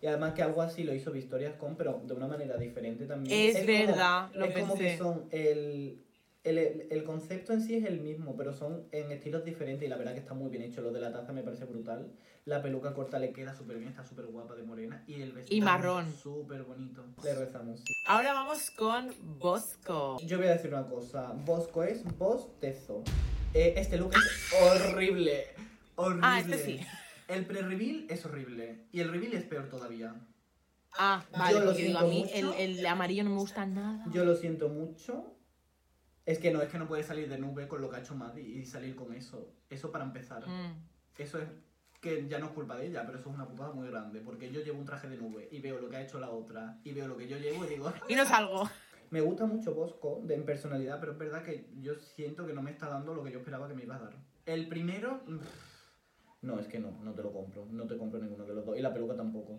Y 0.00 0.06
además 0.06 0.32
que 0.34 0.42
algo 0.42 0.62
así 0.62 0.84
lo 0.84 0.94
hizo 0.94 1.10
Victoria's 1.10 1.56
con, 1.56 1.74
pero 1.74 2.00
de 2.04 2.14
una 2.14 2.28
manera 2.28 2.56
diferente 2.56 3.04
también. 3.04 3.56
Es 3.56 3.66
verdad, 3.66 4.30
lo 4.32 4.44
es 4.44 4.58
como 4.58 4.78
que 4.78 4.96
son 4.96 5.26
el, 5.32 6.00
el, 6.44 6.86
el 6.90 7.04
concepto 7.04 7.52
en 7.52 7.62
sí 7.62 7.74
es 7.74 7.84
el 7.84 8.00
mismo, 8.00 8.36
pero 8.36 8.52
son 8.52 8.86
en 8.92 9.10
estilos 9.12 9.44
diferentes 9.44 9.86
y 9.86 9.88
la 9.90 9.96
verdad 9.96 10.12
que 10.14 10.20
está 10.20 10.34
muy 10.34 10.50
bien 10.50 10.62
hecho. 10.62 10.80
Lo 10.80 10.92
de 10.92 11.00
la 11.00 11.12
taza 11.12 11.32
me 11.32 11.42
parece 11.42 11.64
brutal. 11.64 12.12
La 12.44 12.62
peluca 12.62 12.94
corta 12.94 13.18
le 13.18 13.32
queda 13.32 13.54
súper 13.54 13.76
bien, 13.76 13.90
está 13.90 14.04
súper 14.06 14.26
guapa 14.26 14.54
de 14.54 14.62
morena. 14.62 15.04
Y 15.06 15.20
el 15.20 15.32
vestido 15.32 15.56
Y 15.56 15.60
marrón. 15.60 16.10
Súper 16.14 16.62
bonito. 16.62 17.04
Le 17.22 17.34
rezamos. 17.34 17.80
sí. 17.80 17.92
Ahora 18.06 18.32
vamos 18.32 18.70
con 18.70 19.12
Bosco. 19.38 20.16
Yo 20.24 20.38
voy 20.38 20.46
a 20.46 20.52
decir 20.52 20.72
una 20.72 20.86
cosa. 20.86 21.32
Bosco 21.44 21.82
es 21.82 22.02
bostezo. 22.16 23.02
Eh, 23.52 23.74
este 23.76 23.98
look 23.98 24.12
es 24.14 24.52
horrible. 24.92 25.44
Horrible. 25.96 26.20
Ah, 26.24 26.40
este 26.40 26.58
sí. 26.58 26.80
El 27.28 27.44
pre-reveal 27.44 28.06
es 28.08 28.24
horrible. 28.24 28.86
Y 28.92 29.00
el 29.00 29.10
reveal 29.10 29.34
es 29.34 29.44
peor 29.44 29.68
todavía. 29.68 30.14
Ah, 30.92 31.22
vale, 31.32 31.52
Yo 31.52 31.60
lo 31.60 31.66
porque 31.66 31.82
digo, 31.84 31.98
a 31.98 32.04
mí 32.04 32.24
el, 32.32 32.52
el 32.54 32.86
amarillo 32.86 33.24
no 33.24 33.30
me 33.30 33.36
gusta 33.36 33.66
nada. 33.66 34.04
Yo 34.10 34.24
lo 34.24 34.34
siento 34.34 34.70
mucho. 34.70 35.34
Es 36.28 36.38
que 36.38 36.50
no, 36.50 36.60
es 36.60 36.68
que 36.68 36.78
no 36.78 36.86
puede 36.86 37.02
salir 37.02 37.26
de 37.26 37.38
nube 37.38 37.66
con 37.66 37.80
lo 37.80 37.88
que 37.88 37.96
ha 37.96 38.00
hecho 38.00 38.14
Maddie 38.14 38.42
y 38.42 38.66
salir 38.66 38.94
con 38.94 39.14
eso. 39.14 39.54
Eso 39.70 39.90
para 39.90 40.04
empezar. 40.04 40.46
Mm. 40.46 40.74
Eso 41.16 41.38
es 41.38 41.48
que 42.02 42.28
ya 42.28 42.38
no 42.38 42.46
es 42.48 42.52
culpa 42.52 42.76
de 42.76 42.88
ella, 42.88 43.02
pero 43.06 43.18
eso 43.18 43.30
es 43.30 43.34
una 43.34 43.48
putada 43.48 43.72
muy 43.72 43.88
grande. 43.88 44.20
Porque 44.20 44.52
yo 44.52 44.60
llevo 44.60 44.78
un 44.78 44.84
traje 44.84 45.08
de 45.08 45.16
nube 45.16 45.48
y 45.50 45.58
veo 45.60 45.80
lo 45.80 45.88
que 45.88 45.96
ha 45.96 46.02
hecho 46.02 46.20
la 46.20 46.28
otra 46.28 46.78
y 46.84 46.92
veo 46.92 47.08
lo 47.08 47.16
que 47.16 47.26
yo 47.28 47.38
llevo 47.38 47.64
y 47.64 47.68
digo, 47.68 47.90
Y 48.10 48.14
no 48.14 48.26
salgo. 48.26 48.68
Me 49.08 49.22
gusta 49.22 49.46
mucho 49.46 49.72
Bosco 49.72 50.20
de, 50.22 50.34
en 50.34 50.44
personalidad, 50.44 51.00
pero 51.00 51.12
es 51.12 51.18
verdad 51.18 51.42
que 51.42 51.70
yo 51.80 51.94
siento 51.94 52.46
que 52.46 52.52
no 52.52 52.60
me 52.60 52.72
está 52.72 52.90
dando 52.90 53.14
lo 53.14 53.24
que 53.24 53.32
yo 53.32 53.38
esperaba 53.38 53.66
que 53.66 53.72
me 53.72 53.84
iba 53.84 53.96
a 53.96 54.00
dar. 54.00 54.12
El 54.44 54.68
primero. 54.68 55.22
mm, 55.26 55.38
No, 56.42 56.60
es 56.60 56.66
que 56.68 56.78
no, 56.78 56.90
no 57.02 57.14
te 57.14 57.22
lo 57.22 57.32
compro. 57.32 57.64
No 57.70 57.86
te 57.86 57.96
compro 57.96 58.20
ninguno 58.20 58.44
de 58.44 58.52
los 58.52 58.66
dos. 58.66 58.76
Y 58.76 58.82
la 58.82 58.92
peluca 58.92 59.16
tampoco. 59.16 59.58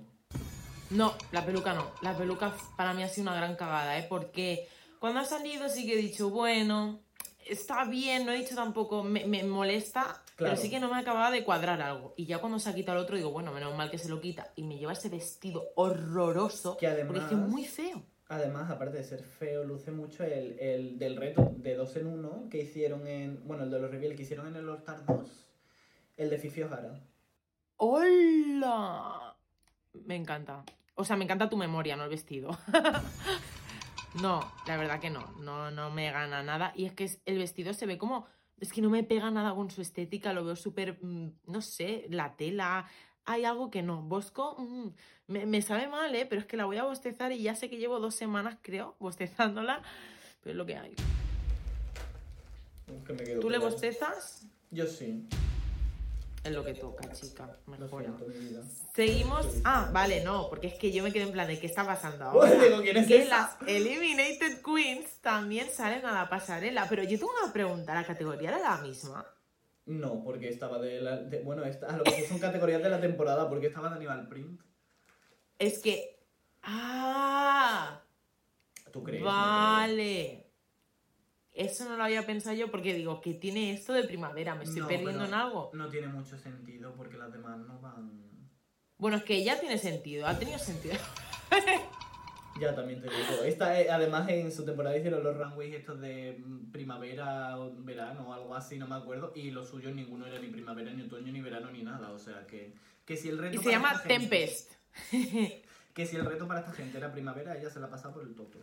No, 0.91 1.15
la 1.31 1.43
peluca 1.43 1.73
no. 1.73 1.93
La 2.03 2.15
peluca 2.15 2.53
para 2.77 2.93
mí 2.93 3.01
ha 3.01 3.07
sido 3.09 3.23
una 3.31 3.35
gran 3.35 3.55
cagada, 3.55 3.97
¿eh? 3.97 4.05
Porque 4.07 4.67
cuando 4.99 5.19
ha 5.21 5.25
salido 5.25 5.69
sí 5.69 5.85
que 5.85 5.93
he 5.93 6.01
dicho, 6.01 6.29
bueno, 6.29 6.99
está 7.47 7.85
bien, 7.85 8.25
no 8.25 8.31
he 8.31 8.37
dicho 8.37 8.55
tampoco, 8.55 9.03
me, 9.03 9.25
me 9.25 9.43
molesta, 9.43 10.21
pero 10.35 10.55
sí 10.55 10.69
que 10.69 10.79
no 10.79 10.89
me 10.93 10.99
acababa 10.99 11.31
de 11.31 11.43
cuadrar 11.43 11.81
algo. 11.81 12.13
Y 12.17 12.25
ya 12.25 12.39
cuando 12.39 12.59
se 12.59 12.69
ha 12.69 12.75
quitado 12.75 12.97
el 12.99 13.03
otro, 13.03 13.15
digo, 13.17 13.31
bueno, 13.31 13.51
menos 13.51 13.75
mal 13.75 13.89
que 13.89 13.97
se 13.97 14.09
lo 14.09 14.19
quita. 14.21 14.51
Y 14.55 14.63
me 14.63 14.77
lleva 14.77 14.93
ese 14.93 15.09
vestido 15.09 15.63
horroroso, 15.75 16.77
Que 16.77 16.87
además- 16.87 17.17
porque 17.19 17.35
es 17.35 17.39
muy 17.41 17.65
feo. 17.65 18.03
Además, 18.31 18.69
aparte 18.69 18.97
de 18.97 19.03
ser 19.03 19.23
feo, 19.23 19.63
luce 19.63 19.91
mucho 19.91 20.23
el, 20.23 20.59
el 20.59 20.99
del 20.99 21.15
reto 21.15 21.51
de 21.57 21.73
dos 21.75 21.95
en 21.95 22.05
uno 22.05 22.47
que 22.51 22.59
hicieron 22.61 23.07
en. 23.07 23.41
Bueno, 23.47 23.63
el 23.63 23.71
de 23.71 23.79
los 23.79 23.89
reveal 23.89 24.15
que 24.15 24.21
hicieron 24.21 24.45
en 24.47 24.55
el 24.55 24.69
All 24.69 24.77
Star 24.77 25.03
2. 25.03 25.47
El 26.15 26.29
de 26.29 26.37
Fifi 26.37 26.61
O'Hara. 26.61 26.99
¡Hola! 27.77 29.35
Me 30.05 30.15
encanta. 30.15 30.63
O 30.93 31.03
sea, 31.03 31.15
me 31.15 31.23
encanta 31.23 31.49
tu 31.49 31.57
memoria, 31.57 31.95
no 31.95 32.03
el 32.03 32.09
vestido. 32.11 32.55
no, 34.21 34.39
la 34.67 34.77
verdad 34.77 34.99
que 34.99 35.09
no. 35.09 35.25
No, 35.39 35.71
no 35.71 35.89
me 35.91 36.11
gana 36.11 36.43
nada. 36.43 36.73
Y 36.75 36.85
es 36.85 36.93
que 36.93 37.03
es- 37.05 37.21
el 37.25 37.37
vestido 37.37 37.73
se 37.73 37.85
ve 37.85 37.97
como. 37.97 38.25
Es 38.59 38.73
que 38.73 38.81
no 38.81 38.89
me 38.89 39.03
pega 39.03 39.31
nada 39.31 39.53
con 39.55 39.69
su 39.71 39.81
estética. 39.81 40.33
Lo 40.33 40.43
veo 40.43 40.55
súper. 40.55 40.97
mm, 41.03 41.29
No 41.47 41.61
sé, 41.61 42.05
la 42.09 42.35
tela. 42.35 42.87
Hay 43.25 43.45
algo 43.45 43.69
que 43.69 43.81
no. 43.83 44.01
Bosco 44.01 44.55
mm, 44.57 44.87
me, 45.27 45.45
me 45.45 45.61
sabe 45.61 45.87
mal, 45.87 46.13
¿eh? 46.15 46.25
Pero 46.25 46.41
es 46.41 46.47
que 46.47 46.57
la 46.57 46.65
voy 46.65 46.77
a 46.77 46.83
bostezar 46.83 47.31
y 47.31 47.41
ya 47.43 47.55
sé 47.55 47.69
que 47.69 47.77
llevo 47.77 47.99
dos 47.99 48.15
semanas, 48.15 48.57
creo, 48.61 48.95
bostezándola. 48.99 49.81
Pero 50.41 50.51
es 50.51 50.57
lo 50.57 50.65
que 50.65 50.77
hay. 50.77 50.95
Que 53.05 53.35
¿Tú 53.39 53.49
le 53.49 53.59
bostezas? 53.59 54.47
Yo 54.71 54.87
sí. 54.87 55.27
Lo 56.49 56.63
que 56.65 56.73
toca, 56.73 57.11
chica. 57.11 57.57
Mejora. 57.67 58.13
Seguimos. 58.95 59.45
Ah, 59.63 59.89
vale, 59.93 60.23
no, 60.23 60.49
porque 60.49 60.67
es 60.67 60.73
que 60.75 60.91
yo 60.91 61.03
me 61.03 61.11
quedé 61.13 61.23
en 61.23 61.31
plan 61.31 61.47
de 61.47 61.59
qué 61.59 61.67
está 61.67 61.85
pasando 61.85 62.25
ahora. 62.25 62.51
Digo, 62.51 62.81
¿quién 62.81 62.97
es 62.97 63.07
que 63.07 63.21
esa? 63.23 63.29
las 63.59 63.69
Eliminated 63.69 64.61
Queens 64.63 65.19
también 65.21 65.69
salen 65.69 66.05
a 66.05 66.11
la 66.13 66.29
pasarela. 66.29 66.87
Pero 66.89 67.03
yo 67.03 67.17
tengo 67.19 67.31
una 67.43 67.53
pregunta: 67.53 67.93
¿la 67.93 68.03
categoría 68.05 68.49
era 68.49 68.59
la 68.59 68.77
misma? 68.77 69.25
No, 69.85 70.23
porque 70.23 70.49
estaba 70.49 70.79
de 70.79 71.01
la. 71.01 71.17
de- 71.17 71.41
bueno, 71.41 71.63
esta, 71.63 71.87
a 71.87 71.97
lo 71.97 72.03
son 72.27 72.39
categorías 72.39 72.81
de 72.83 72.89
la 72.89 73.01
temporada, 73.01 73.47
porque 73.49 73.67
estaba 73.67 73.89
de 73.89 73.95
Animal 73.95 74.27
Print. 74.27 74.61
Es 75.57 75.79
que. 75.79 76.19
¡Ah! 76.63 78.01
¿Tú 78.91 79.03
crees? 79.03 79.23
Vale. 79.23 80.38
Eso 81.59 81.83
no 81.83 81.97
lo 81.97 82.03
había 82.05 82.25
pensado 82.25 82.55
yo 82.55 82.71
porque 82.71 82.93
digo, 82.93 83.19
¿qué 83.19 83.33
tiene 83.33 83.73
esto 83.73 83.91
de 83.91 84.05
primavera? 84.05 84.55
¿Me 84.55 84.63
estoy 84.63 84.79
No, 84.79 84.87
perdiendo 84.87 85.25
en 85.25 85.33
algo? 85.33 85.71
No 85.73 85.89
tiene 85.89 86.07
mucho 86.07 86.37
sentido 86.37 86.93
porque 86.95 87.17
las 87.17 87.33
demás 87.33 87.59
no 87.59 87.81
van. 87.81 88.39
Bueno, 88.97 89.17
es 89.17 89.23
que 89.23 89.43
ya 89.43 89.59
tiene 89.59 89.77
sentido, 89.77 90.25
ha 90.25 90.39
tenido 90.39 90.57
sentido. 90.57 90.95
Ya 92.59 92.75
también 92.75 92.99
te 92.99 93.07
digo. 93.07 93.43
Esta, 93.45 93.79
eh, 93.79 93.89
además, 93.89 94.27
en 94.27 94.51
su 94.51 94.65
temporada 94.65 94.97
hicieron 94.97 95.23
los 95.23 95.37
runways 95.37 95.73
estos 95.75 96.01
de 96.01 96.41
mm, 96.45 96.71
primavera 96.71 97.57
o 97.57 97.73
verano 97.83 98.27
o 98.27 98.33
algo 98.33 98.53
así, 98.53 98.77
no 98.77 98.85
me 98.85 98.95
acuerdo. 98.95 99.31
Y 99.33 99.51
los 99.51 99.69
suyos 99.69 99.95
ninguno 99.95 100.25
era 100.25 100.39
ni 100.39 100.47
primavera, 100.47 100.91
ni 100.91 101.03
otoño, 101.03 101.31
ni 101.31 101.39
verano, 101.39 101.71
ni 101.71 101.83
nada. 101.83 102.11
O 102.11 102.19
sea 102.19 102.45
que. 102.47 102.73
Que 103.05 103.15
si 103.15 103.29
el 103.29 103.37
reto. 103.37 103.55
Y 103.55 103.63
se 103.63 103.71
llama 103.71 103.95
gente- 103.99 104.07
Tempest. 104.09 104.73
que 105.93 106.05
si 106.05 106.17
el 106.17 106.25
reto 106.25 106.47
para 106.47 106.59
esta 106.61 106.73
gente 106.73 106.97
era 106.97 107.13
primavera, 107.13 107.57
ella 107.57 107.69
se 107.69 107.79
la 107.79 107.89
pasa 107.89 108.13
por 108.13 108.23
el 108.23 108.35
toto. 108.35 108.59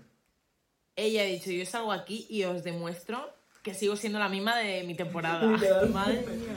Ella 0.97 1.23
ha 1.23 1.27
dicho, 1.27 1.51
yo 1.51 1.67
salgo 1.67 1.93
aquí 1.93 2.27
y 2.31 2.45
os 2.45 2.65
demuestro 2.65 3.31
que 3.63 3.75
sigo 3.75 3.97
siendo 3.97 4.19
la 4.19 4.31
misma 4.31 4.57
de 4.57 4.83
mi 4.85 4.95
temporada. 4.95 5.47
Madre 5.93 6.25
mía. 6.27 6.55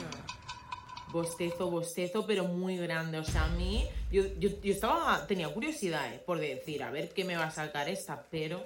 Bostezo, 1.12 1.70
bostezo, 1.70 2.24
pero 2.26 2.44
muy 2.44 2.76
grande. 2.78 3.18
O 3.18 3.24
sea, 3.24 3.44
a 3.44 3.48
mí, 3.48 3.86
yo, 4.10 4.22
yo, 4.38 4.48
yo 4.62 4.72
estaba, 4.72 5.26
tenía 5.26 5.52
curiosidad 5.52 6.14
eh, 6.14 6.22
por 6.24 6.38
decir, 6.38 6.82
a 6.82 6.90
ver 6.90 7.12
qué 7.12 7.24
me 7.24 7.36
va 7.36 7.44
a 7.44 7.50
sacar 7.50 7.88
esta, 7.88 8.26
pero, 8.30 8.64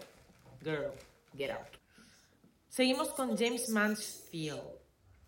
girl, 0.62 0.92
get 1.36 1.50
out. 1.50 1.66
Seguimos 2.68 3.08
con 3.08 3.36
James 3.36 3.68
Mansfield. 3.70 4.60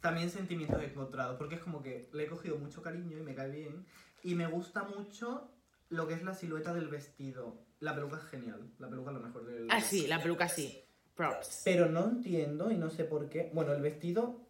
También 0.00 0.30
sentimientos 0.30 0.82
encontrados, 0.82 1.38
porque 1.38 1.56
es 1.56 1.62
como 1.62 1.82
que 1.82 2.08
le 2.12 2.24
he 2.24 2.26
cogido 2.28 2.58
mucho 2.58 2.82
cariño 2.82 3.18
y 3.18 3.22
me 3.22 3.34
cae 3.34 3.50
bien. 3.50 3.86
Y 4.22 4.34
me 4.34 4.46
gusta 4.46 4.84
mucho 4.84 5.50
lo 5.88 6.06
que 6.06 6.14
es 6.14 6.22
la 6.22 6.34
silueta 6.34 6.74
del 6.74 6.88
vestido. 6.88 7.65
La 7.80 7.94
peluca 7.94 8.16
es 8.18 8.24
genial. 8.24 8.70
La 8.78 8.88
peluca 8.88 9.10
es 9.10 9.16
lo 9.16 9.22
mejor 9.22 9.44
del. 9.46 9.66
Ah, 9.70 9.80
sí, 9.80 10.06
la 10.06 10.20
peluca 10.22 10.48
sí. 10.48 10.82
Props. 11.14 11.62
Pero 11.64 11.88
no 11.88 12.04
entiendo 12.04 12.70
y 12.70 12.76
no 12.76 12.90
sé 12.90 13.04
por 13.04 13.28
qué. 13.28 13.50
Bueno, 13.54 13.72
el 13.72 13.80
vestido 13.82 14.46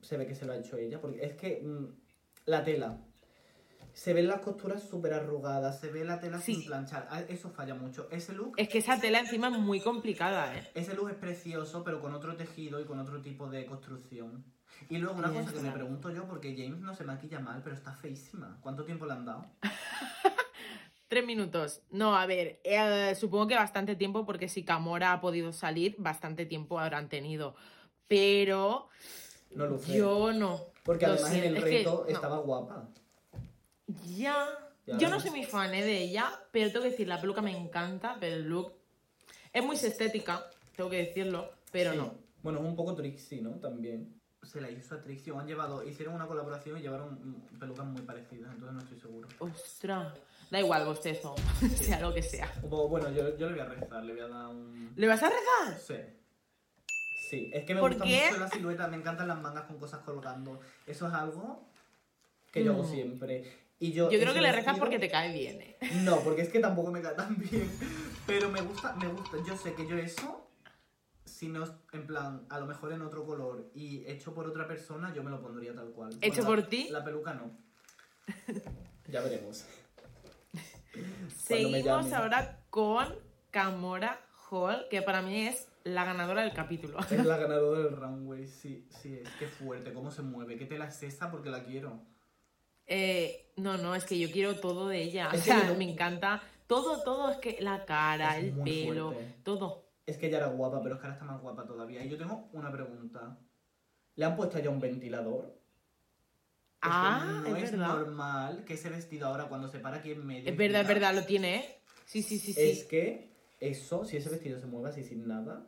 se 0.00 0.16
ve 0.16 0.26
que 0.26 0.34
se 0.34 0.44
lo 0.44 0.52
ha 0.52 0.56
hecho 0.56 0.76
ella, 0.76 1.00
porque 1.00 1.24
es 1.24 1.34
que 1.34 1.60
mm, 1.62 1.86
la 2.46 2.62
tela. 2.64 2.98
Se 3.94 4.14
ven 4.14 4.26
las 4.26 4.40
costuras 4.40 4.82
súper 4.82 5.12
arrugadas, 5.12 5.78
se 5.80 5.90
ve 5.90 6.02
la 6.02 6.18
tela 6.18 6.38
Sí. 6.40 6.54
sin 6.54 6.64
planchar. 6.64 7.06
Ah, 7.10 7.20
Eso 7.28 7.50
falla 7.50 7.74
mucho. 7.74 8.08
Ese 8.10 8.32
look, 8.32 8.54
Es 8.56 8.68
que 8.70 8.78
esa 8.78 8.98
tela 8.98 9.20
encima 9.20 9.48
es 9.48 9.58
muy 9.58 9.80
complicada, 9.80 10.56
¿eh? 10.56 10.66
ese 10.74 10.94
look 10.94 11.10
es 11.10 11.16
precioso, 11.16 11.84
pero 11.84 12.00
con 12.00 12.14
otro 12.14 12.34
tejido 12.34 12.80
y 12.80 12.84
con 12.86 12.98
otro 12.98 13.20
tipo 13.20 13.50
de 13.50 13.66
construcción. 13.66 14.44
Y 14.88 14.96
luego 14.96 15.18
una 15.18 15.30
cosa 15.30 15.52
que 15.52 15.60
me 15.60 15.70
pregunto 15.70 16.10
yo, 16.10 16.26
porque 16.26 16.54
James 16.56 16.80
no 16.80 16.94
se 16.94 17.04
maquilla 17.04 17.38
mal, 17.38 17.60
pero 17.62 17.76
está 17.76 17.92
feísima. 17.92 18.58
¿Cuánto 18.62 18.82
tiempo 18.84 19.04
le 19.04 19.12
han 19.12 19.26
dado? 19.26 19.44
Tres 21.12 21.26
minutos. 21.26 21.82
No, 21.90 22.16
a 22.16 22.24
ver, 22.24 22.58
eh, 22.64 23.14
supongo 23.20 23.46
que 23.46 23.54
bastante 23.54 23.96
tiempo, 23.96 24.24
porque 24.24 24.48
si 24.48 24.64
Camora 24.64 25.12
ha 25.12 25.20
podido 25.20 25.52
salir, 25.52 25.94
bastante 25.98 26.46
tiempo 26.46 26.78
habrán 26.78 27.10
tenido. 27.10 27.54
Pero 28.08 28.88
No 29.50 29.66
luce. 29.66 29.94
yo 29.94 30.32
no. 30.32 30.58
Porque 30.82 31.06
Lo 31.06 31.12
además 31.12 31.32
en 31.34 31.40
siento, 31.42 31.48
el 31.50 31.56
es 31.58 31.64
que 31.64 31.78
reto 31.80 32.04
no. 32.08 32.14
estaba 32.14 32.38
guapa. 32.38 32.88
Ya. 34.16 34.48
Ya 34.86 34.96
Yo 34.96 35.08
lo 35.10 35.16
no 35.16 35.20
soy 35.20 35.32
muy 35.32 35.44
fan 35.44 35.74
eh, 35.74 35.84
de 35.84 35.98
ella, 36.02 36.30
pero 36.50 36.70
tengo 36.72 36.84
que 36.84 36.92
decir, 36.92 37.06
la 37.06 37.20
peluca 37.20 37.42
me 37.42 37.54
encanta, 37.54 38.16
pero 38.18 38.36
el 38.36 38.48
look 38.48 38.72
es 39.52 39.62
muy 39.62 39.76
estética, 39.76 40.42
tengo 40.74 40.88
que 40.88 40.96
decirlo, 40.96 41.50
pero 41.70 41.90
Sí. 41.92 41.98
no. 41.98 42.14
Bueno, 42.42 42.60
es 42.60 42.64
un 42.64 42.74
poco 42.74 42.94
Trixie, 42.94 43.42
¿no? 43.42 43.50
También. 43.60 44.18
Se 44.42 44.62
la 44.62 44.70
hizo 44.70 44.94
a 44.94 45.02
Trixie, 45.02 45.30
han 45.36 45.46
llevado, 45.46 45.86
hicieron 45.86 46.14
una 46.14 46.26
colaboración 46.26 46.78
y 46.78 46.80
llevaron 46.80 47.44
pelucas 47.60 47.84
muy 47.84 48.00
parecidas, 48.00 48.50
entonces 48.54 48.72
no 48.74 48.80
estoy 48.80 48.98
seguro. 48.98 49.28
Ostras. 49.40 50.14
Da 50.52 50.60
igual, 50.60 50.84
bostezo, 50.84 51.34
sea 51.80 51.98
lo 51.98 52.12
que 52.12 52.22
sea. 52.22 52.52
Un 52.62 52.68
poco, 52.68 52.86
bueno, 52.90 53.10
yo, 53.10 53.38
yo 53.38 53.46
le 53.48 53.52
voy 53.54 53.60
a 53.62 53.64
rezar, 53.70 54.04
le 54.04 54.12
voy 54.12 54.20
a 54.20 54.28
dar 54.28 54.48
un... 54.48 54.92
¿Le 54.94 55.06
vas 55.06 55.22
a 55.22 55.30
rezar? 55.30 55.80
Sí. 55.80 55.94
Sí, 57.30 57.50
es 57.54 57.64
que 57.64 57.72
me 57.74 57.80
¿Por 57.80 57.92
gusta 57.92 58.04
qué? 58.04 58.26
mucho 58.28 58.38
la 58.38 58.48
silueta, 58.50 58.86
me 58.88 58.98
encantan 58.98 59.28
las 59.28 59.40
mangas 59.40 59.64
con 59.64 59.78
cosas 59.78 60.00
colgando. 60.00 60.60
Eso 60.86 61.08
es 61.08 61.14
algo 61.14 61.66
que 62.50 62.62
yo 62.62 62.72
hago 62.72 62.82
Mm. 62.82 62.90
siempre. 62.90 63.50
Y 63.78 63.92
yo, 63.92 64.10
Yo 64.10 64.20
creo 64.20 64.34
que 64.34 64.42
le 64.42 64.52
rezas 64.52 64.78
porque 64.78 64.98
te 64.98 65.08
cae 65.10 65.32
bien, 65.32 65.58
¿eh? 65.62 65.76
No, 66.04 66.20
porque 66.20 66.42
es 66.42 66.50
que 66.50 66.60
tampoco 66.60 66.90
me 66.92 67.00
cae 67.00 67.14
tan 67.14 67.34
bien. 67.38 67.70
Pero 68.26 68.50
me 68.50 68.60
gusta, 68.60 68.94
me 68.96 69.08
gusta. 69.08 69.38
Yo 69.48 69.56
sé 69.56 69.72
que 69.72 69.88
yo 69.88 69.96
eso, 69.96 70.46
si 71.24 71.48
no, 71.48 71.64
es- 71.64 71.72
en 71.94 72.06
plan, 72.06 72.44
a 72.50 72.60
lo 72.60 72.66
mejor 72.66 72.92
en 72.92 73.00
otro 73.00 73.24
color 73.24 73.70
y 73.74 74.04
hecho 74.06 74.34
por 74.34 74.46
otra 74.46 74.68
persona, 74.68 75.14
yo 75.14 75.22
me 75.24 75.30
lo 75.30 75.40
pondría 75.40 75.74
tal 75.74 75.92
cual. 75.92 76.14
¿Hecho 76.20 76.42
la- 76.42 76.46
por 76.46 76.62
ti? 76.64 76.88
La 76.90 77.02
peluca 77.02 77.32
no. 77.32 77.50
ya 79.08 79.22
veremos. 79.22 79.64
Seguimos 81.34 82.12
ahora 82.12 82.60
con 82.70 83.06
Camora 83.50 84.20
Hall, 84.50 84.86
que 84.90 85.02
para 85.02 85.22
mí 85.22 85.46
es 85.46 85.68
la 85.84 86.04
ganadora 86.04 86.42
del 86.42 86.52
capítulo. 86.52 86.98
Es 87.10 87.24
la 87.24 87.36
ganadora 87.38 87.80
del 87.80 87.96
runway, 87.96 88.46
sí, 88.46 88.86
sí, 88.90 89.18
es 89.22 89.28
que 89.38 89.46
fuerte, 89.46 89.92
cómo 89.92 90.10
se 90.10 90.22
mueve, 90.22 90.56
qué 90.56 90.66
tela 90.66 90.86
es 90.86 91.02
esa 91.02 91.30
porque 91.30 91.50
la 91.50 91.64
quiero. 91.64 92.02
Eh, 92.86 93.52
no, 93.56 93.78
no, 93.78 93.94
es 93.94 94.04
que 94.04 94.18
yo 94.18 94.30
quiero 94.30 94.56
todo 94.60 94.88
de 94.88 95.02
ella. 95.02 95.28
O 95.30 95.34
Es 95.34 95.42
sea, 95.42 95.72
me 95.76 95.90
encanta. 95.90 96.42
Todo, 96.66 97.02
todo, 97.02 97.30
es 97.30 97.38
que 97.38 97.58
la 97.60 97.84
cara, 97.84 98.38
Es 98.38 98.44
el 98.44 98.62
pelo, 98.62 99.12
fuerte. 99.12 99.36
todo. 99.42 99.88
Es 100.06 100.16
que 100.18 100.26
ella 100.28 100.38
era 100.38 100.46
guapa, 100.48 100.82
pero 100.82 100.94
es 100.96 101.00
que 101.00 101.06
ahora 101.06 101.14
está 101.18 101.24
más 101.30 101.40
guapa 101.40 101.64
todavía. 101.66 102.04
Y 102.04 102.08
yo 102.08 102.18
tengo 102.18 102.48
una 102.52 102.70
pregunta. 102.72 103.38
¿Le 104.14 104.24
han 104.24 104.36
puesto 104.36 104.58
ya 104.58 104.70
un 104.70 104.80
ventilador? 104.80 105.61
Ah, 106.82 107.42
no 107.46 107.56
es 107.56 107.62
es 107.64 107.70
verdad. 107.72 107.86
normal 107.98 108.64
que 108.64 108.74
ese 108.74 108.90
vestido 108.90 109.28
ahora 109.28 109.44
cuando 109.44 109.68
se 109.68 109.78
para 109.78 109.98
aquí 109.98 110.10
en 110.10 110.26
medio. 110.26 110.50
Es 110.50 110.56
verdad, 110.56 110.82
es 110.82 110.88
verdad, 110.88 111.14
lo 111.14 111.24
tiene, 111.24 111.56
¿eh? 111.56 111.78
Sí, 112.06 112.22
sí, 112.22 112.38
sí, 112.38 112.52
sí. 112.52 112.60
Es 112.60 112.84
que 112.84 113.30
eso, 113.60 114.04
si 114.04 114.16
ese 114.16 114.28
vestido 114.30 114.58
se 114.58 114.66
mueve 114.66 114.88
así 114.90 115.02
sin 115.04 115.26
nada. 115.28 115.64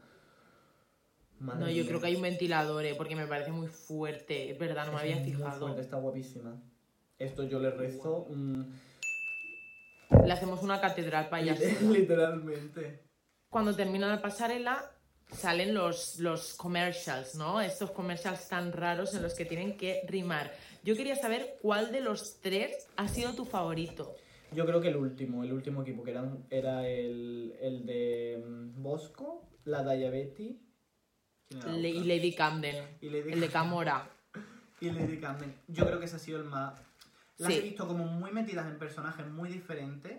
madre 1.38 1.60
No, 1.60 1.68
yo 1.70 1.82
mía, 1.82 1.86
creo 1.86 2.00
que 2.00 2.06
hay 2.08 2.16
un 2.16 2.22
ventilador, 2.22 2.84
¿eh? 2.84 2.94
porque 2.96 3.14
me 3.16 3.26
parece 3.26 3.52
muy 3.52 3.68
fuerte. 3.68 4.50
Es 4.50 4.58
verdad, 4.58 4.86
no 4.86 4.92
me 4.92 4.98
es 4.98 5.02
había 5.02 5.24
fijado. 5.24 5.60
fuerte, 5.60 5.80
está 5.82 5.96
guapísima. 5.98 6.60
Esto 7.18 7.44
yo 7.44 7.60
le 7.60 7.70
rezo. 7.70 8.26
Le 10.24 10.32
hacemos 10.32 10.62
una 10.62 10.80
catedral 10.80 11.28
para 11.28 11.54
sola. 11.56 11.70
literalmente. 11.92 13.04
Cuando 13.48 13.74
termina 13.74 14.08
la 14.08 14.20
pasarela, 14.20 14.90
salen 15.32 15.74
los, 15.74 16.18
los 16.18 16.54
commercials, 16.54 17.36
¿no? 17.36 17.60
Estos 17.60 17.90
commercials 17.92 18.48
tan 18.48 18.72
raros 18.72 19.14
en 19.14 19.22
los 19.22 19.34
que 19.34 19.44
tienen 19.44 19.76
que 19.76 20.02
rimar. 20.08 20.52
Yo 20.84 20.94
quería 20.96 21.16
saber 21.16 21.56
cuál 21.62 21.90
de 21.92 22.00
los 22.00 22.40
tres 22.40 22.88
ha 22.96 23.08
sido 23.08 23.34
tu 23.34 23.44
favorito. 23.44 24.14
Yo 24.52 24.66
creo 24.66 24.80
que 24.80 24.88
el 24.88 24.96
último, 24.96 25.42
el 25.42 25.52
último 25.52 25.82
equipo 25.82 26.04
que 26.04 26.10
eran, 26.12 26.44
era 26.50 26.86
el, 26.86 27.54
el 27.60 27.86
de 27.86 28.44
mm, 28.46 28.82
Bosco, 28.82 29.48
la 29.64 29.82
Diabetes 29.82 30.56
Le- 31.72 31.88
y 31.90 32.04
Lady 32.04 32.34
Camden. 32.34 32.76
Y 33.00 33.08
Lady 33.10 33.32
El 33.32 33.40
de 33.40 33.48
Camora. 33.48 34.08
y 34.80 34.90
Lady 34.90 35.18
Camden. 35.18 35.54
Yo 35.68 35.86
creo 35.86 35.98
que 35.98 36.04
ese 36.04 36.16
ha 36.16 36.20
sido 36.20 36.38
el 36.38 36.44
más. 36.44 36.74
Las 37.38 37.52
Sí. 37.52 37.58
he 37.58 37.62
visto 37.62 37.86
como 37.88 38.04
muy 38.04 38.30
metidas 38.30 38.66
en 38.66 38.78
personajes 38.78 39.26
muy 39.26 39.48
diferentes. 39.48 40.18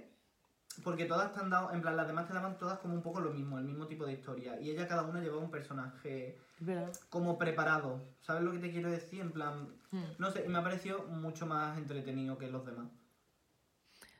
Porque 0.83 1.05
todas 1.05 1.33
te 1.33 1.39
han 1.39 1.49
dado, 1.49 1.71
en 1.71 1.81
plan, 1.81 1.95
las 1.95 2.07
demás 2.07 2.27
te 2.27 2.33
daban 2.33 2.57
todas 2.57 2.79
como 2.79 2.93
un 2.95 3.01
poco 3.01 3.19
lo 3.21 3.31
mismo, 3.31 3.57
el 3.57 3.65
mismo 3.65 3.87
tipo 3.87 4.05
de 4.05 4.13
historia. 4.13 4.59
Y 4.59 4.69
ella 4.71 4.87
cada 4.87 5.03
una 5.03 5.21
llevaba 5.21 5.41
un 5.41 5.51
personaje 5.51 6.37
verdad. 6.59 6.91
como 7.09 7.37
preparado. 7.37 8.01
¿Sabes 8.21 8.43
lo 8.43 8.51
que 8.51 8.59
te 8.59 8.71
quiero 8.71 8.91
decir? 8.91 9.21
En 9.21 9.31
plan, 9.31 9.69
Hmm. 9.91 10.03
no 10.17 10.31
sé, 10.31 10.43
y 10.45 10.49
me 10.49 10.57
ha 10.59 10.63
parecido 10.63 11.03
mucho 11.03 11.45
más 11.45 11.77
entretenido 11.77 12.37
que 12.37 12.47
los 12.47 12.65
demás. 12.65 12.87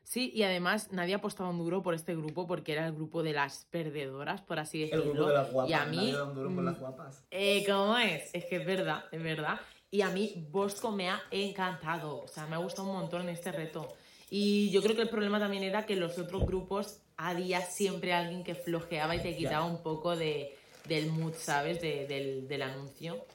Sí, 0.04 0.32
y 0.36 0.44
además 0.44 0.92
nadie 0.92 1.16
apostaba 1.16 1.50
un 1.50 1.58
duro 1.58 1.82
por 1.82 1.96
este 1.96 2.16
grupo 2.16 2.46
porque 2.46 2.74
era 2.74 2.86
el 2.86 2.94
grupo 2.94 3.24
de 3.24 3.34
las 3.34 3.66
perdedoras, 3.66 4.40
por 4.42 4.60
así 4.60 4.84
El 4.84 4.92
decirlo. 4.92 5.14
grupo 5.14 5.28
de 5.30 5.34
las 5.36 5.52
guapas. 5.52 5.70
Y 5.72 5.74
a 5.74 5.86
mí, 5.86 5.98
nadie 5.98 6.14
da 6.14 6.24
un 6.26 6.36
duro 6.36 6.50
por 6.54 6.64
mm, 6.64 6.66
las 6.66 6.80
guapas. 6.80 7.24
Eh, 7.32 7.66
¿Cómo 7.68 7.98
es? 7.98 8.30
Es 8.34 8.46
que 8.46 8.58
es 8.58 8.66
verdad, 8.66 9.04
es 9.12 9.22
verdad. 9.24 9.60
Y 9.90 10.02
a 10.02 10.10
mí 10.10 10.48
Bosco 10.52 10.92
me 10.92 11.10
ha 11.10 11.20
encantado. 11.32 12.22
O 12.22 12.28
sea, 12.28 12.46
me 12.46 12.56
ha 12.56 12.60
gustado 12.60 12.88
un 12.88 12.96
montón 12.98 13.24
en 13.24 13.30
este 13.30 13.52
reto. 13.52 13.88
Y 14.30 14.72
yo 14.72 14.82
creo 14.82 14.96
que 14.96 15.04
el 15.04 15.10
problema 15.10 15.40
también 15.40 15.64
era 15.64 15.86
que 15.86 15.96
los 15.96 16.18
otros 16.18 16.46
grupos 16.46 17.02
había 17.18 17.62
siempre 17.62 18.14
alguien 18.14 18.44
que 18.44 18.56
flojeaba 18.56 19.16
y 19.16 19.22
te 19.22 19.36
quitaba 19.38 19.66
un 19.66 19.82
poco 19.84 20.16
de, 20.16 20.56
del 20.88 21.12
mood, 21.12 21.34
¿sabes? 21.36 21.80
De- 21.82 22.08
del, 22.08 22.48
del 22.48 22.62
anuncio. 22.64 23.26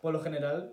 Por 0.00 0.12
lo 0.14 0.20
general, 0.22 0.72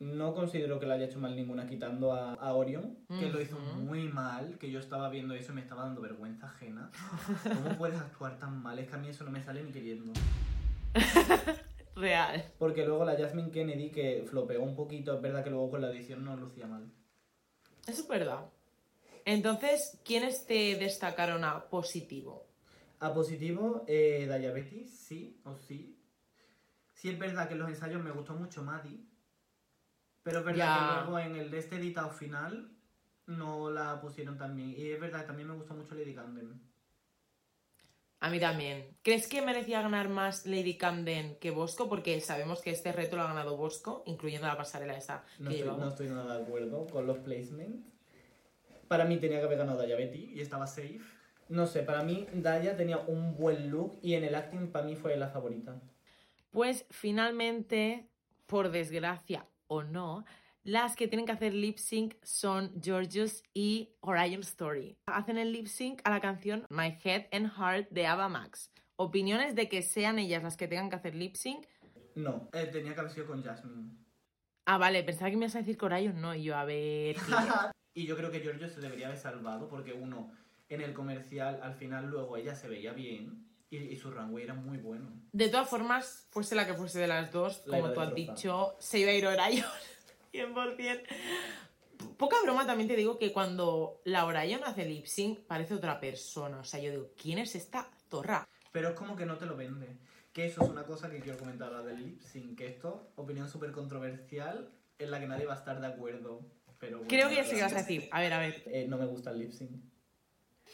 no 0.00 0.34
considero 0.34 0.80
que 0.80 0.86
la 0.86 0.94
haya 0.94 1.04
hecho 1.06 1.20
mal 1.20 1.36
ninguna 1.36 1.66
quitando 1.68 2.12
a, 2.12 2.34
a 2.34 2.52
Orion, 2.54 2.98
que 3.08 3.28
lo 3.30 3.40
hizo 3.40 3.58
muy 3.60 4.08
mal, 4.08 4.58
que 4.58 4.70
yo 4.70 4.80
estaba 4.80 5.08
viendo 5.08 5.34
eso 5.34 5.52
y 5.52 5.54
me 5.54 5.60
estaba 5.60 5.84
dando 5.84 6.00
vergüenza 6.02 6.46
ajena. 6.48 6.90
¿Cómo 7.44 7.78
puedes 7.78 7.98
actuar 8.00 8.38
tan 8.40 8.60
mal? 8.60 8.78
Es 8.80 8.88
que 8.88 8.94
a 8.96 8.98
mí 8.98 9.08
eso 9.08 9.22
no 9.24 9.30
me 9.30 9.42
sale 9.42 9.62
ni 9.62 9.70
queriendo. 9.70 10.12
Real. 11.96 12.44
Porque 12.58 12.84
luego 12.84 13.04
la 13.04 13.16
Jasmine 13.16 13.52
Kennedy, 13.52 13.90
que 13.90 14.24
flopeó 14.28 14.60
un 14.62 14.74
poquito, 14.74 15.14
es 15.14 15.22
verdad 15.22 15.44
que 15.44 15.50
luego 15.50 15.70
con 15.70 15.80
la 15.80 15.90
edición 15.90 16.24
no 16.24 16.36
lucía 16.36 16.66
mal. 16.66 16.90
Eso 17.86 18.02
es 18.02 18.08
verdad. 18.08 18.46
Entonces, 19.24 19.98
¿quiénes 20.04 20.46
te 20.46 20.76
destacaron 20.76 21.44
a 21.44 21.64
positivo? 21.68 22.46
A 23.00 23.12
positivo, 23.12 23.84
eh, 23.86 24.26
Diabetes, 24.38 24.90
sí 24.90 25.40
o 25.44 25.56
sí. 25.56 25.98
Sí 26.92 27.10
es 27.10 27.18
verdad 27.18 27.48
que 27.48 27.54
en 27.54 27.60
los 27.60 27.68
ensayos 27.68 28.02
me 28.02 28.10
gustó 28.10 28.34
mucho 28.34 28.62
Maddie. 28.62 29.00
Pero 30.22 30.38
es 30.40 30.44
verdad 30.44 30.58
Ya. 30.58 30.88
que 30.88 31.10
luego 31.10 31.18
en 31.18 31.36
el 31.36 31.50
de 31.50 31.58
este 31.58 31.76
editado 31.76 32.10
final 32.10 32.70
no 33.26 33.70
la 33.70 34.00
pusieron 34.00 34.38
tan 34.38 34.54
bien. 34.56 34.70
Y 34.70 34.90
es 34.90 35.00
verdad 35.00 35.20
que 35.22 35.26
también 35.26 35.48
me 35.48 35.54
gustó 35.54 35.74
mucho 35.74 35.94
Lady 35.94 36.14
Camden. 36.14 36.60
A 38.20 38.30
mí 38.30 38.40
también. 38.40 38.96
¿Crees 39.02 39.28
que 39.28 39.42
merecía 39.42 39.82
ganar 39.82 40.08
más 40.08 40.46
Lady 40.46 40.78
Camden 40.78 41.36
que 41.40 41.50
Bosco? 41.50 41.90
Porque 41.90 42.18
sabemos 42.22 42.62
que 42.62 42.70
este 42.70 42.90
reto 42.90 43.16
lo 43.16 43.22
ha 43.22 43.26
ganado 43.28 43.56
Bosco, 43.56 44.02
incluyendo 44.06 44.46
la 44.46 44.56
pasarela 44.56 44.96
esa 44.96 45.24
No 45.38 45.50
que 45.50 45.56
estoy, 45.56 45.56
llevamos. 45.56 45.80
no 45.80 45.88
estoy 45.90 46.08
nada 46.08 46.38
de 46.38 46.42
acuerdo 46.44 46.86
con 46.86 47.06
los 47.06 47.18
placements. 47.18 47.86
Para 48.88 49.04
mí 49.04 49.18
tenía 49.18 49.38
que 49.38 49.44
haber 49.44 49.58
ganado 49.58 49.84
Diabetes. 49.84 50.30
Y 50.32 50.40
estaba 50.40 50.66
safe. 50.66 51.00
No 51.48 51.66
sé, 51.66 51.82
para 51.82 52.02
mí 52.02 52.26
Daya 52.32 52.76
tenía 52.76 52.98
un 52.98 53.36
buen 53.36 53.70
look 53.70 53.98
y 54.02 54.14
en 54.14 54.24
el 54.24 54.34
acting 54.34 54.68
para 54.68 54.86
mí 54.86 54.96
fue 54.96 55.16
la 55.16 55.28
favorita. 55.28 55.80
Pues 56.50 56.86
finalmente, 56.90 58.08
por 58.46 58.70
desgracia 58.70 59.46
o 59.66 59.82
no, 59.82 60.24
las 60.62 60.96
que 60.96 61.08
tienen 61.08 61.26
que 61.26 61.32
hacer 61.32 61.52
lip 61.52 61.76
sync 61.76 62.14
son 62.22 62.72
Georgios 62.82 63.42
y 63.52 63.90
Orion 64.00 64.40
Story. 64.40 64.96
Hacen 65.06 65.36
el 65.36 65.52
lip 65.52 65.66
sync 65.66 66.00
a 66.04 66.10
la 66.10 66.20
canción 66.20 66.64
My 66.70 66.96
Head 67.04 67.26
and 67.32 67.52
Heart 67.52 67.90
de 67.90 68.06
Ava 68.06 68.28
Max. 68.28 68.70
Opiniones 68.96 69.54
de 69.54 69.68
que 69.68 69.82
sean 69.82 70.18
ellas 70.18 70.42
las 70.42 70.56
que 70.56 70.66
tengan 70.66 70.88
que 70.88 70.96
hacer 70.96 71.14
lip 71.14 71.34
sync. 71.34 71.66
No, 72.14 72.48
eh, 72.52 72.66
tenía 72.66 72.94
que 72.94 73.00
haber 73.00 73.12
sido 73.12 73.26
con 73.26 73.42
Jasmine. 73.42 73.90
Ah, 74.64 74.78
vale, 74.78 75.02
pensaba 75.02 75.28
que 75.30 75.36
me 75.36 75.44
ibas 75.44 75.56
a 75.56 75.58
decir 75.58 75.76
Orion 75.82 76.20
no. 76.20 76.34
Y 76.34 76.44
yo, 76.44 76.56
a 76.56 76.64
ver. 76.64 77.16
Y 77.94 78.06
yo 78.06 78.16
creo 78.16 78.30
que 78.30 78.40
Giorgio 78.40 78.68
se 78.68 78.80
debería 78.80 79.06
haber 79.06 79.18
salvado 79.18 79.68
porque 79.68 79.92
uno, 79.92 80.32
en 80.68 80.80
el 80.80 80.92
comercial, 80.92 81.60
al 81.62 81.74
final 81.74 82.10
luego 82.10 82.36
ella 82.36 82.54
se 82.54 82.68
veía 82.68 82.92
bien 82.92 83.46
y, 83.70 83.76
y 83.76 83.96
su 83.96 84.10
runway 84.10 84.44
era 84.44 84.54
muy 84.54 84.78
bueno. 84.78 85.10
De 85.32 85.48
todas 85.48 85.68
formas, 85.68 86.26
fuese 86.30 86.54
la 86.54 86.66
que 86.66 86.74
fuese 86.74 86.98
de 86.98 87.06
las 87.06 87.30
dos, 87.30 87.62
La 87.66 87.78
como 87.78 87.92
tú 87.92 88.00
has 88.00 88.14
dicho, 88.14 88.74
se 88.80 88.98
iba 88.98 89.10
a 89.10 89.14
ir 89.14 89.26
Orion. 89.26 89.64
100%. 90.34 91.02
Poca 92.16 92.36
broma 92.42 92.66
también 92.66 92.88
te 92.88 92.96
digo 92.96 93.18
que 93.18 93.32
cuando 93.32 94.00
la 94.04 94.26
Orion 94.26 94.62
hace 94.64 94.84
lip 94.84 95.06
sync 95.06 95.40
parece 95.40 95.74
otra 95.74 96.00
persona. 96.00 96.58
O 96.58 96.64
sea, 96.64 96.80
yo 96.80 96.90
digo, 96.90 97.10
¿quién 97.20 97.38
es 97.38 97.54
esta 97.54 97.88
zorra? 98.10 98.46
Pero 98.72 98.90
es 98.90 98.94
como 98.94 99.16
que 99.16 99.26
no 99.26 99.38
te 99.38 99.46
lo 99.46 99.56
vende. 99.56 99.96
Que 100.32 100.46
eso 100.46 100.64
es 100.64 100.70
una 100.70 100.84
cosa 100.84 101.08
que 101.08 101.20
quiero 101.20 101.38
comentar 101.38 101.68
ahora 101.68 101.84
del 101.84 102.04
lip 102.04 102.20
sync. 102.20 102.58
Que 102.58 102.66
esto, 102.66 103.12
opinión 103.14 103.48
súper 103.48 103.70
controversial, 103.70 104.70
en 104.98 105.10
la 105.10 105.20
que 105.20 105.28
nadie 105.28 105.46
va 105.46 105.54
a 105.54 105.58
estar 105.58 105.80
de 105.80 105.86
acuerdo. 105.86 106.40
Pero 106.84 106.98
bueno, 106.98 107.08
Creo 107.08 107.28
que 107.30 107.36
ya 107.36 107.44
sé 107.44 107.56
qué 107.56 107.62
vas 107.62 107.72
a 107.72 107.76
decir. 107.78 108.08
A 108.12 108.20
ver, 108.20 108.32
a 108.32 108.38
ver. 108.38 108.62
Eh, 108.66 108.86
no 108.88 108.98
me 108.98 109.06
gusta 109.06 109.30
el 109.30 109.38
lip 109.38 109.52
sync. 109.52 109.70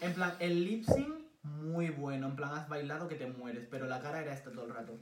En 0.01 0.15
plan, 0.15 0.35
el 0.41 0.65
lip 0.65 0.85
sync, 0.85 1.15
muy 1.45 1.91
bueno. 1.91 2.27
En 2.27 2.37
plan, 2.37 2.53
has 2.53 2.69
bailado 2.69 3.07
que 3.07 3.15
te 3.15 3.27
mueres. 3.27 3.67
Pero 3.71 3.87
la 3.87 4.01
cara 4.01 4.21
era 4.21 4.33
esta 4.35 4.51
todo 4.51 4.65
el 4.65 4.75
rato. 4.75 4.99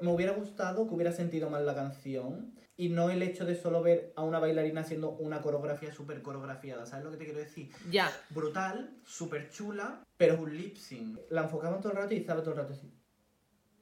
Me 0.00 0.10
hubiera 0.10 0.32
gustado 0.32 0.88
que 0.88 0.94
hubiera 0.94 1.12
sentido 1.12 1.48
más 1.50 1.62
la 1.62 1.74
canción 1.74 2.54
y 2.76 2.88
no 2.88 3.10
el 3.10 3.22
hecho 3.22 3.44
de 3.44 3.54
solo 3.60 3.82
ver 3.82 4.12
a 4.16 4.22
una 4.22 4.38
bailarina 4.38 4.80
haciendo 4.82 5.10
una 5.10 5.42
coreografía 5.42 5.92
súper 5.92 6.22
coreografiada. 6.22 6.86
¿Sabes 6.86 7.04
lo 7.04 7.10
que 7.10 7.16
te 7.16 7.24
quiero 7.24 7.40
decir? 7.40 7.70
Ya. 7.90 8.10
Brutal, 8.30 8.90
súper 9.04 9.50
chula, 9.50 10.04
pero 10.16 10.34
es 10.34 10.40
un 10.40 10.56
lip 10.56 10.76
sync. 10.76 11.18
La 11.30 11.42
enfocaban 11.42 11.80
todo 11.80 11.92
el 11.92 11.98
rato 11.98 12.14
y 12.14 12.18
estaba 12.18 12.40
todo 12.42 12.52
el 12.52 12.58
rato 12.58 12.72
así. 12.74 12.92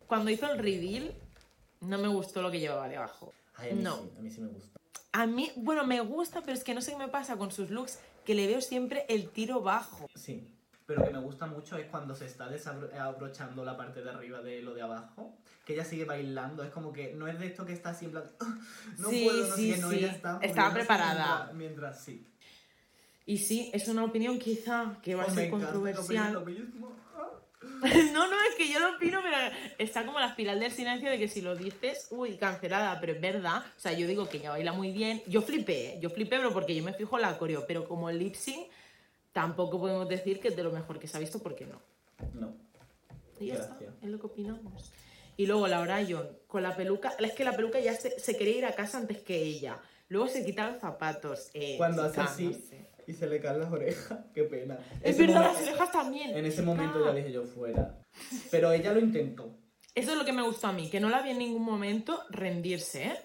Cuando 0.06 0.30
hizo 0.30 0.50
el 0.50 0.58
reveal, 0.58 1.14
no 1.80 1.98
me 1.98 2.08
gustó 2.08 2.40
lo 2.42 2.50
que 2.50 2.60
llevaba 2.60 2.88
debajo. 2.88 3.32
Ay, 3.56 3.70
a 3.70 3.74
mí 3.74 3.82
No. 3.82 3.96
sí, 3.96 4.12
a 4.18 4.20
mí 4.22 4.30
sí 4.30 4.40
me 4.40 4.48
gusta. 4.48 4.78
A 5.12 5.26
mí, 5.26 5.50
bueno, 5.56 5.84
me 5.86 6.00
gusta, 6.00 6.40
pero 6.42 6.52
es 6.52 6.64
que 6.64 6.74
no 6.74 6.80
sé 6.82 6.92
qué 6.92 6.98
me 6.98 7.08
pasa 7.08 7.36
con 7.36 7.50
sus 7.50 7.70
looks, 7.70 7.98
que 8.24 8.34
le 8.34 8.46
veo 8.46 8.60
siempre 8.60 9.06
el 9.08 9.30
tiro 9.30 9.60
bajo. 9.62 10.08
Sí. 10.14 10.52
Pero 10.86 11.02
que 11.02 11.10
me 11.10 11.18
gusta 11.18 11.46
mucho 11.46 11.76
es 11.76 11.86
cuando 11.86 12.14
se 12.14 12.26
está 12.26 12.48
desabrochando 12.48 13.64
la 13.64 13.76
parte 13.76 14.02
de 14.02 14.10
arriba 14.10 14.40
de 14.40 14.62
lo 14.62 14.72
de 14.72 14.82
abajo, 14.82 15.36
que 15.64 15.72
ella 15.74 15.84
sigue 15.84 16.04
bailando, 16.04 16.62
es 16.62 16.70
como 16.70 16.92
que 16.92 17.12
no 17.12 17.26
es 17.26 17.38
de 17.40 17.46
esto 17.46 17.66
que 17.66 17.72
está 17.72 17.90
"Ah, 17.90 18.58
no 18.98 19.08
Sí, 19.10 19.24
puedo, 19.24 19.48
no 19.48 19.56
sí, 19.56 19.70
sé 19.70 19.74
qué", 19.76 19.82
no, 19.82 19.90
sí. 19.90 19.96
ella 19.96 20.12
está 20.12 20.38
Estaba 20.42 20.72
preparada. 20.74 21.50
Mientras, 21.52 21.54
mientras 21.56 22.04
sí. 22.04 22.26
Y 23.24 23.38
sí, 23.38 23.70
es 23.74 23.88
una 23.88 24.04
opinión 24.04 24.38
quizá 24.38 24.98
que 25.02 25.16
va 25.16 25.24
a 25.24 25.26
Oh, 25.26 25.30
ser 25.30 25.50
controversial. 25.50 26.44
No, 28.12 28.26
no, 28.30 28.36
es 28.50 28.54
que 28.56 28.68
yo 28.72 28.78
lo 28.78 28.96
opino, 28.96 29.20
pero 29.22 29.36
está 29.78 30.04
como 30.06 30.18
la 30.20 30.28
espiral 30.28 30.60
del 30.60 30.72
silencio 30.72 31.10
de 31.10 31.18
que 31.18 31.28
si 31.28 31.40
lo 31.40 31.56
dices, 31.56 32.08
uy, 32.10 32.36
cancelada, 32.36 32.98
pero 33.00 33.12
es 33.14 33.20
verdad. 33.20 33.58
O 33.76 33.80
sea, 33.80 33.92
yo 33.92 34.06
digo 34.06 34.28
que 34.28 34.38
ella 34.38 34.50
baila 34.50 34.72
muy 34.72 34.90
bien. 34.92 35.22
Yo 35.26 35.42
flipé, 35.42 35.94
¿eh? 35.94 35.98
yo 36.00 36.10
flipé, 36.10 36.36
pero 36.36 36.52
porque 36.52 36.74
yo 36.74 36.82
me 36.84 36.92
fijo 36.94 37.16
en 37.16 37.22
la 37.22 37.38
coreo, 37.38 37.64
pero 37.66 37.86
como 37.88 38.08
el 38.10 38.18
lip 38.18 38.34
sync, 38.34 38.66
tampoco 39.32 39.78
podemos 39.80 40.08
decir 40.08 40.40
que 40.40 40.48
es 40.48 40.56
de 40.56 40.62
lo 40.64 40.70
mejor 40.72 40.98
que 40.98 41.08
se 41.08 41.16
ha 41.16 41.20
visto 41.20 41.38
porque 41.38 41.66
no. 41.66 41.80
No. 42.34 42.54
Y 43.38 43.46
ya 43.46 43.54
Gracias. 43.56 43.80
está, 43.80 44.06
es 44.06 44.10
lo 44.10 44.18
que 44.18 44.26
opinamos. 44.26 44.92
Y 45.36 45.46
luego 45.46 45.68
la 45.68 45.80
Orion, 45.80 46.26
con 46.46 46.62
la 46.62 46.74
peluca, 46.74 47.14
es 47.18 47.32
que 47.32 47.44
la 47.44 47.54
peluca 47.54 47.78
ya 47.78 47.94
se, 47.94 48.18
se 48.18 48.36
quería 48.36 48.56
ir 48.58 48.64
a 48.64 48.74
casa 48.74 48.96
antes 48.98 49.18
que 49.18 49.36
ella. 49.42 49.78
Luego 50.08 50.28
se 50.28 50.44
quita 50.44 50.70
los 50.70 50.80
zapatos. 50.80 51.50
eh, 51.52 51.74
Cuando 51.76 52.02
hace 52.04 52.20
así 52.20 52.44
no 52.46 52.52
sé. 52.54 52.85
Y 53.06 53.12
se 53.12 53.26
le 53.26 53.40
caen 53.40 53.60
las 53.60 53.72
orejas, 53.72 54.18
qué 54.34 54.44
pena. 54.44 54.78
Es 55.02 55.18
verdad, 55.18 55.52
las 55.52 55.62
orejas 55.62 55.92
también. 55.92 56.36
En 56.36 56.44
ese 56.44 56.62
momento 56.62 57.04
ya 57.04 57.14
dije 57.14 57.32
yo 57.32 57.44
fuera. 57.44 57.98
Pero 58.50 58.72
ella 58.72 58.92
lo 58.92 59.00
intentó. 59.00 59.56
Eso 59.94 60.12
es 60.12 60.18
lo 60.18 60.24
que 60.24 60.32
me 60.32 60.42
gustó 60.42 60.66
a 60.66 60.72
mí, 60.72 60.90
que 60.90 61.00
no 61.00 61.08
la 61.08 61.22
vi 61.22 61.30
en 61.30 61.38
ningún 61.38 61.62
momento 61.62 62.22
rendirse, 62.30 63.04
¿eh? 63.04 63.16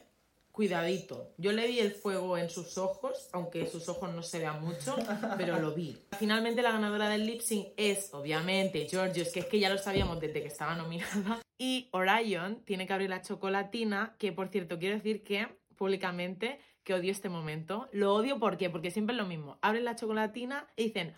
Cuidadito. 0.52 1.34
Yo 1.38 1.54
le 1.54 1.66
vi 1.66 1.80
el 1.80 1.92
fuego 1.92 2.38
en 2.38 2.50
sus 2.50 2.78
ojos, 2.78 3.30
aunque 3.32 3.66
sus 3.68 3.88
ojos 3.88 4.14
no 4.14 4.22
se 4.22 4.40
vean 4.40 4.62
mucho, 4.62 4.96
pero 5.38 5.60
lo 5.60 5.74
vi. 5.74 5.98
Finalmente 6.20 6.62
la 6.62 6.72
ganadora 6.72 7.10
del 7.10 7.26
lip 7.26 7.42
sync 7.42 7.70
es, 7.78 8.14
obviamente, 8.14 8.88
Georgios, 8.88 9.30
que 9.30 9.42
es 9.42 9.46
que 9.46 9.60
ya 9.60 9.70
lo 9.70 9.78
sabíamos 9.78 10.20
desde 10.20 10.42
que 10.42 10.48
estaba 10.48 10.76
nominada. 10.76 11.42
Y 11.58 11.90
Orion 11.92 12.64
tiene 12.66 12.86
que 12.86 12.94
abrir 12.94 13.10
la 13.10 13.22
chocolatina, 13.22 14.16
que 14.18 14.34
por 14.34 14.50
cierto, 14.50 14.78
quiero 14.78 14.96
decir 14.96 15.24
que 15.24 15.48
públicamente 15.78 16.60
que 16.84 16.94
odio 16.94 17.12
este 17.12 17.30
momento. 17.30 17.88
Lo 17.92 18.14
odio 18.16 18.40
¿por 18.40 18.58
qué? 18.58 18.70
porque 18.70 18.92
siempre 18.92 19.16
es 19.16 19.22
lo 19.22 19.28
mismo. 19.28 19.58
Abren 19.62 19.86
la 19.86 19.96
chocolatina 19.96 20.68
y 20.76 20.86
dicen, 20.86 21.16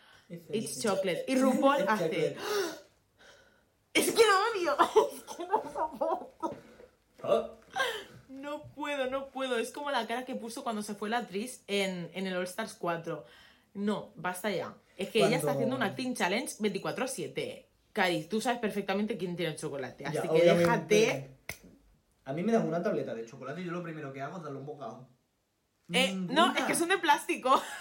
It's 0.52 0.82
chocolate. 0.82 1.26
Y 1.28 1.36
RuPaul 1.40 1.86
hace, 1.88 2.36
es 3.94 4.12
que 4.12 4.22
lo 4.24 4.72
odio. 4.72 4.78
Es 5.14 5.36
que 5.36 5.46
no 5.48 5.64
soporto. 5.74 6.56
Oh. 7.24 7.50
No 8.30 8.64
puedo, 8.74 9.10
no 9.10 9.30
puedo. 9.30 9.58
Es 9.58 9.72
como 9.72 9.90
la 9.92 10.06
cara 10.08 10.26
que 10.26 10.36
puso 10.36 10.64
cuando 10.64 10.82
se 10.82 10.96
fue 10.96 11.10
la 11.10 11.20
actriz 11.20 11.64
en, 11.68 12.10
en 12.14 12.28
el 12.28 12.36
All 12.36 12.44
Stars 12.44 12.74
4. 12.74 13.24
No, 13.76 14.12
basta 14.16 14.50
ya. 14.52 14.76
Es 14.98 15.10
que 15.10 15.20
ella 15.20 15.28
Cuando- 15.30 15.38
está 15.38 15.52
haciendo 15.54 15.76
un 15.76 15.84
acting 15.84 16.14
challenge 16.16 16.56
24-7. 16.60 17.66
Cari, 17.94 18.26
tú 18.26 18.42
sabes 18.42 18.60
perfectamente 18.60 19.18
quién 19.18 19.36
tiene 19.36 19.54
el 19.54 19.58
chocolate. 19.58 20.06
Así 20.06 20.16
Ya, 20.16 20.22
que 20.24 20.30
obviamente. 20.30 20.96
déjate. 20.96 21.30
A 22.26 22.34
mí 22.34 22.44
me 22.44 22.52
dan 22.52 22.68
una 22.68 22.82
tableta 22.82 23.14
de 23.14 23.26
chocolate 23.26 23.62
y 23.62 23.66
yo 23.66 23.72
lo 23.72 23.84
primero 23.84 24.12
que 24.12 24.22
hago 24.22 24.38
es 24.38 24.44
darle 24.44 24.60
un 24.60 24.66
bocado. 24.66 25.08
Eh, 25.92 26.14
no, 26.16 26.56
es 26.56 26.64
que 26.64 26.76
son 26.76 26.90
de 26.90 26.98
plástico. 26.98 27.62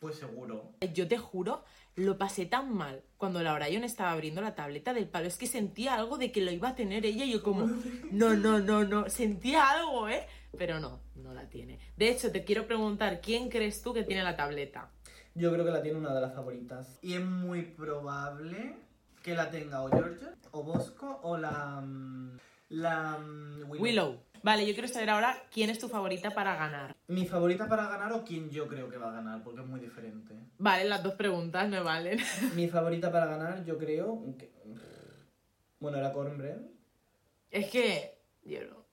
Pues 0.00 0.16
seguro. 0.16 0.72
Yo 0.94 1.06
te 1.06 1.16
juro, 1.16 1.62
lo 1.94 2.18
pasé 2.18 2.44
tan 2.44 2.74
mal 2.74 3.04
cuando 3.18 3.40
la 3.40 3.54
Orion 3.54 3.84
estaba 3.84 4.10
abriendo 4.10 4.40
la 4.40 4.56
tableta 4.56 4.92
del 4.92 5.06
palo. 5.08 5.28
Es 5.28 5.36
que 5.38 5.46
sentía 5.46 5.94
algo 5.94 6.18
de 6.18 6.32
que 6.32 6.40
lo 6.40 6.50
iba 6.50 6.70
a 6.70 6.74
tener 6.74 7.06
ella 7.06 7.24
y 7.24 7.30
yo 7.34 7.40
como, 7.44 7.70
no, 8.10 8.34
no, 8.34 8.58
no, 8.58 8.82
no. 8.82 9.08
Sentía 9.08 9.70
algo, 9.70 10.08
¿eh? 10.08 10.26
Pero 10.58 10.80
no, 10.80 10.98
no 11.14 11.32
la 11.32 11.48
tiene. 11.48 11.78
De 11.96 12.08
hecho, 12.10 12.32
te 12.32 12.42
quiero 12.42 12.66
preguntar, 12.66 13.20
¿quién 13.20 13.48
crees 13.48 13.80
tú 13.80 13.94
que 13.94 14.02
tiene 14.02 14.24
la 14.24 14.34
tableta? 14.34 14.90
Yo 15.36 15.52
creo 15.52 15.64
que 15.64 15.70
la 15.70 15.82
tiene 15.82 15.98
una 15.98 16.12
de 16.12 16.20
las 16.20 16.34
favoritas. 16.34 16.98
Y 17.00 17.14
es 17.14 17.24
muy 17.24 17.62
probable 17.62 18.74
que 19.22 19.34
la 19.36 19.52
tenga 19.52 19.82
o 19.84 19.88
Georgia, 19.88 20.34
o 20.50 20.64
Bosco, 20.64 21.20
o 21.22 21.36
la. 21.38 21.80
mm, 21.80 22.38
La. 22.70 23.18
mm, 23.18 23.70
Willow. 23.70 23.80
Willow. 23.80 24.22
Vale, 24.42 24.66
yo 24.66 24.72
quiero 24.72 24.88
saber 24.88 25.10
ahora 25.10 25.40
quién 25.52 25.70
es 25.70 25.78
tu 25.78 25.88
favorita 25.88 26.30
para 26.30 26.56
ganar. 26.56 26.96
Mi 27.06 27.26
favorita 27.26 27.68
para 27.68 27.86
ganar 27.88 28.12
o 28.12 28.24
quién 28.24 28.50
yo 28.50 28.66
creo 28.66 28.88
que 28.90 28.96
va 28.98 29.10
a 29.10 29.12
ganar, 29.12 29.42
porque 29.44 29.60
es 29.60 29.66
muy 29.66 29.78
diferente. 29.78 30.34
Vale, 30.58 30.84
las 30.84 31.02
dos 31.02 31.14
preguntas 31.14 31.68
me 31.68 31.80
valen. 31.80 32.18
Mi 32.56 32.68
favorita 32.68 33.12
para 33.12 33.26
ganar, 33.26 33.64
yo 33.64 33.78
creo. 33.78 34.24
que- 34.38 34.50
Bueno, 35.78 35.98
era 35.98 36.12
Cornbread. 36.12 36.58
Es 37.50 37.70
que. 37.70 38.18
Yo 38.44 38.64
no. 38.64 38.84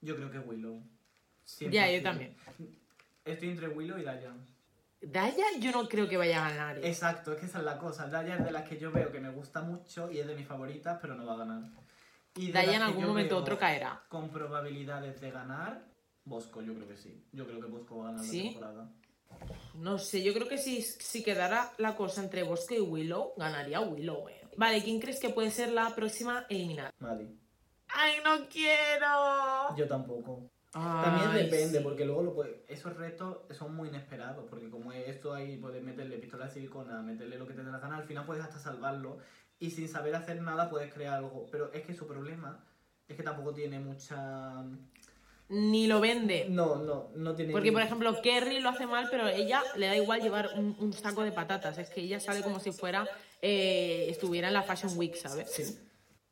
Yo 0.00 0.16
creo 0.16 0.30
que 0.30 0.38
Willow. 0.38 0.80
Ya, 1.60 1.90
yo 1.90 1.98
100%. 2.00 2.02
también. 2.02 2.36
Estoy 3.24 3.50
entre 3.50 3.68
Willow 3.68 3.98
y 3.98 4.02
Daya. 4.04 4.32
Daya, 5.02 5.44
yo 5.60 5.70
no 5.72 5.86
creo 5.88 6.08
que 6.08 6.16
vaya 6.16 6.44
a 6.46 6.50
ganar. 6.50 6.78
¿eh? 6.78 6.88
Exacto, 6.88 7.32
es 7.32 7.38
que 7.38 7.46
esa 7.46 7.58
es 7.58 7.64
la 7.64 7.76
cosa. 7.78 8.06
Daya 8.08 8.36
es 8.36 8.44
de 8.44 8.50
las 8.52 8.66
que 8.66 8.78
yo 8.78 8.90
veo 8.90 9.12
que 9.12 9.20
me 9.20 9.30
gusta 9.30 9.60
mucho 9.62 10.10
y 10.10 10.18
es 10.18 10.26
de 10.26 10.34
mis 10.34 10.46
favoritas, 10.46 10.98
pero 11.02 11.14
no 11.14 11.26
va 11.26 11.34
a 11.34 11.38
ganar. 11.38 11.62
Y 12.36 12.46
de 12.52 12.52
las 12.66 12.74
en 12.74 12.82
algún 12.82 13.06
momento 13.06 13.36
otro 13.36 13.58
caerá. 13.58 14.02
Con 14.08 14.28
probabilidades 14.30 15.20
de 15.20 15.30
ganar, 15.30 15.84
Bosco, 16.24 16.60
yo 16.62 16.74
creo 16.74 16.88
que 16.88 16.96
sí. 16.96 17.24
Yo 17.32 17.46
creo 17.46 17.60
que 17.60 17.66
Bosco 17.66 17.98
va 17.98 18.08
a 18.08 18.12
ganar 18.12 18.26
¿Sí? 18.26 18.42
la 18.42 18.50
temporada. 18.50 18.90
No 19.74 19.98
sé, 19.98 20.22
yo 20.22 20.32
creo 20.34 20.48
que 20.48 20.58
si, 20.58 20.82
si 20.82 21.22
quedara 21.22 21.72
la 21.78 21.96
cosa 21.96 22.22
entre 22.22 22.42
Bosco 22.42 22.74
y 22.74 22.80
Willow, 22.80 23.32
ganaría 23.36 23.80
Willow, 23.80 24.28
eh. 24.28 24.40
Vale, 24.56 24.82
¿quién 24.82 25.00
crees 25.00 25.20
que 25.20 25.28
puede 25.30 25.50
ser 25.50 25.70
la 25.72 25.94
próxima 25.94 26.46
eliminada? 26.48 26.92
Maddie. 26.98 27.28
¡Ay, 27.88 28.14
no 28.24 28.48
quiero! 28.48 29.76
Yo 29.76 29.86
tampoco. 29.86 30.50
Ay, 30.72 31.04
También 31.04 31.44
depende, 31.44 31.78
sí. 31.78 31.84
porque 31.84 32.04
luego 32.04 32.22
lo 32.22 32.34
puede- 32.34 32.64
esos 32.68 32.94
retos 32.96 33.38
son 33.56 33.74
muy 33.74 33.88
inesperados, 33.88 34.44
porque 34.50 34.68
como 34.68 34.92
es 34.92 35.08
esto 35.08 35.32
ahí 35.32 35.56
puedes 35.58 35.82
meterle 35.82 36.18
pistola 36.18 36.46
de 36.46 36.50
silicona, 36.52 37.00
meterle 37.02 37.38
lo 37.38 37.46
que 37.46 37.54
te 37.54 37.62
dé 37.64 37.70
la 37.70 37.78
gana, 37.78 37.96
al 37.98 38.04
final 38.04 38.26
puedes 38.26 38.44
hasta 38.44 38.58
salvarlo 38.58 39.18
y 39.58 39.70
sin 39.70 39.88
saber 39.88 40.14
hacer 40.14 40.40
nada 40.42 40.70
puedes 40.70 40.92
crear 40.92 41.14
algo. 41.14 41.46
Pero 41.50 41.72
es 41.72 41.84
que 41.84 41.94
su 41.94 42.06
problema 42.06 42.64
es 43.08 43.16
que 43.16 43.22
tampoco 43.22 43.54
tiene 43.54 43.78
mucha... 43.78 44.64
Ni 45.48 45.86
lo 45.86 46.00
vende. 46.00 46.46
No, 46.50 46.76
no, 46.76 47.10
no 47.14 47.34
tiene... 47.34 47.52
Porque, 47.52 47.70
por 47.70 47.82
ejemplo, 47.82 48.20
Kerry 48.20 48.58
lo 48.58 48.70
hace 48.70 48.86
mal, 48.86 49.06
pero 49.10 49.28
ella 49.28 49.62
le 49.76 49.86
da 49.86 49.96
igual 49.96 50.20
llevar 50.20 50.50
un, 50.56 50.76
un 50.80 50.92
saco 50.92 51.22
de 51.22 51.30
patatas. 51.30 51.78
Es 51.78 51.88
que 51.88 52.00
ella 52.00 52.18
sale 52.18 52.42
como 52.42 52.58
si 52.58 52.72
fuera, 52.72 53.06
eh, 53.40 54.06
estuviera 54.08 54.48
en 54.48 54.54
la 54.54 54.64
Fashion 54.64 54.98
Week, 54.98 55.14
¿sabes? 55.14 55.50
Sí. 55.52 55.78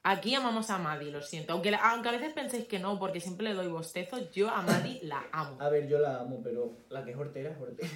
Aquí 0.02 0.34
amamos 0.34 0.68
a 0.68 0.78
Maddie, 0.78 1.12
lo 1.12 1.22
siento. 1.22 1.52
Aunque, 1.52 1.74
aunque 1.80 2.08
a 2.08 2.12
veces 2.12 2.34
penséis 2.34 2.66
que 2.66 2.78
no, 2.78 2.98
porque 2.98 3.20
siempre 3.20 3.48
le 3.48 3.54
doy 3.54 3.68
bostezos, 3.68 4.30
yo 4.32 4.50
a 4.50 4.60
Maddie 4.62 5.00
la 5.04 5.24
amo. 5.32 5.56
A 5.60 5.68
ver, 5.70 5.88
yo 5.88 5.98
la 5.98 6.20
amo, 6.20 6.40
pero 6.42 6.76
la 6.90 7.04
que 7.04 7.12
es 7.12 7.16
hortera 7.16 7.50
es 7.50 7.58
hortera. 7.58 7.90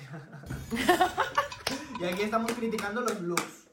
y 2.00 2.04
aquí 2.04 2.22
estamos 2.22 2.52
criticando 2.52 3.00
los 3.02 3.20
looks. 3.20 3.67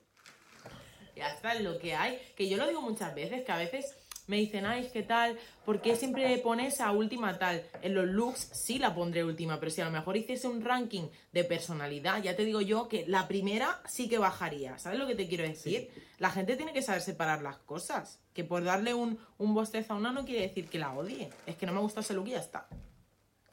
Ya 1.15 1.29
está, 1.29 1.53
es 1.53 1.61
lo 1.61 1.77
que 1.79 1.95
hay. 1.95 2.19
Que 2.35 2.49
yo 2.49 2.57
lo 2.57 2.67
digo 2.67 2.81
muchas 2.81 3.15
veces, 3.15 3.43
que 3.43 3.51
a 3.51 3.57
veces 3.57 3.95
me 4.27 4.37
dicen, 4.37 4.65
ay, 4.65 4.89
¿qué 4.91 5.03
tal? 5.03 5.37
¿Por 5.65 5.81
qué 5.81 5.95
siempre 5.95 6.37
pones 6.39 6.81
a 6.81 6.91
última 6.91 7.37
tal? 7.37 7.63
En 7.81 7.93
los 7.93 8.05
looks 8.07 8.49
sí 8.53 8.79
la 8.79 8.95
pondré 8.95 9.23
última, 9.23 9.59
pero 9.59 9.71
si 9.71 9.81
a 9.81 9.85
lo 9.85 9.91
mejor 9.91 10.17
hiciese 10.17 10.47
un 10.47 10.63
ranking 10.63 11.07
de 11.31 11.43
personalidad, 11.43 12.21
ya 12.21 12.35
te 12.35 12.43
digo 12.43 12.61
yo 12.61 12.87
que 12.87 13.05
la 13.07 13.27
primera 13.27 13.81
sí 13.87 14.09
que 14.09 14.17
bajaría. 14.17 14.77
¿Sabes 14.79 14.99
lo 14.99 15.07
que 15.07 15.15
te 15.15 15.27
quiero 15.27 15.43
decir? 15.43 15.89
La 16.17 16.31
gente 16.31 16.55
tiene 16.55 16.73
que 16.73 16.81
saber 16.81 17.01
separar 17.01 17.41
las 17.41 17.57
cosas. 17.57 18.19
Que 18.33 18.43
por 18.43 18.63
darle 18.63 18.93
un, 18.93 19.19
un 19.37 19.53
bostezo 19.53 19.93
a 19.93 19.97
una 19.97 20.11
no 20.11 20.25
quiere 20.25 20.41
decir 20.41 20.69
que 20.69 20.79
la 20.79 20.93
odie. 20.93 21.29
Es 21.45 21.55
que 21.55 21.65
no 21.65 21.73
me 21.73 21.79
gusta 21.79 22.01
ese 22.01 22.13
look 22.13 22.27
y 22.27 22.31
ya 22.31 22.39
está. 22.39 22.67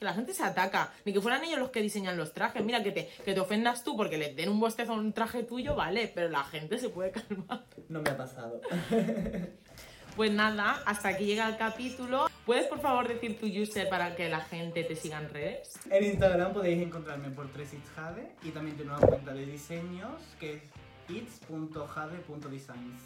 Que 0.02 0.06
la 0.06 0.14
gente 0.14 0.34
se 0.34 0.42
ataca. 0.42 0.92
Ni 1.04 1.12
que 1.12 1.20
fueran 1.20 1.44
ellos 1.44 1.60
los 1.60 1.70
que 1.70 1.80
diseñan 1.80 2.16
los 2.16 2.32
trajes. 2.32 2.64
Mira, 2.64 2.82
que 2.82 2.90
te, 2.90 3.08
que 3.24 3.34
te 3.34 3.38
ofendas 3.38 3.84
tú 3.84 3.96
porque 3.96 4.18
les 4.18 4.34
den 4.34 4.48
un 4.48 4.58
bostezo 4.58 4.94
a 4.94 4.96
un 4.96 5.12
traje 5.12 5.44
tuyo, 5.44 5.76
vale, 5.76 6.10
pero 6.12 6.28
la 6.28 6.42
gente 6.42 6.76
se 6.76 6.88
puede 6.88 7.12
calmar. 7.12 7.66
No 7.88 8.02
me 8.02 8.10
ha 8.10 8.16
pasado. 8.16 8.60
Pues 10.16 10.30
nada, 10.30 10.82
hasta 10.84 11.08
aquí 11.08 11.24
llega 11.24 11.48
el 11.48 11.56
capítulo. 11.56 12.26
¿Puedes 12.44 12.66
por 12.66 12.80
favor 12.80 13.08
decir 13.08 13.40
tu 13.40 13.46
user 13.46 13.88
para 13.88 14.14
que 14.14 14.28
la 14.28 14.40
gente 14.40 14.84
te 14.84 14.94
siga 14.94 15.18
en 15.18 15.30
redes? 15.30 15.72
En 15.90 16.04
Instagram 16.04 16.52
podéis 16.52 16.82
encontrarme 16.82 17.30
por 17.30 17.50
3itsjade 17.50 18.32
y 18.42 18.50
también 18.50 18.76
tengo 18.76 18.94
una 18.94 19.06
cuenta 19.06 19.32
de 19.32 19.46
diseños 19.46 20.20
que 20.38 20.56
es 20.56 20.64
its.jade.designs. 21.08 23.00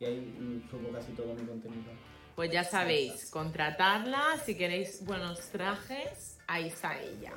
Y 0.00 0.04
ahí 0.04 0.36
mm, 0.36 0.68
subo 0.68 0.90
casi 0.90 1.12
todo 1.12 1.32
mi 1.32 1.46
contenido. 1.46 1.92
Pues 2.34 2.50
ya 2.50 2.64
sabéis, 2.64 3.30
contratarla 3.30 4.38
si 4.44 4.56
queréis 4.56 5.04
buenos 5.04 5.40
trajes, 5.50 6.38
ahí 6.46 6.68
está 6.68 6.98
ella. 6.98 7.32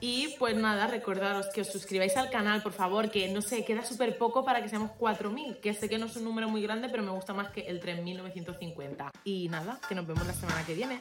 Y 0.00 0.36
pues 0.38 0.56
nada, 0.56 0.86
recordaros 0.86 1.48
que 1.52 1.62
os 1.62 1.72
suscribáis 1.72 2.16
al 2.16 2.30
canal, 2.30 2.62
por 2.62 2.72
favor, 2.72 3.10
que 3.10 3.28
no 3.28 3.42
sé, 3.42 3.64
queda 3.64 3.84
súper 3.84 4.16
poco 4.16 4.44
para 4.44 4.62
que 4.62 4.68
seamos 4.68 4.92
4.000, 4.92 5.60
que 5.60 5.74
sé 5.74 5.88
que 5.88 5.98
no 5.98 6.06
es 6.06 6.16
un 6.16 6.24
número 6.24 6.48
muy 6.48 6.62
grande, 6.62 6.88
pero 6.88 7.02
me 7.02 7.10
gusta 7.10 7.34
más 7.34 7.50
que 7.50 7.62
el 7.62 7.82
3.950. 7.82 9.10
Y 9.24 9.48
nada, 9.48 9.80
que 9.88 9.94
nos 9.96 10.06
vemos 10.06 10.24
la 10.24 10.34
semana 10.34 10.64
que 10.64 10.74
viene. 10.74 11.00